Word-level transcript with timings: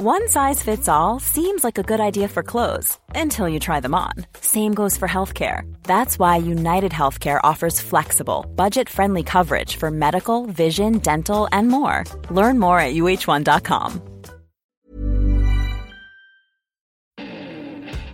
One 0.00 0.28
size 0.28 0.62
fits 0.62 0.86
all 0.86 1.18
seems 1.18 1.64
like 1.64 1.76
a 1.76 1.82
good 1.82 1.98
idea 1.98 2.28
for 2.28 2.44
clothes 2.44 2.96
until 3.16 3.48
you 3.48 3.58
try 3.58 3.80
them 3.80 3.96
on. 3.96 4.12
Same 4.40 4.72
goes 4.72 4.96
for 4.96 5.08
healthcare. 5.08 5.62
That's 5.82 6.20
why 6.20 6.36
United 6.36 6.92
Healthcare 6.92 7.40
offers 7.42 7.80
flexible, 7.80 8.46
budget 8.54 8.88
friendly 8.88 9.24
coverage 9.24 9.74
for 9.74 9.90
medical, 9.90 10.46
vision, 10.46 10.98
dental, 10.98 11.48
and 11.50 11.66
more. 11.66 12.04
Learn 12.30 12.60
more 12.60 12.78
at 12.78 12.94
uh1.com. 12.94 14.00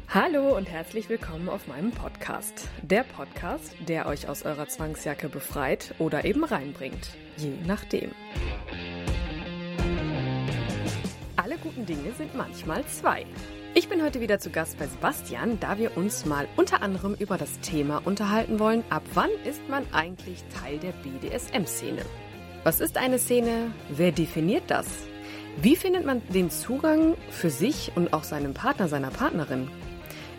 Hallo 0.09 0.57
und 0.57 0.67
herzlich 0.67 1.11
willkommen 1.11 1.51
auf 1.51 1.69
meinem 1.69 1.91
Podcast. 1.91 2.67
Der 2.81 3.03
Podcast, 3.05 3.75
der 3.87 4.07
euch 4.07 4.27
aus 4.27 4.43
eurer 4.43 4.69
Zwangsjacke 4.69 5.29
befreit 5.29 5.95
oder 5.99 6.25
eben 6.25 6.45
reinbringt. 6.45 7.11
Je 7.37 7.53
nachdem. 7.67 8.11
Alle 11.55 11.63
guten 11.63 11.87
Dinge 11.87 12.11
sind 12.19 12.35
manchmal 12.35 12.85
zwei. 12.87 13.25
Ich 13.75 13.89
bin 13.89 14.03
heute 14.03 14.21
wieder 14.21 14.41
zu 14.41 14.51
Gast 14.51 14.77
bei 14.77 14.89
Sebastian, 14.89 15.61
da 15.61 15.79
wir 15.79 15.97
uns 15.97 16.25
mal 16.25 16.49
unter 16.57 16.83
anderem 16.83 17.15
über 17.15 17.39
das 17.39 17.61
Thema 17.61 18.03
unterhalten 18.05 18.59
wollen, 18.59 18.83
ab 18.91 19.05
wann 19.15 19.31
ist 19.45 19.69
man 19.69 19.85
eigentlich 19.93 20.43
Teil 20.61 20.79
der 20.79 20.91
BDSM-Szene? 20.91 22.03
Was 22.65 22.81
ist 22.81 22.97
eine 22.97 23.21
Szene? 23.21 23.71
Wer 23.89 24.11
definiert 24.11 24.65
das? 24.67 24.87
Wie 25.63 25.77
findet 25.77 26.05
man 26.05 26.23
den 26.29 26.51
Zugang 26.51 27.15
für 27.31 27.51
sich 27.51 27.93
und 27.95 28.15
auch 28.15 28.25
seinem 28.25 28.53
Partner, 28.53 28.89
seiner 28.89 29.11
Partnerin? 29.11 29.69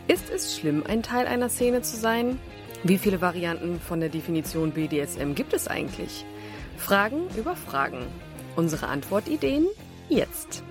Ist 0.10 0.30
es 0.30 0.58
schlimm, 0.58 0.84
ein 0.86 1.02
Teil 1.02 1.28
einer 1.28 1.48
Szene 1.48 1.82
zu 1.82 1.96
sein? 1.96 2.40
Wie 2.84 2.98
viele 2.98 3.22
Varianten 3.22 3.80
von 3.80 4.02
der 4.02 4.10
Definition 4.10 4.72
BDSM 4.72 5.34
gibt 5.34 5.54
es 5.54 5.70
eigentlich? 5.70 6.26
Fragen 6.76 7.28
über 7.38 7.56
Fragen. 7.56 8.06
Unsere 8.58 8.88
Antwortideen 8.88 9.68
jetzt. 10.10 10.66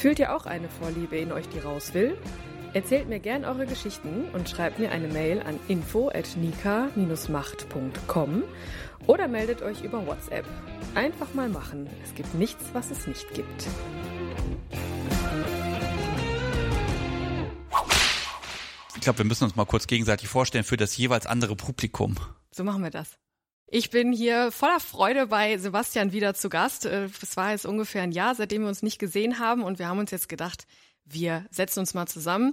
Fühlt 0.00 0.18
ihr 0.18 0.34
auch 0.34 0.46
eine 0.46 0.68
Vorliebe 0.70 1.18
in 1.18 1.30
euch, 1.30 1.46
die 1.50 1.58
raus 1.58 1.92
will? 1.92 2.16
Erzählt 2.72 3.10
mir 3.10 3.20
gern 3.20 3.44
eure 3.44 3.66
Geschichten 3.66 4.24
und 4.32 4.48
schreibt 4.48 4.78
mir 4.78 4.92
eine 4.92 5.08
Mail 5.08 5.42
an 5.42 5.60
info@nika-macht.com 5.68 8.42
oder 9.06 9.28
meldet 9.28 9.60
euch 9.60 9.82
über 9.82 10.06
WhatsApp. 10.06 10.46
Einfach 10.94 11.34
mal 11.34 11.50
machen. 11.50 11.86
Es 12.02 12.14
gibt 12.14 12.32
nichts, 12.32 12.64
was 12.72 12.90
es 12.90 13.06
nicht 13.06 13.28
gibt. 13.34 13.68
Ich 18.94 19.02
glaube, 19.02 19.18
wir 19.18 19.26
müssen 19.26 19.44
uns 19.44 19.54
mal 19.54 19.66
kurz 19.66 19.86
gegenseitig 19.86 20.30
vorstellen 20.30 20.64
für 20.64 20.78
das 20.78 20.96
jeweils 20.96 21.26
andere 21.26 21.56
Publikum. 21.56 22.16
So 22.52 22.64
machen 22.64 22.82
wir 22.82 22.90
das. 22.90 23.18
Ich 23.72 23.90
bin 23.90 24.12
hier 24.12 24.50
voller 24.50 24.80
Freude 24.80 25.28
bei 25.28 25.56
Sebastian 25.56 26.10
wieder 26.10 26.34
zu 26.34 26.48
Gast. 26.48 26.86
Äh, 26.86 27.08
es 27.22 27.36
war 27.36 27.52
jetzt 27.52 27.66
ungefähr 27.66 28.02
ein 28.02 28.10
Jahr, 28.10 28.34
seitdem 28.34 28.62
wir 28.62 28.68
uns 28.68 28.82
nicht 28.82 28.98
gesehen 28.98 29.38
haben 29.38 29.62
und 29.62 29.78
wir 29.78 29.86
haben 29.86 30.00
uns 30.00 30.10
jetzt 30.10 30.28
gedacht, 30.28 30.66
wir 31.04 31.46
setzen 31.52 31.78
uns 31.78 31.94
mal 31.94 32.06
zusammen. 32.06 32.52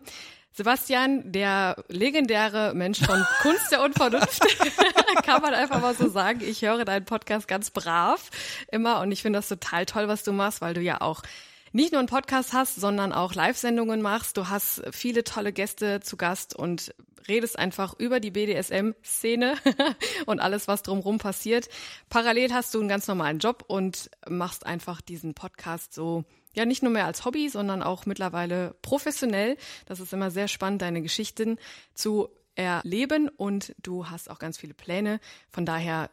Sebastian, 0.52 1.32
der 1.32 1.84
legendäre 1.88 2.76
Mensch 2.76 3.00
von 3.00 3.26
Kunst 3.42 3.72
der 3.72 3.82
Unvernunft, 3.82 4.46
kann 5.24 5.42
man 5.42 5.56
einfach 5.56 5.82
mal 5.82 5.96
so 5.96 6.08
sagen. 6.08 6.42
Ich 6.44 6.62
höre 6.62 6.86
deinen 6.86 7.06
Podcast 7.06 7.48
ganz 7.48 7.72
brav 7.72 8.30
immer 8.72 9.00
und 9.00 9.12
ich 9.12 9.24
finde 9.24 9.40
das 9.40 9.48
total 9.48 9.88
toll, 9.88 10.08
was 10.08 10.24
du 10.24 10.34
machst, 10.34 10.62
weil 10.62 10.76
du 10.76 10.82
ja 10.82 11.02
auch 11.02 11.24
nicht 11.72 11.94
nur 11.94 12.00
einen 12.00 12.10
Podcast 12.10 12.54
hast, 12.54 12.76
sondern 12.76 13.12
auch 13.12 13.34
Live-Sendungen 13.34 14.04
machst. 14.04 14.38
Du 14.38 14.50
hast 14.50 14.84
viele 14.92 15.24
tolle 15.24 15.52
Gäste 15.52 16.00
zu 16.00 16.16
Gast 16.16 16.56
und 16.56 16.94
redest 17.28 17.58
einfach 17.58 17.94
über 17.98 18.20
die 18.20 18.32
BDSM-Szene 18.32 19.56
und 20.26 20.40
alles, 20.40 20.68
was 20.68 20.84
drumherum 20.84 21.18
passiert. 21.18 21.70
Parallel 22.10 22.54
hast 22.54 22.74
du 22.74 22.80
einen 22.80 22.90
ganz 22.90 23.08
normalen 23.08 23.40
Job 23.40 23.64
und 23.68 24.10
machst 24.28 24.66
einfach 24.66 25.02
diesen 25.02 25.34
Podcast 25.34 25.94
so, 25.94 26.24
ja, 26.54 26.66
nicht 26.66 26.84
nur 26.84 26.92
mehr 26.92 27.06
als 27.06 27.26
Hobby, 27.26 27.50
sondern 27.50 27.84
auch 27.84 28.06
mittlerweile 28.06 28.76
professionell. 28.82 29.58
Das 29.86 30.00
ist 30.00 30.14
immer 30.14 30.32
sehr 30.32 30.48
spannend, 30.48 30.82
deine 30.82 31.02
Geschichten 31.02 31.58
zu 31.94 32.30
erleben 32.56 33.30
und 33.30 33.76
du 33.82 34.10
hast 34.10 34.30
auch 34.30 34.40
ganz 34.40 34.58
viele 34.58 34.74
Pläne. 34.74 35.20
Von 35.50 35.66
daher 35.66 36.10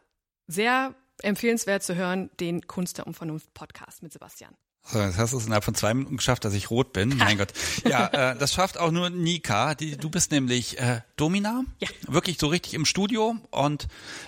sehr 0.47 0.93
empfehlenswert 1.21 1.83
zu 1.83 1.95
hören, 1.95 2.29
den 2.39 2.67
Kunst 2.67 2.97
der 2.97 3.07
Unvernunft 3.07 3.53
Podcast 3.53 4.03
mit 4.03 4.13
Sebastian. 4.13 4.55
So, 4.87 5.01
jetzt 5.01 5.17
hast 5.17 5.33
du 5.33 5.37
es 5.37 5.45
innerhalb 5.45 5.63
von 5.63 5.73
zwei 5.73 5.95
Minuten 5.95 6.17
geschafft, 6.17 6.45
dass 6.45 6.53
ich 6.53 6.69
rot 6.69 6.93
bin. 6.93 7.17
Mein 7.17 7.37
Gott. 7.39 7.53
Ja, 7.89 8.07
äh, 8.07 8.37
das 8.37 8.53
schafft 8.53 8.77
auch 8.77 8.91
nur 8.91 9.09
Nika. 9.09 9.73
Die, 9.73 9.97
du 9.97 10.11
bist 10.11 10.31
nämlich 10.31 10.77
äh, 10.77 11.01
Domina. 11.15 11.63
Ja. 11.79 11.89
Wirklich 12.07 12.37
so 12.37 12.47
richtig 12.47 12.75
im 12.75 12.85
Studio 12.85 13.35
und 13.49 13.87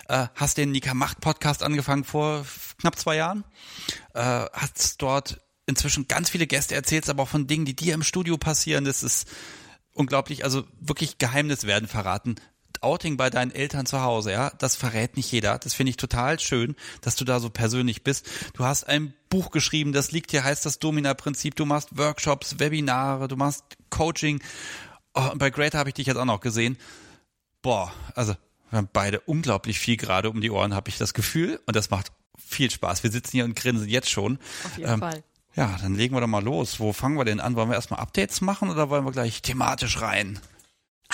äh, 0.09 0.27
hast 0.33 0.57
den 0.57 0.71
Nika 0.71 0.95
Macht 0.95 1.21
Podcast 1.21 1.61
angefangen 1.61 2.03
vor 2.03 2.43
knapp 2.79 2.97
zwei 2.97 3.17
Jahren. 3.17 3.43
Äh, 4.15 4.45
hast 4.51 4.99
dort 5.01 5.41
inzwischen 5.67 6.07
ganz 6.07 6.31
viele 6.31 6.47
Gäste 6.47 6.73
erzählt, 6.73 7.07
aber 7.07 7.23
auch 7.23 7.29
von 7.29 7.45
Dingen, 7.45 7.65
die 7.65 7.75
dir 7.75 7.93
im 7.93 8.03
Studio 8.03 8.37
passieren. 8.37 8.83
Das 8.83 9.03
ist 9.03 9.27
unglaublich. 9.93 10.43
Also 10.43 10.63
wirklich 10.79 11.19
Geheimnis 11.19 11.65
werden 11.65 11.87
verraten. 11.87 12.35
Outing 12.83 13.17
bei 13.17 13.29
deinen 13.29 13.51
Eltern 13.51 13.85
zu 13.85 14.01
Hause, 14.01 14.31
ja, 14.31 14.51
das 14.57 14.75
verrät 14.75 15.17
nicht 15.17 15.31
jeder. 15.31 15.57
Das 15.59 15.73
finde 15.73 15.91
ich 15.91 15.97
total 15.97 16.39
schön, 16.39 16.75
dass 17.01 17.15
du 17.15 17.25
da 17.25 17.39
so 17.39 17.49
persönlich 17.49 18.03
bist. 18.03 18.29
Du 18.53 18.63
hast 18.63 18.87
ein 18.87 19.13
Buch 19.29 19.51
geschrieben, 19.51 19.93
das 19.93 20.11
liegt 20.11 20.31
hier, 20.31 20.43
heißt 20.43 20.65
das 20.65 20.79
Domina-Prinzip. 20.79 21.55
Du 21.55 21.65
machst 21.65 21.97
Workshops, 21.97 22.59
Webinare, 22.59 23.27
du 23.27 23.35
machst 23.35 23.63
Coaching. 23.89 24.41
Oh, 25.13 25.29
und 25.31 25.39
bei 25.39 25.49
Greater 25.49 25.79
habe 25.79 25.89
ich 25.89 25.95
dich 25.95 26.07
jetzt 26.07 26.17
auch 26.17 26.25
noch 26.25 26.41
gesehen. 26.41 26.77
Boah, 27.61 27.91
also 28.15 28.35
wir 28.69 28.77
haben 28.77 28.89
beide 28.91 29.19
unglaublich 29.21 29.79
viel 29.79 29.97
gerade 29.97 30.29
um 30.29 30.41
die 30.41 30.51
Ohren, 30.51 30.73
habe 30.73 30.89
ich 30.89 30.97
das 30.97 31.13
Gefühl. 31.13 31.59
Und 31.65 31.75
das 31.75 31.89
macht 31.89 32.11
viel 32.37 32.69
Spaß. 32.69 33.03
Wir 33.03 33.11
sitzen 33.11 33.31
hier 33.31 33.45
und 33.45 33.55
grinsen 33.55 33.87
jetzt 33.87 34.09
schon. 34.09 34.39
Auf 34.63 34.77
jeden 34.77 34.93
ähm, 34.93 34.99
Fall. 34.99 35.23
Ja, 35.55 35.75
dann 35.81 35.95
legen 35.95 36.15
wir 36.15 36.21
doch 36.21 36.27
mal 36.27 36.43
los. 36.43 36.79
Wo 36.79 36.93
fangen 36.93 37.17
wir 37.17 37.25
denn 37.25 37.39
an? 37.39 37.55
Wollen 37.55 37.69
wir 37.69 37.75
erstmal 37.75 37.99
Updates 37.99 38.41
machen 38.41 38.69
oder 38.69 38.89
wollen 38.89 39.05
wir 39.05 39.11
gleich 39.11 39.41
thematisch 39.41 40.01
rein? 40.01 40.39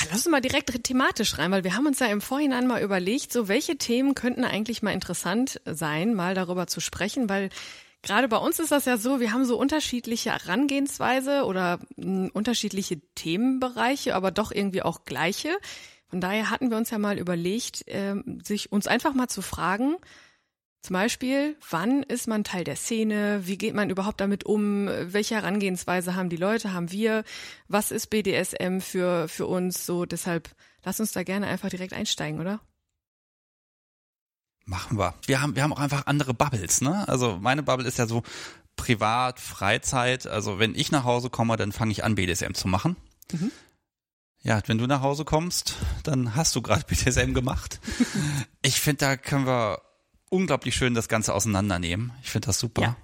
Lass 0.09 0.25
uns 0.25 0.31
mal 0.31 0.41
direkt 0.41 0.83
thematisch 0.83 1.37
rein, 1.37 1.51
weil 1.51 1.63
wir 1.63 1.75
haben 1.75 1.87
uns 1.87 1.99
ja 1.99 2.07
im 2.07 2.21
Vorhinein 2.21 2.67
mal 2.67 2.81
überlegt, 2.81 3.31
so 3.31 3.47
welche 3.47 3.77
Themen 3.77 4.15
könnten 4.15 4.43
eigentlich 4.43 4.81
mal 4.81 4.91
interessant 4.91 5.61
sein, 5.65 6.13
mal 6.13 6.35
darüber 6.35 6.67
zu 6.67 6.79
sprechen, 6.79 7.29
weil 7.29 7.49
gerade 8.01 8.27
bei 8.27 8.37
uns 8.37 8.59
ist 8.59 8.71
das 8.71 8.85
ja 8.85 8.97
so, 8.97 9.19
wir 9.19 9.31
haben 9.31 9.45
so 9.45 9.57
unterschiedliche 9.57 10.31
Herangehensweise 10.31 11.45
oder 11.45 11.79
mh, 11.95 12.05
hm, 12.05 12.31
unterschiedliche 12.33 13.01
Themenbereiche, 13.15 14.15
aber 14.15 14.31
doch 14.31 14.51
irgendwie 14.51 14.83
auch 14.83 15.05
gleiche. 15.05 15.49
Von 16.07 16.21
daher 16.21 16.51
hatten 16.51 16.69
wir 16.69 16.77
uns 16.77 16.91
ja 16.91 16.99
mal 16.99 17.17
überlegt, 17.17 17.87
äh, 17.87 18.15
sich 18.43 18.71
uns 18.71 18.85
einfach 18.85 19.15
mal 19.15 19.29
zu 19.29 19.41
fragen, 19.41 19.95
zum 20.83 20.95
Beispiel, 20.95 21.55
wann 21.69 22.03
ist 22.03 22.27
man 22.27 22.43
Teil 22.43 22.65
der 22.65 22.75
Szene? 22.75 23.47
Wie 23.47 23.57
geht 23.57 23.73
man 23.73 23.89
überhaupt 23.89 24.19
damit 24.19 24.43
um? 24.43 24.87
Welche 24.87 25.35
Herangehensweise 25.35 26.15
haben 26.15 26.27
die 26.27 26.35
Leute, 26.35 26.73
haben 26.73 26.91
wir? 26.91 27.23
Was 27.69 27.89
ist 27.89 28.09
BDSM 28.09 28.79
für, 28.81 29.29
für 29.29 29.47
uns? 29.47 29.85
So, 29.85 30.05
deshalb 30.05 30.53
lass 30.83 30.99
uns 30.99 31.13
da 31.13 31.23
gerne 31.23 31.47
einfach 31.47 31.69
direkt 31.69 31.93
einsteigen, 31.93 32.41
oder? 32.41 32.59
Machen 34.65 34.97
wir. 34.97 35.13
Wir 35.25 35.41
haben, 35.41 35.55
wir 35.55 35.63
haben 35.63 35.71
auch 35.71 35.79
einfach 35.79 36.05
andere 36.05 36.33
Bubbles, 36.33 36.81
ne? 36.81 37.07
Also 37.07 37.37
meine 37.39 37.63
Bubble 37.63 37.87
ist 37.87 37.97
ja 37.97 38.05
so 38.05 38.21
privat, 38.75 39.39
Freizeit. 39.39 40.27
Also 40.27 40.59
wenn 40.59 40.75
ich 40.75 40.91
nach 40.91 41.05
Hause 41.05 41.29
komme, 41.29 41.55
dann 41.55 41.71
fange 41.71 41.93
ich 41.93 42.03
an, 42.03 42.15
BDSM 42.15 42.55
zu 42.55 42.67
machen. 42.67 42.97
Mhm. 43.31 43.53
Ja, 44.41 44.61
wenn 44.65 44.79
du 44.79 44.87
nach 44.87 44.99
Hause 44.99 45.23
kommst, 45.23 45.75
dann 46.03 46.35
hast 46.35 46.53
du 46.57 46.61
gerade 46.61 46.83
BDSM 46.85 47.33
gemacht. 47.33 47.79
ich 48.61 48.81
finde, 48.81 49.05
da 49.05 49.15
können 49.15 49.45
wir 49.45 49.81
unglaublich 50.33 50.75
schön 50.75 50.95
das 50.95 51.07
Ganze 51.07 51.33
auseinandernehmen. 51.33 52.11
Ich 52.23 52.31
finde 52.31 52.47
das 52.47 52.59
super. 52.59 52.81
Ja, 52.81 52.97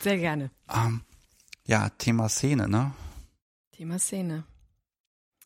sehr 0.00 0.18
gerne. 0.18 0.50
Ähm, 0.74 1.02
ja, 1.66 1.90
Thema 1.90 2.28
Szene, 2.28 2.68
ne? 2.68 2.92
Thema 3.72 3.98
Szene. 3.98 4.44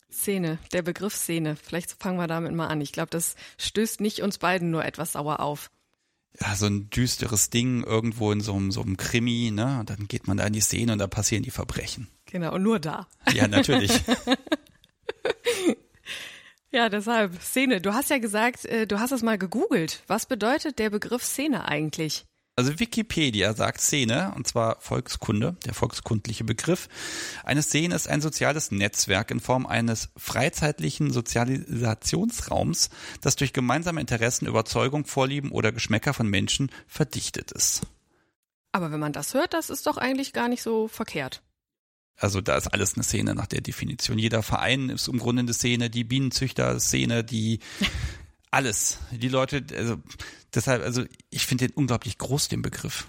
Szene, 0.09 0.59
der 0.71 0.81
Begriff 0.81 1.13
Szene. 1.13 1.57
Vielleicht 1.57 2.01
fangen 2.01 2.17
wir 2.17 2.27
damit 2.27 2.53
mal 2.53 2.67
an. 2.67 2.79
Ich 2.79 2.93
glaube, 2.93 3.09
das 3.09 3.35
stößt 3.57 3.99
nicht 3.99 4.21
uns 4.21 4.37
beiden 4.37 4.71
nur 4.71 4.85
etwas 4.85 5.11
sauer 5.11 5.41
auf. 5.41 5.69
Ja, 6.39 6.55
so 6.55 6.67
ein 6.67 6.89
düsteres 6.89 7.49
Ding 7.49 7.83
irgendwo 7.83 8.31
in 8.31 8.39
so 8.41 8.55
einem, 8.55 8.71
so 8.71 8.81
einem 8.81 8.97
Krimi, 8.97 9.51
ne? 9.51 9.79
Und 9.81 9.89
dann 9.89 10.07
geht 10.07 10.27
man 10.27 10.37
da 10.37 10.45
in 10.45 10.53
die 10.53 10.61
Szene 10.61 10.93
und 10.93 10.99
da 10.99 11.07
passieren 11.07 11.43
die 11.43 11.51
Verbrechen. 11.51 12.07
Genau, 12.25 12.53
und 12.55 12.63
nur 12.63 12.79
da. 12.79 13.07
Ja, 13.33 13.47
natürlich. 13.47 13.91
Ja, 16.75 16.89
deshalb 16.89 17.41
Szene. 17.41 17.79
Du 17.79 17.93
hast 17.93 18.09
ja 18.09 18.17
gesagt, 18.17 18.65
äh, 18.65 18.85
du 18.85 18.99
hast 18.99 19.13
es 19.13 19.23
mal 19.23 19.37
gegoogelt. 19.37 20.03
Was 20.07 20.25
bedeutet 20.25 20.77
der 20.77 20.89
Begriff 20.89 21.23
Szene 21.23 21.69
eigentlich? 21.69 22.25
Also 22.57 22.79
Wikipedia 22.79 23.53
sagt 23.53 23.79
Szene, 23.79 24.33
und 24.35 24.45
zwar 24.45 24.81
Volkskunde, 24.81 25.55
der 25.65 25.73
volkskundliche 25.73 26.43
Begriff. 26.43 26.89
Eine 27.45 27.63
Szene 27.63 27.95
ist 27.95 28.09
ein 28.09 28.19
soziales 28.19 28.71
Netzwerk 28.71 29.31
in 29.31 29.39
Form 29.39 29.65
eines 29.65 30.09
freizeitlichen 30.17 31.13
Sozialisationsraums, 31.13 32.89
das 33.21 33.37
durch 33.37 33.53
gemeinsame 33.53 34.01
Interessen, 34.01 34.45
Überzeugung, 34.45 35.05
Vorlieben 35.05 35.51
oder 35.51 35.71
Geschmäcker 35.71 36.13
von 36.13 36.27
Menschen 36.27 36.69
verdichtet 36.87 37.53
ist. 37.53 37.83
Aber 38.73 38.91
wenn 38.91 38.99
man 38.99 39.13
das 39.13 39.33
hört, 39.33 39.53
das 39.53 39.69
ist 39.69 39.87
doch 39.87 39.95
eigentlich 39.95 40.33
gar 40.33 40.49
nicht 40.49 40.61
so 40.61 40.89
verkehrt. 40.89 41.41
Also 42.17 42.41
da 42.41 42.55
ist 42.57 42.67
alles 42.67 42.95
eine 42.95 43.03
Szene 43.03 43.35
nach 43.35 43.47
der 43.47 43.61
Definition. 43.61 44.17
Jeder 44.17 44.41
Verein 44.41 44.89
ist 44.89 45.07
im 45.07 45.19
Grunde 45.19 45.41
eine 45.41 45.53
Szene, 45.53 45.89
die 45.89 46.03
Bienenzüchter-Szene, 46.03 47.23
die 47.23 47.59
alles. 48.51 48.99
Die 49.11 49.27
Leute, 49.27 49.65
also 49.75 49.97
deshalb, 50.53 50.83
also 50.83 51.03
ich 51.29 51.45
finde 51.45 51.67
den 51.67 51.75
unglaublich 51.75 52.17
groß, 52.17 52.47
den 52.47 52.61
Begriff. 52.61 53.07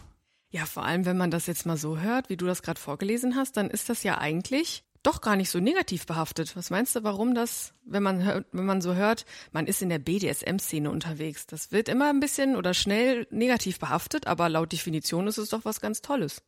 Ja, 0.51 0.65
vor 0.67 0.85
allem, 0.85 1.05
wenn 1.05 1.17
man 1.17 1.31
das 1.31 1.47
jetzt 1.47 1.67
mal 1.67 1.77
so 1.77 1.99
hört, 1.99 2.31
wie 2.31 2.37
du 2.37 2.47
das 2.47 2.63
gerade 2.63 2.81
vorgelesen 2.81 3.37
hast, 3.37 3.57
dann 3.57 3.71
ist 3.71 3.89
das 3.89 4.03
ja 4.03 4.19
eigentlich 4.19 4.85
doch 5.03 5.21
gar 5.21 5.37
nicht 5.37 5.51
so 5.51 5.61
negativ 5.61 6.07
behaftet. 6.07 6.57
Was 6.57 6.71
meinst 6.71 6.97
du, 6.97 7.05
warum 7.05 7.35
das, 7.35 7.75
wenn 7.85 8.03
man 8.03 8.25
hört, 8.25 8.47
wenn 8.51 8.67
man 8.67 8.81
so 8.81 8.95
hört, 8.95 9.25
man 9.53 9.69
ist 9.69 9.83
in 9.83 9.89
der 9.89 10.01
BDSM-Szene 10.01 10.91
unterwegs? 10.91 11.47
Das 11.47 11.71
wird 11.71 11.89
immer 11.89 12.11
ein 12.11 12.19
bisschen 12.19 12.57
oder 12.57 12.75
schnell 12.75 13.29
negativ 13.31 13.79
behaftet, 13.79 14.27
aber 14.27 14.49
laut 14.49 14.73
Definition 14.73 15.29
ist 15.29 15.39
es 15.39 15.51
doch 15.51 15.65
was 15.65 15.81
ganz 15.81 16.03
Tolles. 16.03 16.43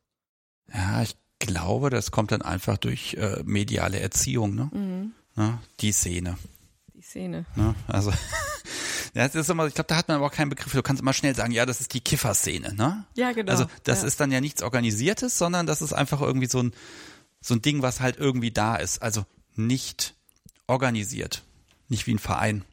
Ja, 0.72 1.02
ich 1.02 1.16
glaube, 1.38 1.90
das 1.90 2.10
kommt 2.10 2.32
dann 2.32 2.42
einfach 2.42 2.78
durch 2.78 3.14
äh, 3.14 3.42
mediale 3.44 4.00
Erziehung, 4.00 4.54
ne? 4.54 4.70
Mhm. 4.72 5.12
ne? 5.36 5.58
Die 5.80 5.92
Szene. 5.92 6.36
Die 6.94 7.02
Szene. 7.02 7.46
Ne? 7.56 7.74
Also 7.86 8.12
Ja, 9.14 9.26
das 9.26 9.34
ist 9.34 9.50
immer, 9.50 9.66
ich 9.66 9.74
glaube, 9.74 9.88
da 9.88 9.96
hat 9.96 10.08
man 10.08 10.18
aber 10.18 10.26
auch 10.26 10.32
keinen 10.32 10.50
Begriff. 10.50 10.72
Du 10.72 10.82
kannst 10.82 11.02
immer 11.02 11.12
schnell 11.12 11.34
sagen, 11.34 11.52
ja, 11.52 11.66
das 11.66 11.80
ist 11.80 11.94
die 11.94 12.00
Kifferszene, 12.00 12.74
ne? 12.74 13.04
Ja, 13.16 13.32
genau. 13.32 13.50
Also 13.50 13.66
das 13.84 14.02
ja. 14.02 14.06
ist 14.06 14.20
dann 14.20 14.30
ja 14.30 14.40
nichts 14.40 14.62
Organisiertes, 14.62 15.38
sondern 15.38 15.66
das 15.66 15.82
ist 15.82 15.92
einfach 15.92 16.20
irgendwie 16.20 16.46
so 16.46 16.62
ein, 16.62 16.72
so 17.40 17.54
ein 17.54 17.62
Ding, 17.62 17.82
was 17.82 18.00
halt 18.00 18.16
irgendwie 18.16 18.50
da 18.50 18.76
ist. 18.76 19.02
Also 19.02 19.24
nicht 19.54 20.14
organisiert. 20.66 21.42
Nicht 21.88 22.06
wie 22.06 22.14
ein 22.14 22.18
Verein. 22.18 22.64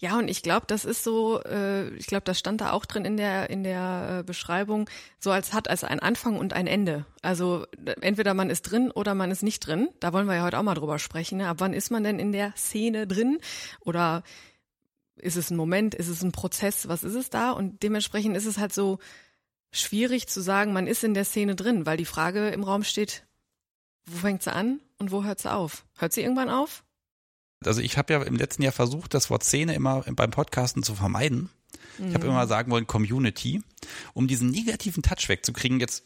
Ja, 0.00 0.16
und 0.16 0.28
ich 0.28 0.42
glaube, 0.44 0.64
das 0.68 0.84
ist 0.84 1.02
so, 1.02 1.42
äh, 1.42 1.88
ich 1.96 2.06
glaube, 2.06 2.22
das 2.22 2.38
stand 2.38 2.60
da 2.60 2.70
auch 2.70 2.86
drin 2.86 3.04
in 3.04 3.16
der 3.16 3.50
in 3.50 3.64
der 3.64 4.18
äh, 4.20 4.22
Beschreibung, 4.22 4.88
so 5.18 5.32
als 5.32 5.52
hat 5.52 5.66
es 5.66 5.82
ein 5.82 5.98
Anfang 5.98 6.36
und 6.36 6.52
ein 6.52 6.68
Ende. 6.68 7.04
Also 7.20 7.66
entweder 8.00 8.32
man 8.32 8.48
ist 8.48 8.62
drin 8.62 8.92
oder 8.92 9.16
man 9.16 9.32
ist 9.32 9.42
nicht 9.42 9.58
drin. 9.66 9.88
Da 9.98 10.12
wollen 10.12 10.28
wir 10.28 10.36
ja 10.36 10.44
heute 10.44 10.58
auch 10.58 10.62
mal 10.62 10.74
drüber 10.74 11.00
sprechen. 11.00 11.38
Ne? 11.38 11.48
Ab 11.48 11.56
wann 11.58 11.72
ist 11.72 11.90
man 11.90 12.04
denn 12.04 12.20
in 12.20 12.30
der 12.30 12.52
Szene 12.56 13.08
drin? 13.08 13.38
Oder 13.80 14.22
ist 15.16 15.36
es 15.36 15.50
ein 15.50 15.56
Moment, 15.56 15.96
ist 15.96 16.08
es 16.08 16.22
ein 16.22 16.30
Prozess, 16.30 16.86
was 16.88 17.02
ist 17.02 17.14
es 17.14 17.28
da? 17.28 17.50
Und 17.50 17.82
dementsprechend 17.82 18.36
ist 18.36 18.46
es 18.46 18.58
halt 18.58 18.72
so 18.72 19.00
schwierig 19.72 20.28
zu 20.28 20.40
sagen, 20.40 20.72
man 20.72 20.86
ist 20.86 21.02
in 21.02 21.14
der 21.14 21.24
Szene 21.24 21.56
drin, 21.56 21.86
weil 21.86 21.96
die 21.96 22.04
Frage 22.04 22.48
im 22.50 22.62
Raum 22.62 22.84
steht, 22.84 23.26
wo 24.06 24.16
fängt 24.18 24.44
sie 24.44 24.52
an 24.52 24.80
und 24.98 25.10
wo 25.10 25.24
hört 25.24 25.40
sie 25.40 25.52
auf? 25.52 25.84
Hört 25.96 26.12
sie 26.12 26.22
irgendwann 26.22 26.50
auf? 26.50 26.84
Also 27.64 27.80
ich 27.80 27.98
habe 27.98 28.12
ja 28.12 28.22
im 28.22 28.36
letzten 28.36 28.62
Jahr 28.62 28.72
versucht, 28.72 29.14
das 29.14 29.30
Wort 29.30 29.44
Szene 29.44 29.74
immer 29.74 30.02
beim 30.02 30.30
Podcasten 30.30 30.82
zu 30.82 30.94
vermeiden. 30.94 31.50
Ich 31.98 32.14
habe 32.14 32.26
mhm. 32.26 32.30
immer 32.30 32.46
sagen 32.46 32.70
wollen 32.70 32.86
Community, 32.86 33.62
um 34.14 34.28
diesen 34.28 34.50
negativen 34.50 35.02
Touch 35.02 35.28
wegzukriegen. 35.28 35.80
Jetzt 35.80 36.04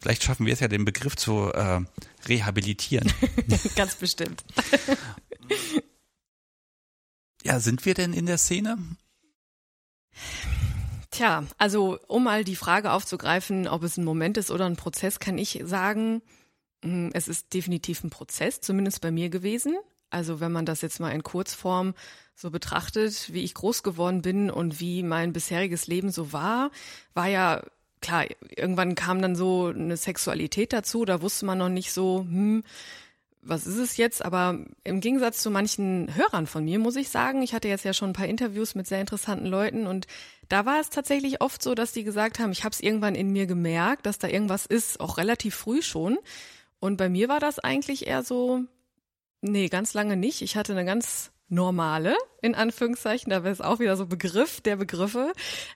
vielleicht 0.00 0.22
schaffen 0.22 0.46
wir 0.46 0.52
es 0.52 0.60
ja, 0.60 0.68
den 0.68 0.84
Begriff 0.84 1.16
zu 1.16 1.52
äh, 1.52 1.80
rehabilitieren. 2.26 3.12
Ganz 3.76 3.96
bestimmt. 3.96 4.44
Ja, 7.44 7.58
sind 7.58 7.84
wir 7.84 7.94
denn 7.94 8.12
in 8.12 8.26
der 8.26 8.38
Szene? 8.38 8.78
Tja, 11.10 11.44
also 11.58 11.98
um 12.06 12.24
mal 12.24 12.44
die 12.44 12.56
Frage 12.56 12.92
aufzugreifen, 12.92 13.66
ob 13.66 13.82
es 13.82 13.96
ein 13.96 14.04
Moment 14.04 14.36
ist 14.36 14.50
oder 14.50 14.66
ein 14.66 14.76
Prozess, 14.76 15.18
kann 15.18 15.38
ich 15.38 15.60
sagen, 15.64 16.22
hm, 16.84 17.10
es 17.12 17.28
ist 17.28 17.52
definitiv 17.52 18.04
ein 18.04 18.10
Prozess, 18.10 18.60
zumindest 18.60 19.00
bei 19.00 19.10
mir 19.10 19.28
gewesen. 19.28 19.76
Also 20.12 20.40
wenn 20.40 20.52
man 20.52 20.66
das 20.66 20.82
jetzt 20.82 21.00
mal 21.00 21.10
in 21.10 21.22
Kurzform 21.22 21.94
so 22.34 22.50
betrachtet, 22.50 23.32
wie 23.32 23.44
ich 23.44 23.54
groß 23.54 23.82
geworden 23.82 24.22
bin 24.22 24.50
und 24.50 24.80
wie 24.80 25.02
mein 25.02 25.32
bisheriges 25.32 25.86
Leben 25.86 26.10
so 26.10 26.32
war, 26.32 26.70
war 27.14 27.28
ja 27.28 27.62
klar, 28.00 28.26
irgendwann 28.50 28.94
kam 28.94 29.22
dann 29.22 29.36
so 29.36 29.66
eine 29.66 29.96
Sexualität 29.96 30.72
dazu, 30.72 31.04
da 31.04 31.22
wusste 31.22 31.46
man 31.46 31.58
noch 31.58 31.68
nicht 31.68 31.92
so, 31.92 32.26
hm, 32.28 32.64
was 33.40 33.66
ist 33.66 33.78
es 33.78 33.96
jetzt? 33.96 34.24
Aber 34.24 34.58
im 34.84 35.00
Gegensatz 35.00 35.40
zu 35.42 35.50
manchen 35.50 36.14
Hörern 36.14 36.46
von 36.46 36.64
mir 36.64 36.78
muss 36.78 36.96
ich 36.96 37.08
sagen, 37.08 37.42
ich 37.42 37.54
hatte 37.54 37.68
jetzt 37.68 37.84
ja 37.84 37.92
schon 37.92 38.10
ein 38.10 38.14
paar 38.14 38.28
Interviews 38.28 38.74
mit 38.74 38.86
sehr 38.86 39.00
interessanten 39.00 39.46
Leuten 39.46 39.86
und 39.86 40.06
da 40.48 40.66
war 40.66 40.80
es 40.80 40.90
tatsächlich 40.90 41.40
oft 41.40 41.62
so, 41.62 41.74
dass 41.74 41.92
die 41.92 42.04
gesagt 42.04 42.38
haben, 42.38 42.52
ich 42.52 42.64
habe 42.64 42.72
es 42.72 42.80
irgendwann 42.80 43.14
in 43.14 43.32
mir 43.32 43.46
gemerkt, 43.46 44.06
dass 44.06 44.18
da 44.18 44.28
irgendwas 44.28 44.66
ist, 44.66 45.00
auch 45.00 45.16
relativ 45.16 45.54
früh 45.54 45.82
schon. 45.82 46.18
Und 46.78 46.96
bei 46.96 47.08
mir 47.08 47.28
war 47.28 47.40
das 47.40 47.58
eigentlich 47.58 48.06
eher 48.06 48.22
so, 48.22 48.64
nee, 49.42 49.68
ganz 49.68 49.92
lange 49.92 50.16
nicht. 50.16 50.40
Ich 50.40 50.56
hatte 50.56 50.72
eine 50.72 50.84
ganz 50.84 51.30
normale, 51.48 52.16
in 52.40 52.54
Anführungszeichen, 52.54 53.28
da 53.28 53.44
wäre 53.44 53.52
es 53.52 53.60
auch 53.60 53.78
wieder 53.78 53.96
so 53.96 54.06
Begriff 54.06 54.62
der 54.62 54.76
Begriffe. 54.76 55.32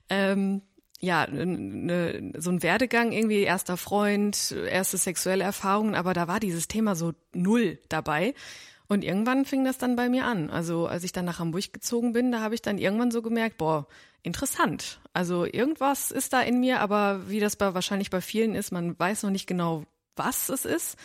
Ähm, 0.09 0.63
ja, 1.01 1.27
ne, 1.27 2.33
so 2.39 2.51
ein 2.51 2.63
Werdegang 2.63 3.13
irgendwie, 3.13 3.43
erster 3.43 3.77
Freund, 3.77 4.53
erste 4.53 4.97
sexuelle 4.97 5.45
Erfahrungen, 5.45 5.95
aber 5.95 6.15
da 6.15 6.27
war 6.29 6.41
dieses 6.41 6.69
Thema 6.69 6.95
so 6.95 7.13
null 7.35 7.79
dabei. 7.91 8.35
Und 8.89 9.05
irgendwann 9.05 9.45
fing 9.45 9.65
das 9.65 9.79
dann 9.79 9.97
bei 9.97 10.09
mir 10.09 10.25
an. 10.25 10.49
Also 10.49 10.87
als 10.87 11.05
ich 11.05 11.13
dann 11.13 11.25
nach 11.25 11.41
Hamburg 11.41 11.73
gezogen 11.73 12.13
bin, 12.13 12.31
da 12.33 12.41
habe 12.41 12.55
ich 12.55 12.63
dann 12.63 12.79
irgendwann 12.79 13.11
so 13.11 13.21
gemerkt, 13.21 13.59
boah, 13.59 13.87
interessant. 14.23 15.01
Also 15.13 15.45
irgendwas 15.45 16.11
ist 16.11 16.33
da 16.33 16.41
in 16.41 16.61
mir, 16.61 16.81
aber 16.81 17.29
wie 17.29 17.41
das 17.41 17.57
bei, 17.57 17.75
wahrscheinlich 17.75 18.11
bei 18.11 18.21
vielen 18.21 18.55
ist, 18.55 18.71
man 18.71 18.99
weiß 18.99 19.25
noch 19.25 19.31
nicht 19.31 19.47
genau, 19.47 19.85
was 20.15 20.49
es 20.49 20.65
ist. 20.65 20.97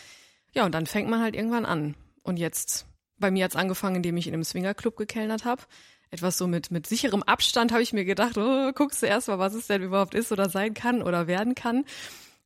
Ja, 0.53 0.65
und 0.65 0.73
dann 0.73 0.85
fängt 0.85 1.09
man 1.09 1.21
halt 1.21 1.35
irgendwann 1.35 1.65
an. 1.65 1.95
Und 2.23 2.37
jetzt, 2.37 2.85
bei 3.17 3.31
mir 3.31 3.45
hat's 3.45 3.55
angefangen, 3.55 3.97
indem 3.97 4.17
ich 4.17 4.27
in 4.27 4.33
einem 4.33 4.43
Swingerclub 4.43 4.95
gekellnert 4.95 5.45
habe 5.45 5.63
etwas 6.11 6.37
so 6.37 6.45
mit, 6.45 6.71
mit 6.71 6.85
sicherem 6.85 7.23
Abstand 7.23 7.71
habe 7.71 7.81
ich 7.81 7.93
mir 7.93 8.05
gedacht, 8.05 8.37
oh, 8.37 8.71
guckst 8.73 9.01
du 9.01 9.07
erst 9.07 9.29
mal, 9.29 9.39
was 9.39 9.53
es 9.53 9.67
denn 9.67 9.81
überhaupt 9.81 10.13
ist 10.13 10.31
oder 10.31 10.49
sein 10.49 10.73
kann 10.73 11.01
oder 11.01 11.25
werden 11.25 11.55
kann. 11.55 11.85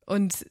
Und 0.05 0.45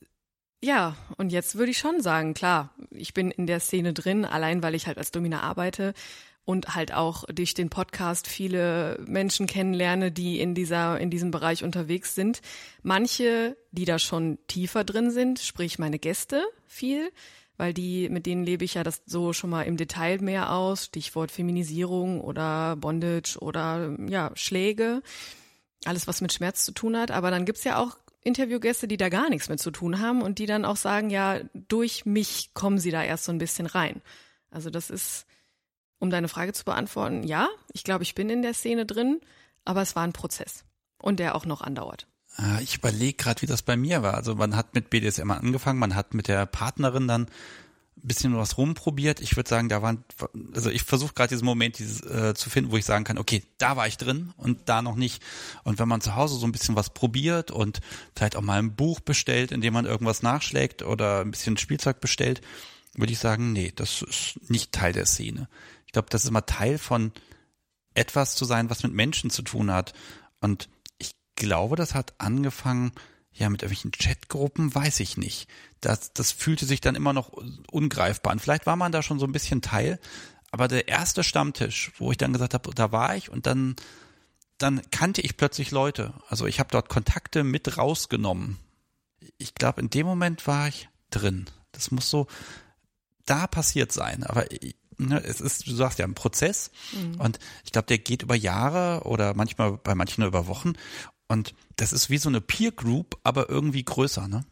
ja, 0.61 0.97
und 1.17 1.31
jetzt 1.31 1.56
würde 1.56 1.71
ich 1.71 1.79
schon 1.79 2.03
sagen, 2.03 2.35
klar, 2.35 2.75
ich 2.91 3.15
bin 3.15 3.31
in 3.31 3.47
der 3.47 3.61
Szene 3.61 3.93
drin, 3.93 4.25
allein 4.25 4.62
weil 4.62 4.75
ich 4.75 4.87
halt 4.87 4.99
als 4.99 5.12
Domina 5.12 5.43
arbeite 5.43 5.94
und 6.44 6.75
halt 6.75 6.93
auch 6.93 7.25
durch 7.32 7.55
den 7.55 7.70
Podcast 7.70 8.27
viele 8.27 8.99
Menschen 9.06 9.47
kennenlerne, 9.47 10.11
die 10.11 10.41
in 10.41 10.55
dieser, 10.55 10.99
in 10.99 11.11
diesem 11.11 11.31
Bereich 11.31 11.62
unterwegs 11.62 12.15
sind. 12.15 12.41
Manche, 12.82 13.56
die 13.70 13.85
da 13.85 13.99
schon 13.99 14.38
tiefer 14.49 14.85
drin 14.85 15.11
sind, 15.11 15.38
sprich 15.38 15.79
meine 15.79 15.99
Gäste 15.99 16.43
viel, 16.67 17.11
weil 17.56 17.73
die, 17.73 18.09
mit 18.09 18.27
denen 18.27 18.45
lebe 18.45 18.65
ich 18.65 18.75
ja 18.75 18.83
das 18.83 19.03
so 19.06 19.33
schon 19.33 19.51
mal 19.51 19.62
im 19.62 19.77
Detail 19.77 20.21
mehr 20.21 20.53
aus, 20.53 20.87
Stichwort 20.87 21.31
Feminisierung 21.31 22.21
oder 22.21 22.77
Bondage 22.77 23.39
oder 23.41 23.97
ja, 24.09 24.31
Schläge, 24.35 25.03
alles 25.85 26.06
was 26.06 26.21
mit 26.21 26.33
Schmerz 26.33 26.65
zu 26.65 26.73
tun 26.73 26.97
hat. 26.97 27.11
Aber 27.11 27.31
dann 27.31 27.45
gibt's 27.45 27.65
ja 27.65 27.79
auch 27.79 27.99
Interviewgäste, 28.23 28.89
die 28.89 28.97
da 28.97 29.09
gar 29.09 29.29
nichts 29.29 29.49
mit 29.49 29.61
zu 29.61 29.71
tun 29.71 30.01
haben 30.01 30.23
und 30.23 30.39
die 30.39 30.47
dann 30.47 30.65
auch 30.65 30.77
sagen, 30.77 31.11
ja, 31.11 31.41
durch 31.53 32.06
mich 32.06 32.55
kommen 32.55 32.79
sie 32.79 32.91
da 32.91 33.05
erst 33.05 33.25
so 33.25 33.33
ein 33.33 33.39
bisschen 33.39 33.67
rein. 33.67 34.03
Also 34.51 34.71
das 34.71 34.91
ist, 34.91 35.27
um 35.99 36.11
deine 36.11 36.29
Frage 36.29 36.53
zu 36.55 36.65
beantworten, 36.65 37.23
ja, 37.23 37.49
ich 37.73 37.85
glaube, 37.85 38.03
ich 38.03 38.15
bin 38.15 38.31
in 38.31 38.43
der 38.43 38.55
Szene 38.55 38.87
drin, 38.87 39.21
aber 39.65 39.83
es 39.83 39.95
war 39.95 40.05
ein 40.05 40.12
Prozess 40.12 40.65
und 40.99 41.21
der 41.21 41.35
auch 41.35 41.45
noch 41.45 41.61
andauert. 41.61 42.06
Ah, 42.37 42.59
ich 42.61 42.77
überlege 42.77 43.15
gerade, 43.15 43.43
wie 43.43 43.47
das 43.47 43.63
bei 43.63 43.77
mir 43.77 44.03
war. 44.03 44.15
Also 44.15 44.35
man 44.35 44.57
hat 44.57 44.75
mit 44.75 44.91
BDSM 44.91 45.31
angefangen, 45.31 45.79
man 45.79 45.94
hat 45.94 46.15
mit 46.15 46.27
der 46.27 46.47
Partnerin 46.47 47.06
dann 47.06 47.23
ein 47.25 48.08
bisschen 48.08 48.37
was 48.37 48.58
rumprobiert. 48.58 49.20
Ich 49.20 49.37
würde 49.37 49.49
sagen, 49.49 49.69
da 49.69 49.82
waren, 49.82 50.05
also 50.53 50.69
ich 50.69 50.82
versuche 50.82 51.15
gerade 51.15 51.29
diesen 51.29 51.44
Moment 51.44 51.79
dieses, 51.79 52.03
äh, 52.03 52.35
zu 52.35 52.51
finden, 52.51 52.73
wo 52.73 52.77
ich 52.77 52.85
sagen 52.85 53.05
kann, 53.05 53.19
okay, 53.19 53.44
da 53.58 53.77
war 53.77 53.87
ich 53.87 53.99
drin 53.99 54.32
und 54.37 54.69
da 54.69 54.82
noch 54.82 54.97
nicht. 54.97 55.23
Und 55.63 55.79
wenn 55.79 55.89
man 55.89 56.01
zu 56.01 56.17
Hause 56.17 56.37
so 56.37 56.47
ein 56.47 56.53
bisschen 56.53 56.75
was 56.75 56.91
probiert 56.91 57.53
und 57.53 57.81
vielleicht 58.17 58.35
auch 58.35 58.43
mal 58.43 58.58
ein 58.58 58.75
Buch 58.75 58.99
bestellt, 58.99 59.53
in 59.53 59.61
dem 59.61 59.73
man 59.73 59.87
irgendwas 59.87 60.23
nachschlägt 60.23 60.82
oder 60.82 61.20
ein 61.20 61.31
bisschen 61.31 61.56
Spielzeug 61.56 62.01
bestellt, 62.01 62.41
würde 62.94 63.13
ich 63.13 63.19
sagen, 63.20 63.53
nee, 63.53 63.73
das 63.75 64.03
ist 64.03 64.39
nicht 64.51 64.73
Teil 64.73 64.93
der 64.93 65.06
Szene. 65.06 65.49
Ich 65.87 65.93
glaube, 65.93 66.08
das 66.11 66.25
ist 66.25 66.31
immer 66.31 66.47
Teil 66.47 66.79
von 66.79 67.13
etwas 67.94 68.35
zu 68.35 68.44
sein, 68.44 68.70
was 68.70 68.82
mit 68.82 68.93
Menschen 68.93 69.31
zu 69.31 69.43
tun 69.43 69.73
hat. 69.73 69.94
Und 70.41 70.69
glaube, 71.36 71.76
das 71.76 71.94
hat 71.94 72.14
angefangen, 72.19 72.93
ja, 73.32 73.48
mit 73.48 73.62
irgendwelchen 73.62 73.91
Chatgruppen, 73.91 74.74
weiß 74.74 75.00
ich 75.00 75.17
nicht. 75.17 75.48
Das, 75.81 76.12
das 76.12 76.31
fühlte 76.31 76.67
sich 76.67 76.81
dann 76.81 76.94
immer 76.94 77.12
noch 77.12 77.31
ungreifbar 77.70 78.32
an. 78.32 78.38
Vielleicht 78.38 78.67
war 78.67 78.76
man 78.76 78.93
da 78.93 79.03
schon 79.03 79.19
so 79.19 79.26
ein 79.26 79.32
bisschen 79.32 79.60
Teil, 79.60 79.98
aber 80.53 80.69
der 80.69 80.86
erste 80.86 81.24
Stammtisch, 81.24 81.91
wo 81.98 82.12
ich 82.12 82.17
dann 82.17 82.32
gesagt 82.32 82.55
habe, 82.55 82.72
da 82.74 82.93
war 82.93 83.17
ich 83.17 83.31
und 83.31 83.46
dann, 83.46 83.74
dann 84.58 84.82
kannte 84.93 85.20
ich 85.20 85.36
plötzlich 85.36 85.72
Leute. 85.72 86.14
Also 86.29 86.46
ich 86.46 86.60
habe 86.60 86.70
dort 86.70 86.88
Kontakte 86.88 87.43
mit 87.43 87.76
rausgenommen. 87.76 88.58
Ich 89.36 89.55
glaube, 89.55 89.81
in 89.81 89.91
dem 89.91 90.06
Moment 90.06 90.46
war 90.46 90.69
ich 90.69 90.88
drin. 91.10 91.46
Das 91.72 91.91
muss 91.91 92.08
so 92.08 92.29
da 93.26 93.46
passiert 93.46 93.93
sein. 93.93 94.24
Aber 94.24 94.46
ne, 94.98 95.22
es 95.22 95.41
ist, 95.41 95.67
du 95.67 95.74
sagst 95.74 95.98
ja, 95.98 96.05
ein 96.05 96.14
Prozess. 96.14 96.70
Mhm. 96.93 97.20
Und 97.20 97.38
ich 97.64 97.72
glaube, 97.72 97.86
der 97.86 97.98
geht 97.98 98.22
über 98.22 98.34
Jahre 98.34 99.03
oder 99.05 99.34
manchmal 99.34 99.72
bei 99.72 99.94
manchen 99.94 100.20
nur 100.20 100.29
über 100.29 100.46
Wochen. 100.46 100.74
Und 101.29 101.55
das 101.77 101.93
ist 101.93 102.11
wie 102.11 102.19
so 102.19 102.29
eine 102.29 102.41
Peer 102.41 102.73
Group, 102.73 103.19
aber 103.23 103.49
irgendwie 103.49 103.85
größer, 103.85 104.29
ne? 104.29 104.45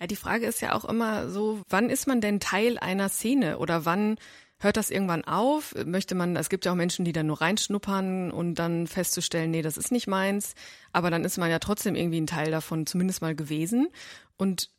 Ja, 0.00 0.06
die 0.06 0.16
Frage 0.16 0.46
ist 0.46 0.60
ja 0.60 0.74
auch 0.74 0.86
immer 0.86 1.28
so, 1.28 1.62
wann 1.68 1.90
ist 1.90 2.06
man 2.06 2.20
denn 2.20 2.40
Teil 2.40 2.78
einer 2.78 3.10
Szene 3.10 3.58
oder 3.58 3.84
wann 3.84 4.16
hört 4.58 4.76
das 4.76 4.90
irgendwann 4.90 5.24
auf? 5.24 5.74
Möchte 5.84 6.14
man, 6.14 6.36
es 6.36 6.48
gibt 6.48 6.64
ja 6.64 6.72
auch 6.72 6.76
Menschen, 6.76 7.04
die 7.04 7.12
dann 7.12 7.26
nur 7.26 7.40
reinschnuppern 7.40 8.30
und 8.30 8.54
dann 8.54 8.86
festzustellen, 8.86 9.50
nee, 9.50 9.62
das 9.62 9.76
ist 9.76 9.92
nicht 9.92 10.06
meins, 10.06 10.54
aber 10.92 11.10
dann 11.10 11.24
ist 11.24 11.38
man 11.38 11.50
ja 11.50 11.58
trotzdem 11.58 11.94
irgendwie 11.94 12.20
ein 12.20 12.26
Teil 12.26 12.50
davon 12.50 12.86
zumindest 12.86 13.20
mal 13.20 13.34
gewesen 13.34 13.88
und 14.36 14.70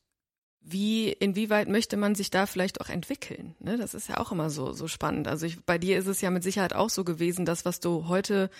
wie, 0.63 1.11
inwieweit 1.11 1.67
möchte 1.67 1.97
man 1.97 2.13
sich 2.13 2.29
da 2.29 2.45
vielleicht 2.45 2.81
auch 2.81 2.89
entwickeln? 2.89 3.55
Ne, 3.59 3.77
das 3.77 3.95
ist 3.95 4.09
ja 4.09 4.17
auch 4.17 4.31
immer 4.31 4.51
so, 4.51 4.73
so 4.73 4.87
spannend. 4.87 5.27
Also 5.27 5.47
ich, 5.47 5.65
bei 5.65 5.79
dir 5.79 5.97
ist 5.97 6.05
es 6.05 6.21
ja 6.21 6.29
mit 6.29 6.43
Sicherheit 6.43 6.73
auch 6.73 6.91
so 6.91 7.03
gewesen, 7.03 7.45
das, 7.45 7.65
was 7.65 7.79
du 7.79 8.07
heute 8.07 8.51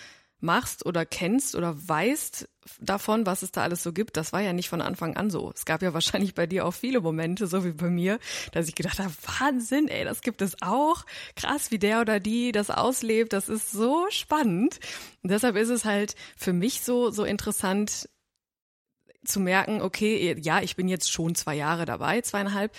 machst 0.42 0.84
oder 0.86 1.06
kennst 1.06 1.54
oder 1.54 1.76
weißt 1.88 2.48
davon, 2.80 3.26
was 3.26 3.42
es 3.42 3.52
da 3.52 3.62
alles 3.62 3.82
so 3.82 3.92
gibt, 3.92 4.16
das 4.16 4.32
war 4.32 4.40
ja 4.40 4.52
nicht 4.52 4.68
von 4.68 4.80
Anfang 4.80 5.16
an 5.16 5.30
so. 5.30 5.52
Es 5.54 5.64
gab 5.64 5.82
ja 5.82 5.94
wahrscheinlich 5.94 6.34
bei 6.34 6.46
dir 6.46 6.66
auch 6.66 6.74
viele 6.74 7.00
Momente, 7.00 7.46
so 7.46 7.64
wie 7.64 7.72
bei 7.72 7.88
mir, 7.88 8.18
dass 8.52 8.68
ich 8.68 8.74
gedacht 8.74 8.98
habe, 8.98 9.12
Wahnsinn, 9.38 9.88
ey, 9.88 10.04
das 10.04 10.20
gibt 10.20 10.42
es 10.42 10.60
auch. 10.60 11.04
Krass, 11.36 11.70
wie 11.70 11.78
der 11.78 12.00
oder 12.00 12.20
die 12.20 12.52
das 12.52 12.70
auslebt, 12.70 13.32
das 13.32 13.48
ist 13.48 13.70
so 13.70 14.06
spannend. 14.10 14.78
Und 15.22 15.30
deshalb 15.30 15.56
ist 15.56 15.70
es 15.70 15.84
halt 15.84 16.14
für 16.36 16.52
mich 16.52 16.82
so, 16.82 17.10
so 17.10 17.24
interessant 17.24 18.08
zu 19.24 19.40
merken, 19.40 19.80
okay, 19.80 20.36
ja, 20.40 20.60
ich 20.60 20.76
bin 20.76 20.88
jetzt 20.88 21.10
schon 21.10 21.34
zwei 21.34 21.54
Jahre 21.54 21.84
dabei, 21.84 22.20
zweieinhalb, 22.22 22.74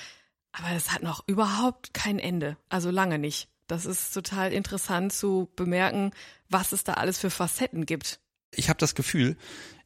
aber 0.51 0.72
es 0.75 0.91
hat 0.91 1.03
noch 1.03 1.25
überhaupt 1.27 1.93
kein 1.93 2.20
Ende. 2.20 2.58
Also 2.70 2.91
lange 2.91 3.17
nicht. 3.17 3.48
Das 3.67 3.86
ist 3.86 4.13
total 4.13 4.51
interessant 4.51 5.13
zu 5.13 5.50
bemerken, 5.55 6.12
was 6.53 6.72
es 6.72 6.83
da 6.83 6.93
alles 6.93 7.17
für 7.17 7.29
Facetten 7.29 7.86
gibt. 7.86 8.19
Ich 8.51 8.69
habe 8.69 8.77
das 8.77 8.95
Gefühl, 8.95 9.36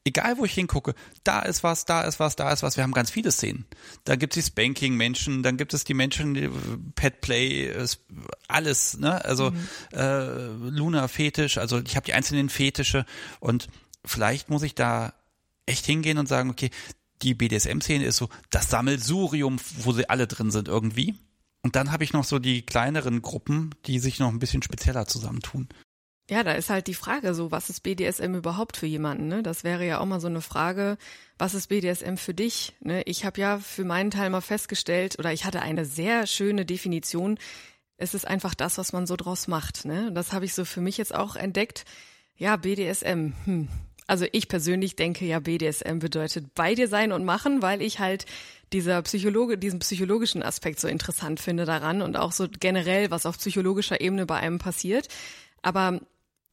egal 0.03 0.37
wo 0.37 0.45
ich 0.45 0.53
hingucke, 0.53 0.93
da 1.23 1.41
ist 1.41 1.63
was, 1.63 1.85
da 1.85 2.01
ist 2.01 2.19
was, 2.19 2.35
da 2.35 2.51
ist 2.51 2.63
was. 2.63 2.77
Wir 2.77 2.83
haben 2.83 2.93
ganz 2.93 3.11
viele 3.11 3.31
Szenen. 3.31 3.65
Da 4.03 4.15
gibt 4.15 4.35
es 4.35 4.45
die 4.45 4.51
Spanking-Menschen, 4.51 5.43
dann 5.43 5.57
gibt 5.57 5.73
es 5.73 5.83
die 5.83 5.93
Menschen, 5.93 6.33
die 6.33 6.49
Pet 6.95 7.21
Play, 7.21 7.73
alles, 8.47 8.97
ne? 8.97 9.23
Also 9.23 9.51
mhm. 9.51 9.67
äh, 9.93 10.47
Luna-Fetisch, 10.69 11.57
also 11.57 11.79
ich 11.79 11.95
habe 11.95 12.05
die 12.05 12.13
einzelnen 12.13 12.49
Fetische 12.49 13.05
und 13.39 13.67
vielleicht 14.05 14.49
muss 14.49 14.63
ich 14.63 14.75
da 14.75 15.13
echt 15.65 15.85
hingehen 15.85 16.17
und 16.17 16.27
sagen, 16.27 16.49
okay, 16.49 16.69
die 17.21 17.33
BDSM-Szene 17.33 18.05
ist 18.05 18.17
so 18.17 18.29
das 18.49 18.69
Sammelsurium, 18.69 19.59
wo 19.79 19.91
sie 19.91 20.09
alle 20.09 20.27
drin 20.27 20.51
sind 20.51 20.67
irgendwie. 20.67 21.15
Und 21.63 21.75
dann 21.75 21.91
habe 21.91 22.03
ich 22.03 22.13
noch 22.13 22.23
so 22.23 22.39
die 22.39 22.65
kleineren 22.65 23.21
Gruppen, 23.21 23.75
die 23.85 23.99
sich 23.99 24.19
noch 24.19 24.29
ein 24.29 24.39
bisschen 24.39 24.61
spezieller 24.61 25.07
zusammentun. 25.07 25.67
Ja, 26.29 26.43
da 26.43 26.51
ist 26.53 26.69
halt 26.69 26.87
die 26.87 26.93
Frage 26.93 27.33
so, 27.33 27.51
was 27.51 27.69
ist 27.69 27.83
BDSM 27.83 28.35
überhaupt 28.35 28.75
für 28.75 28.85
jemanden? 28.85 29.29
Ne? 29.29 29.43
Das 29.43 29.63
wäre 29.63 29.85
ja 29.85 29.99
auch 29.99 30.05
mal 30.05 30.19
so 30.19 30.27
eine 30.27 30.41
Frage, 30.41 30.97
was 31.37 31.53
ist 31.53 31.67
BDSM 31.67 32.17
für 32.17 32.33
dich? 32.33 32.75
Ne? 32.81 33.01
Ich 33.03 33.23
habe 33.23 33.39
ja 33.39 33.59
für 33.59 33.85
meinen 33.85 34.11
Teil 34.11 34.29
mal 34.29 34.41
festgestellt, 34.41 35.17
oder 35.19 35.31
ich 35.31 35.45
hatte 35.45 35.61
eine 35.61 35.85
sehr 35.85 36.27
schöne 36.27 36.65
Definition, 36.65 37.39
es 37.95 38.13
ist 38.13 38.27
einfach 38.27 38.55
das, 38.55 38.77
was 38.77 38.91
man 38.91 39.07
so 39.07 39.15
draus 39.15 39.47
macht. 39.47 39.85
Ne? 39.85 40.07
Und 40.09 40.15
das 40.15 40.33
habe 40.33 40.43
ich 40.43 40.53
so 40.53 40.65
für 40.65 40.81
mich 40.81 40.97
jetzt 40.97 41.15
auch 41.15 41.37
entdeckt. 41.37 41.85
Ja, 42.35 42.57
BDSM. 42.57 43.33
Hm. 43.45 43.69
Also 44.05 44.25
ich 44.31 44.47
persönlich 44.47 44.95
denke 44.95 45.25
ja, 45.25 45.39
BDSM 45.39 45.99
bedeutet 45.99 46.53
bei 46.55 46.75
dir 46.75 46.87
sein 46.87 47.11
und 47.11 47.25
machen, 47.25 47.61
weil 47.61 47.81
ich 47.81 47.99
halt 47.99 48.25
dieser 48.73 49.01
Psychologe, 49.01 49.57
diesen 49.57 49.79
psychologischen 49.79 50.43
Aspekt 50.43 50.79
so 50.79 50.87
interessant 50.87 51.39
finde 51.39 51.65
daran 51.65 52.01
und 52.01 52.17
auch 52.17 52.31
so 52.31 52.47
generell, 52.59 53.11
was 53.11 53.25
auf 53.25 53.37
psychologischer 53.37 53.99
Ebene 54.01 54.25
bei 54.25 54.37
einem 54.37 54.59
passiert. 54.59 55.07
Aber 55.61 55.99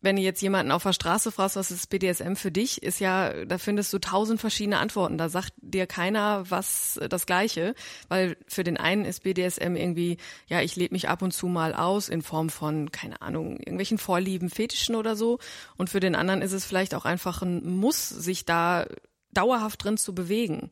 wenn 0.05 0.17
du 0.17 0.23
jetzt 0.23 0.43
jemanden 0.43 0.71
auf 0.71 0.83
der 0.83 0.93
Straße 0.93 1.33
fragst, 1.33 1.57
was 1.57 1.71
ist 1.71 1.89
BDSM 1.89 2.35
für 2.35 2.51
dich, 2.51 2.83
ist 2.83 3.01
ja, 3.01 3.45
da 3.47 3.57
findest 3.57 3.93
du 3.93 3.99
tausend 3.99 4.39
verschiedene 4.39 4.79
Antworten. 4.79 5.17
Da 5.17 5.31
sagt 5.31 5.53
dir 5.57 5.87
keiner 5.87 6.49
was 6.51 6.99
äh, 6.99 7.09
das 7.09 7.25
Gleiche, 7.25 7.75
weil 8.09 8.37
für 8.47 8.65
den 8.65 8.77
einen 8.77 9.07
ist 9.07 9.23
BDSM 9.23 9.77
irgendwie, 9.77 10.19
ja, 10.47 10.61
ich 10.61 10.77
lebe 10.77 10.95
mich 10.95 11.09
ab 11.09 11.23
und 11.23 11.33
zu 11.33 11.47
mal 11.47 11.75
aus 11.75 12.11
in 12.11 12.21
Form 12.21 12.51
von, 12.51 12.93
keine 12.93 13.23
Ahnung, 13.23 13.57
irgendwelchen 13.57 13.97
Vorlieben, 13.97 14.51
Fetischen 14.51 14.95
oder 14.95 15.17
so. 15.17 15.39
Und 15.77 15.89
für 15.89 16.01
den 16.01 16.15
anderen 16.15 16.43
ist 16.43 16.53
es 16.53 16.67
vielleicht 16.67 16.95
auch 16.95 17.07
einfach 17.07 17.41
ein 17.41 17.65
Muss, 17.77 18.09
sich 18.11 18.45
da 18.45 18.87
dauerhaft 19.33 19.83
drin 19.83 19.97
zu 19.97 20.15
bewegen. 20.15 20.71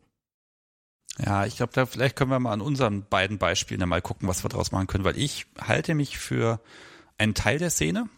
Ja, 1.19 1.47
ich 1.47 1.57
glaube, 1.57 1.73
da 1.75 1.87
vielleicht 1.87 2.17
können 2.17 2.31
wir 2.31 2.39
mal 2.39 2.53
an 2.53 2.61
unseren 2.61 3.05
beiden 3.05 3.39
Beispielen 3.39 3.87
mal 3.89 4.03
gucken, 4.03 4.29
was 4.29 4.45
wir 4.45 4.49
daraus 4.51 4.73
machen 4.73 4.87
können, 4.87 5.05
weil 5.05 5.19
ich 5.19 5.47
halte 5.59 5.95
mich 5.95 6.19
für 6.19 6.61
einen 7.19 7.35
Teil 7.35 7.59
der 7.59 7.71
Szene, 7.71 8.09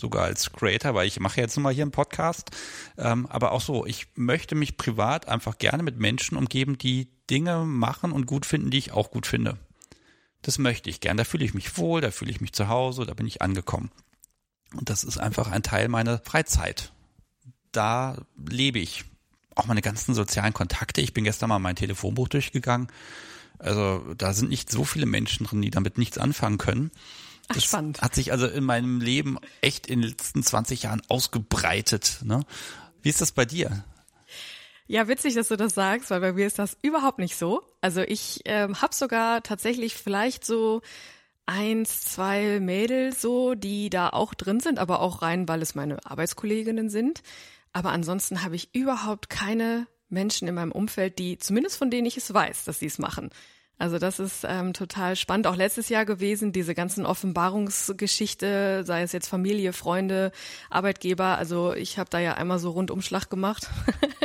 sogar 0.00 0.24
als 0.24 0.52
Creator, 0.52 0.94
weil 0.94 1.06
ich 1.06 1.20
mache 1.20 1.40
jetzt 1.40 1.56
nun 1.56 1.64
mal 1.64 1.72
hier 1.72 1.84
einen 1.84 1.90
Podcast, 1.90 2.50
ähm, 2.98 3.26
aber 3.26 3.52
auch 3.52 3.60
so, 3.60 3.86
ich 3.86 4.08
möchte 4.14 4.54
mich 4.54 4.76
privat 4.76 5.28
einfach 5.28 5.58
gerne 5.58 5.82
mit 5.82 5.98
Menschen 5.98 6.36
umgeben, 6.36 6.78
die 6.78 7.08
Dinge 7.30 7.64
machen 7.64 8.12
und 8.12 8.26
gut 8.26 8.44
finden, 8.46 8.70
die 8.70 8.78
ich 8.78 8.92
auch 8.92 9.10
gut 9.10 9.26
finde. 9.26 9.58
Das 10.42 10.58
möchte 10.58 10.90
ich 10.90 11.00
gern. 11.00 11.16
Da 11.16 11.24
fühle 11.24 11.44
ich 11.44 11.54
mich 11.54 11.76
wohl, 11.76 12.00
da 12.00 12.10
fühle 12.10 12.30
ich 12.30 12.40
mich 12.40 12.52
zu 12.52 12.68
Hause, 12.68 13.04
da 13.04 13.14
bin 13.14 13.26
ich 13.26 13.42
angekommen. 13.42 13.90
Und 14.74 14.88
das 14.88 15.04
ist 15.04 15.18
einfach 15.18 15.50
ein 15.50 15.62
Teil 15.62 15.88
meiner 15.88 16.18
Freizeit. 16.18 16.92
Da 17.72 18.24
lebe 18.36 18.78
ich. 18.78 19.04
Auch 19.56 19.66
meine 19.66 19.82
ganzen 19.82 20.14
sozialen 20.14 20.54
Kontakte. 20.54 21.00
Ich 21.00 21.12
bin 21.12 21.24
gestern 21.24 21.48
mal 21.48 21.58
mein 21.58 21.76
Telefonbuch 21.76 22.28
durchgegangen. 22.28 22.88
Also 23.58 24.14
da 24.14 24.32
sind 24.32 24.48
nicht 24.48 24.70
so 24.70 24.84
viele 24.84 25.06
Menschen 25.06 25.44
drin, 25.44 25.60
die 25.60 25.70
damit 25.70 25.98
nichts 25.98 26.16
anfangen 26.16 26.56
können. 26.56 26.90
Ach, 27.50 27.54
das 27.54 27.64
spannend. 27.64 28.00
hat 28.00 28.14
sich 28.14 28.32
also 28.32 28.46
in 28.46 28.64
meinem 28.64 29.00
Leben 29.00 29.38
echt 29.60 29.86
in 29.86 30.00
den 30.00 30.10
letzten 30.10 30.42
20 30.42 30.84
Jahren 30.84 31.02
ausgebreitet. 31.08 32.20
Ne? 32.22 32.44
Wie 33.02 33.08
ist 33.08 33.20
das 33.20 33.32
bei 33.32 33.44
dir? 33.44 33.84
Ja, 34.86 35.08
witzig, 35.08 35.34
dass 35.34 35.48
du 35.48 35.56
das 35.56 35.74
sagst, 35.74 36.10
weil 36.10 36.20
bei 36.20 36.32
mir 36.32 36.46
ist 36.46 36.58
das 36.58 36.76
überhaupt 36.82 37.18
nicht 37.18 37.36
so. 37.36 37.62
Also 37.80 38.02
ich 38.02 38.40
ähm, 38.44 38.80
habe 38.82 38.94
sogar 38.94 39.42
tatsächlich 39.42 39.94
vielleicht 39.94 40.44
so 40.44 40.82
eins, 41.46 42.00
zwei 42.00 42.60
Mädels 42.60 43.20
so, 43.20 43.54
die 43.54 43.90
da 43.90 44.10
auch 44.10 44.34
drin 44.34 44.60
sind, 44.60 44.78
aber 44.78 45.00
auch 45.00 45.22
rein, 45.22 45.48
weil 45.48 45.62
es 45.62 45.74
meine 45.74 46.04
Arbeitskolleginnen 46.04 46.90
sind. 46.90 47.22
Aber 47.72 47.90
ansonsten 47.90 48.42
habe 48.42 48.56
ich 48.56 48.74
überhaupt 48.74 49.30
keine 49.30 49.86
Menschen 50.08 50.48
in 50.48 50.54
meinem 50.54 50.72
Umfeld, 50.72 51.18
die, 51.18 51.38
zumindest 51.38 51.76
von 51.76 51.90
denen 51.90 52.06
ich 52.06 52.16
es 52.16 52.32
weiß, 52.32 52.64
dass 52.64 52.80
sie 52.80 52.86
es 52.86 52.98
machen. 52.98 53.30
Also 53.80 53.98
das 53.98 54.18
ist 54.18 54.44
ähm, 54.46 54.74
total 54.74 55.16
spannend. 55.16 55.46
Auch 55.46 55.56
letztes 55.56 55.88
Jahr 55.88 56.04
gewesen, 56.04 56.52
diese 56.52 56.74
ganzen 56.74 57.06
Offenbarungsgeschichte, 57.06 58.84
sei 58.84 59.00
es 59.00 59.12
jetzt 59.12 59.26
Familie, 59.26 59.72
Freunde, 59.72 60.32
Arbeitgeber. 60.68 61.38
Also 61.38 61.72
ich 61.72 61.98
habe 61.98 62.10
da 62.10 62.18
ja 62.18 62.34
einmal 62.34 62.58
so 62.58 62.72
Rundumschlag 62.72 63.30
gemacht. 63.30 63.70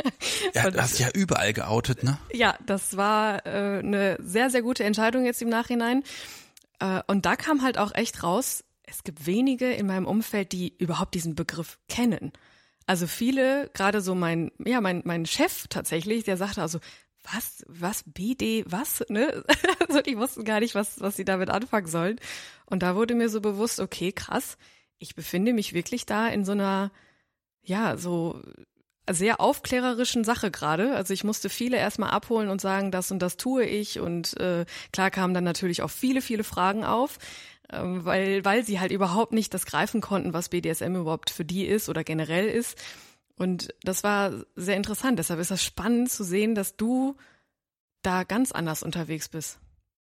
ja, 0.54 0.70
du 0.70 0.78
hast 0.78 0.98
ja 0.98 1.08
überall 1.14 1.54
geoutet, 1.54 2.02
ne? 2.04 2.18
Ja, 2.34 2.58
das 2.66 2.98
war 2.98 3.46
äh, 3.46 3.78
eine 3.78 4.18
sehr, 4.20 4.50
sehr 4.50 4.60
gute 4.60 4.84
Entscheidung 4.84 5.24
jetzt 5.24 5.40
im 5.40 5.48
Nachhinein. 5.48 6.04
Äh, 6.78 7.00
und 7.06 7.24
da 7.24 7.34
kam 7.34 7.62
halt 7.62 7.78
auch 7.78 7.94
echt 7.94 8.22
raus, 8.22 8.62
es 8.82 9.04
gibt 9.04 9.24
wenige 9.24 9.72
in 9.72 9.86
meinem 9.86 10.04
Umfeld, 10.04 10.52
die 10.52 10.74
überhaupt 10.76 11.14
diesen 11.14 11.34
Begriff 11.34 11.78
kennen. 11.88 12.30
Also 12.84 13.06
viele, 13.06 13.70
gerade 13.72 14.02
so 14.02 14.14
mein, 14.14 14.52
ja, 14.62 14.82
mein, 14.82 15.00
mein 15.06 15.24
Chef 15.24 15.66
tatsächlich, 15.68 16.24
der 16.24 16.36
sagte 16.36 16.60
also, 16.60 16.78
was, 17.32 17.64
was, 17.68 18.04
BD, 18.06 18.64
was, 18.66 19.04
ne? 19.08 19.44
also 19.88 20.00
die 20.00 20.16
wussten 20.16 20.44
gar 20.44 20.60
nicht, 20.60 20.74
was, 20.74 21.00
was 21.00 21.16
sie 21.16 21.24
damit 21.24 21.50
anfangen 21.50 21.86
sollen. 21.86 22.20
Und 22.66 22.82
da 22.82 22.96
wurde 22.96 23.14
mir 23.14 23.28
so 23.28 23.40
bewusst, 23.40 23.80
okay, 23.80 24.12
krass, 24.12 24.56
ich 24.98 25.14
befinde 25.14 25.52
mich 25.52 25.72
wirklich 25.72 26.06
da 26.06 26.28
in 26.28 26.44
so 26.44 26.52
einer, 26.52 26.90
ja, 27.62 27.96
so 27.96 28.40
sehr 29.08 29.40
aufklärerischen 29.40 30.24
Sache 30.24 30.50
gerade. 30.50 30.94
Also 30.96 31.14
ich 31.14 31.24
musste 31.24 31.48
viele 31.48 31.76
erstmal 31.76 32.10
abholen 32.10 32.48
und 32.48 32.60
sagen, 32.60 32.90
das 32.90 33.10
und 33.10 33.20
das 33.20 33.36
tue 33.36 33.64
ich. 33.64 34.00
Und 34.00 34.38
äh, 34.40 34.64
klar 34.92 35.10
kamen 35.10 35.34
dann 35.34 35.44
natürlich 35.44 35.82
auch 35.82 35.90
viele, 35.90 36.20
viele 36.20 36.44
Fragen 36.44 36.84
auf, 36.84 37.18
ähm, 37.72 38.04
weil, 38.04 38.44
weil 38.44 38.64
sie 38.64 38.80
halt 38.80 38.90
überhaupt 38.90 39.32
nicht 39.32 39.54
das 39.54 39.66
greifen 39.66 40.00
konnten, 40.00 40.32
was 40.32 40.48
BDSM 40.48 40.96
überhaupt 40.96 41.30
für 41.30 41.44
die 41.44 41.66
ist 41.66 41.88
oder 41.88 42.02
generell 42.02 42.48
ist. 42.48 42.76
Und 43.36 43.74
das 43.82 44.02
war 44.02 44.32
sehr 44.54 44.76
interessant. 44.76 45.18
Deshalb 45.18 45.40
ist 45.40 45.50
das 45.50 45.62
spannend 45.62 46.10
zu 46.10 46.24
sehen, 46.24 46.54
dass 46.54 46.76
du 46.76 47.16
da 48.02 48.24
ganz 48.24 48.52
anders 48.52 48.82
unterwegs 48.82 49.28
bist. 49.28 49.58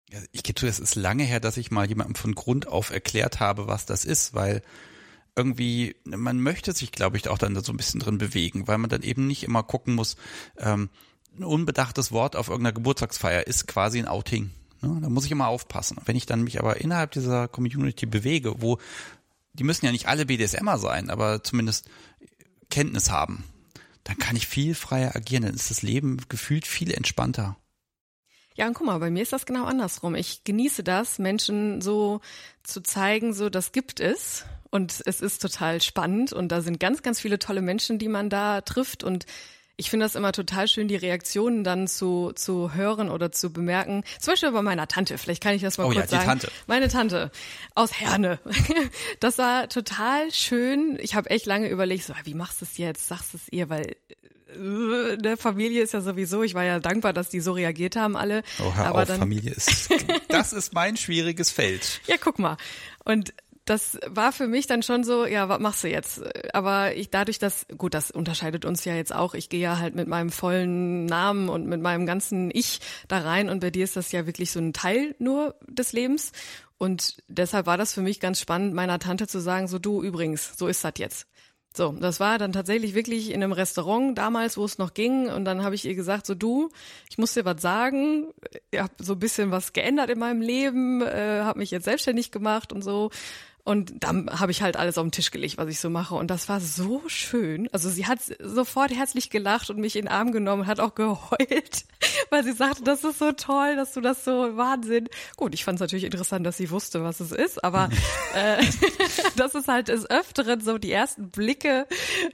Ja, 0.10 0.20
ich 0.32 0.42
gebe 0.42 0.60
zu, 0.60 0.66
es 0.66 0.80
ist 0.80 0.96
lange 0.96 1.24
her, 1.24 1.40
dass 1.40 1.58
ich 1.58 1.70
mal 1.70 1.88
jemandem 1.88 2.16
von 2.16 2.34
Grund 2.34 2.68
auf 2.68 2.90
erklärt 2.90 3.40
habe, 3.40 3.68
was 3.68 3.86
das 3.86 4.06
ist, 4.06 4.34
weil 4.34 4.64
irgendwie, 5.36 5.96
man 6.04 6.42
möchte 6.42 6.74
sich, 6.74 6.92
glaube 6.92 7.18
ich, 7.18 7.28
auch 7.28 7.38
dann 7.38 7.62
so 7.64 7.72
ein 7.72 7.78
bisschen 7.78 8.00
drin 8.00 8.18
bewegen, 8.18 8.68
weil 8.68 8.80
man 8.80 8.90
dann 8.90 9.04
eben 9.04 9.28
nicht 9.28 9.44
immer 9.44 9.62
gucken 9.62 9.94
muss, 9.94 10.18
ähm, 10.58 10.90
ein 11.38 11.44
unbedachtes 11.44 12.12
Wort 12.12 12.36
auf 12.36 12.48
irgendeiner 12.48 12.74
Geburtstagsfeier 12.74 13.46
ist 13.46 13.68
quasi 13.68 14.00
ein 14.00 14.08
Outing. 14.08 14.50
Ne? 14.82 15.00
Da 15.02 15.10
muss 15.10 15.26
ich 15.26 15.32
immer 15.32 15.48
aufpassen. 15.48 15.98
Wenn 16.06 16.16
ich 16.16 16.26
dann 16.26 16.44
mich 16.44 16.60
aber 16.60 16.82
innerhalb 16.82 17.12
dieser 17.12 17.48
Community 17.48 18.08
bewege, 18.08 18.62
wo 18.62 18.80
die 19.54 19.64
müssen 19.64 19.86
ja 19.86 19.92
nicht 19.92 20.08
alle 20.08 20.26
BDSMer 20.26 20.78
sein, 20.78 21.10
aber 21.10 21.44
zumindest 21.44 21.90
Kenntnis 22.70 23.10
haben, 23.10 23.44
dann 24.04 24.18
kann 24.18 24.36
ich 24.36 24.48
viel 24.48 24.76
freier 24.76 25.16
agieren, 25.16 25.44
dann 25.44 25.54
ist 25.54 25.70
das 25.70 25.82
Leben 25.82 26.18
gefühlt 26.30 26.66
viel 26.66 26.92
entspannter. 26.92 27.58
Ja, 28.56 28.68
und 28.68 28.74
guck 28.74 28.88
mal, 28.88 28.98
bei 28.98 29.10
mir 29.10 29.24
ist 29.24 29.32
das 29.32 29.46
genau 29.46 29.66
andersrum. 29.66 30.16
Ich 30.16 30.44
genieße 30.44 30.84
das, 30.84 31.18
Menschen 31.18 31.82
so 31.82 32.20
zu 32.64 32.82
zeigen, 32.82 33.34
so 33.34 33.50
das 33.50 33.72
gibt 33.72 34.00
es 34.00 34.46
und 34.70 35.02
es 35.06 35.22
ist 35.22 35.42
total 35.42 35.82
spannend 35.82 36.34
und 36.34 36.52
da 36.52 36.62
sind 36.62 36.80
ganz, 36.80 37.02
ganz 37.02 37.20
viele 37.20 37.40
tolle 37.40 37.62
Menschen, 37.62 38.00
die 38.00 38.10
man 38.10 38.30
da 38.30 38.62
trifft 38.62 39.04
und 39.04 39.26
ich 39.80 39.90
finde 39.90 40.06
das 40.06 40.16
immer 40.16 40.34
total 40.34 40.68
schön, 40.68 40.90
die 40.90 40.98
Reaktionen 40.98 41.64
dann 41.64 41.88
zu, 41.88 42.34
zu 42.36 42.74
hören 42.74 43.10
oder 43.10 43.32
zu 43.32 43.54
bemerken. 43.54 44.04
Zum 44.20 44.34
Beispiel 44.34 44.52
bei 44.52 44.62
meiner 44.62 44.90
Tante, 44.90 45.18
vielleicht 45.18 45.42
kann 45.42 45.56
ich 45.56 45.62
das 45.62 45.78
mal 45.78 45.86
oh, 45.86 45.88
kurz 45.88 46.12
ja, 46.12 46.20
die 46.20 46.26
sagen. 46.26 46.28
Tante. 46.28 46.52
Meine 46.68 46.90
Tante 46.90 47.32
aus 47.76 47.94
Herne. 47.94 48.40
Das 49.20 49.38
war 49.38 49.70
total 49.70 50.32
schön. 50.32 50.98
Ich 51.02 51.16
habe 51.16 51.30
echt 51.30 51.46
lange 51.46 51.70
überlegt, 51.70 52.04
so, 52.04 52.14
wie 52.24 52.34
machst 52.34 52.62
du 52.62 52.66
es 52.66 52.78
jetzt? 52.78 53.08
Sagst 53.08 53.34
du 53.34 53.38
es 53.38 53.48
ihr, 53.52 53.70
weil 53.70 53.96
äh, 54.50 55.18
der 55.18 55.38
Familie 55.38 55.82
ist 55.84 55.94
ja 55.94 56.02
sowieso, 56.02 56.44
ich 56.44 56.54
war 56.54 56.64
ja 56.64 56.80
dankbar, 56.80 57.14
dass 57.14 57.30
die 57.30 57.40
so 57.40 57.54
reagiert 57.54 57.96
haben 57.96 58.18
alle. 58.18 58.44
Oh, 58.60 58.76
hör 58.76 58.88
aber 58.88 59.02
auf, 59.02 59.08
dann, 59.08 59.20
Familie 59.20 59.52
ist, 59.52 59.90
das 60.28 60.54
ist 60.54 60.74
mein 60.74 60.98
schwieriges 60.98 61.52
Feld. 61.52 62.02
Ja, 62.08 62.16
guck 62.20 62.40
mal. 62.40 62.58
Und 63.06 63.34
das 63.70 64.00
war 64.08 64.32
für 64.32 64.48
mich 64.48 64.66
dann 64.66 64.82
schon 64.82 65.04
so, 65.04 65.28
ja, 65.28 65.48
was 65.48 65.60
machst 65.60 65.84
du 65.84 65.90
jetzt? 65.90 66.24
Aber 66.56 66.96
ich 66.96 67.12
dadurch, 67.12 67.38
dass, 67.38 67.68
gut, 67.78 67.94
das 67.94 68.10
unterscheidet 68.10 68.66
uns 68.66 68.84
ja 68.84 68.96
jetzt 68.96 69.14
auch. 69.14 69.36
Ich 69.36 69.48
gehe 69.48 69.60
ja 69.60 69.78
halt 69.78 69.94
mit 69.94 70.08
meinem 70.08 70.32
vollen 70.32 71.06
Namen 71.06 71.50
und 71.50 71.68
mit 71.68 71.80
meinem 71.80 72.08
ganzen 72.08 72.50
Ich 72.52 72.80
da 73.08 73.20
rein 73.20 73.48
und 73.48 73.60
bei 73.60 73.70
dir 73.70 73.84
ist 73.84 73.96
das 73.96 74.12
ja 74.12 74.26
wirklich 74.26 74.52
so 74.52 74.60
ein 74.60 74.74
Teil 74.74 75.16
nur 75.20 75.56
des 75.68 75.94
Lebens. 75.94 76.32
Und 76.80 77.22
deshalb 77.28 77.68
war 77.68 77.78
das 77.78 77.94
für 77.94 78.02
mich 78.02 78.20
ganz 78.20 78.40
spannend, 78.40 78.74
meiner 78.74 78.98
Tante 78.98 79.28
zu 79.28 79.40
sagen, 79.40 79.68
so 79.68 79.78
du 79.78 80.02
übrigens, 80.02 80.58
so 80.58 80.68
ist 80.68 80.84
das 80.84 80.94
jetzt. 80.98 81.28
So, 81.76 81.92
das 81.92 82.20
war 82.20 82.40
dann 82.40 82.52
tatsächlich 82.52 82.96
wirklich 82.96 83.30
in 83.30 83.44
einem 83.44 83.52
Restaurant 83.52 84.18
damals, 84.18 84.58
wo 84.58 84.66
es 84.66 84.80
noch 84.80 84.96
ging. 84.96 85.30
Und 85.30 85.46
dann 85.46 85.64
habe 85.64 85.76
ich 85.76 85.86
ihr 85.86 85.94
gesagt, 85.94 86.26
so 86.26 86.34
du, 86.34 86.70
ich 87.08 87.20
muss 87.20 87.36
dir 87.36 87.46
was 87.46 87.62
sagen. 87.62 88.34
Ich 88.72 88.80
habe 88.80 88.94
so 88.98 89.14
ein 89.14 89.20
bisschen 89.20 89.52
was 89.52 89.74
geändert 89.74 90.10
in 90.10 90.18
meinem 90.18 90.42
Leben, 90.42 91.04
äh, 91.04 91.42
habe 91.44 91.60
mich 91.60 91.70
jetzt 91.70 91.86
selbstständig 91.86 92.32
gemacht 92.32 92.74
und 92.74 92.84
so. 92.84 93.12
Und 93.64 94.04
dann 94.04 94.30
habe 94.40 94.52
ich 94.52 94.62
halt 94.62 94.78
alles 94.78 94.98
auf 94.98 95.06
den 95.06 95.12
Tisch 95.12 95.32
gelegt, 95.32 95.58
was 95.58 95.68
ich 95.70 95.80
so 95.80 95.90
mache. 95.90 96.16
Und 96.16 96.28
das 96.32 96.50
war 96.50 96.60
so 96.60 97.04
schön. 97.08 97.70
Also 97.72 97.90
sie 97.90 98.08
hat 98.08 98.20
sofort 98.40 98.92
herzlich 98.92 99.30
gelacht 99.30 99.70
und 99.70 99.80
mich 99.80 99.96
in 99.96 100.06
den 100.06 100.12
Arm 100.12 100.32
genommen 100.32 100.64
und 100.64 100.68
hat 100.68 100.80
auch 100.80 100.96
geheult, 100.96 101.86
weil 102.30 102.44
sie 102.44 102.54
sagte, 102.54 102.84
das 102.84 103.04
ist 103.04 103.20
so 103.20 103.32
toll, 103.32 103.76
dass 103.76 103.94
du 103.94 104.02
das 104.02 104.24
so 104.24 104.58
Wahnsinn. 104.58 105.08
Gut, 105.36 105.54
ich 105.54 105.64
fand 105.64 105.76
es 105.76 105.82
natürlich 105.82 106.06
interessant, 106.06 106.46
dass 106.46 106.58
sie 106.58 106.72
wusste, 106.72 107.04
was 107.04 107.20
es 107.20 107.32
ist, 107.32 107.64
aber 107.64 107.90
äh, 108.34 108.64
das 109.36 109.56
ist 109.56 109.68
halt 109.68 109.90
des 109.90 110.10
Öfteren 110.10 110.62
so 110.62 110.78
die 110.78 110.92
ersten 110.92 111.30
Blicke. 111.30 111.86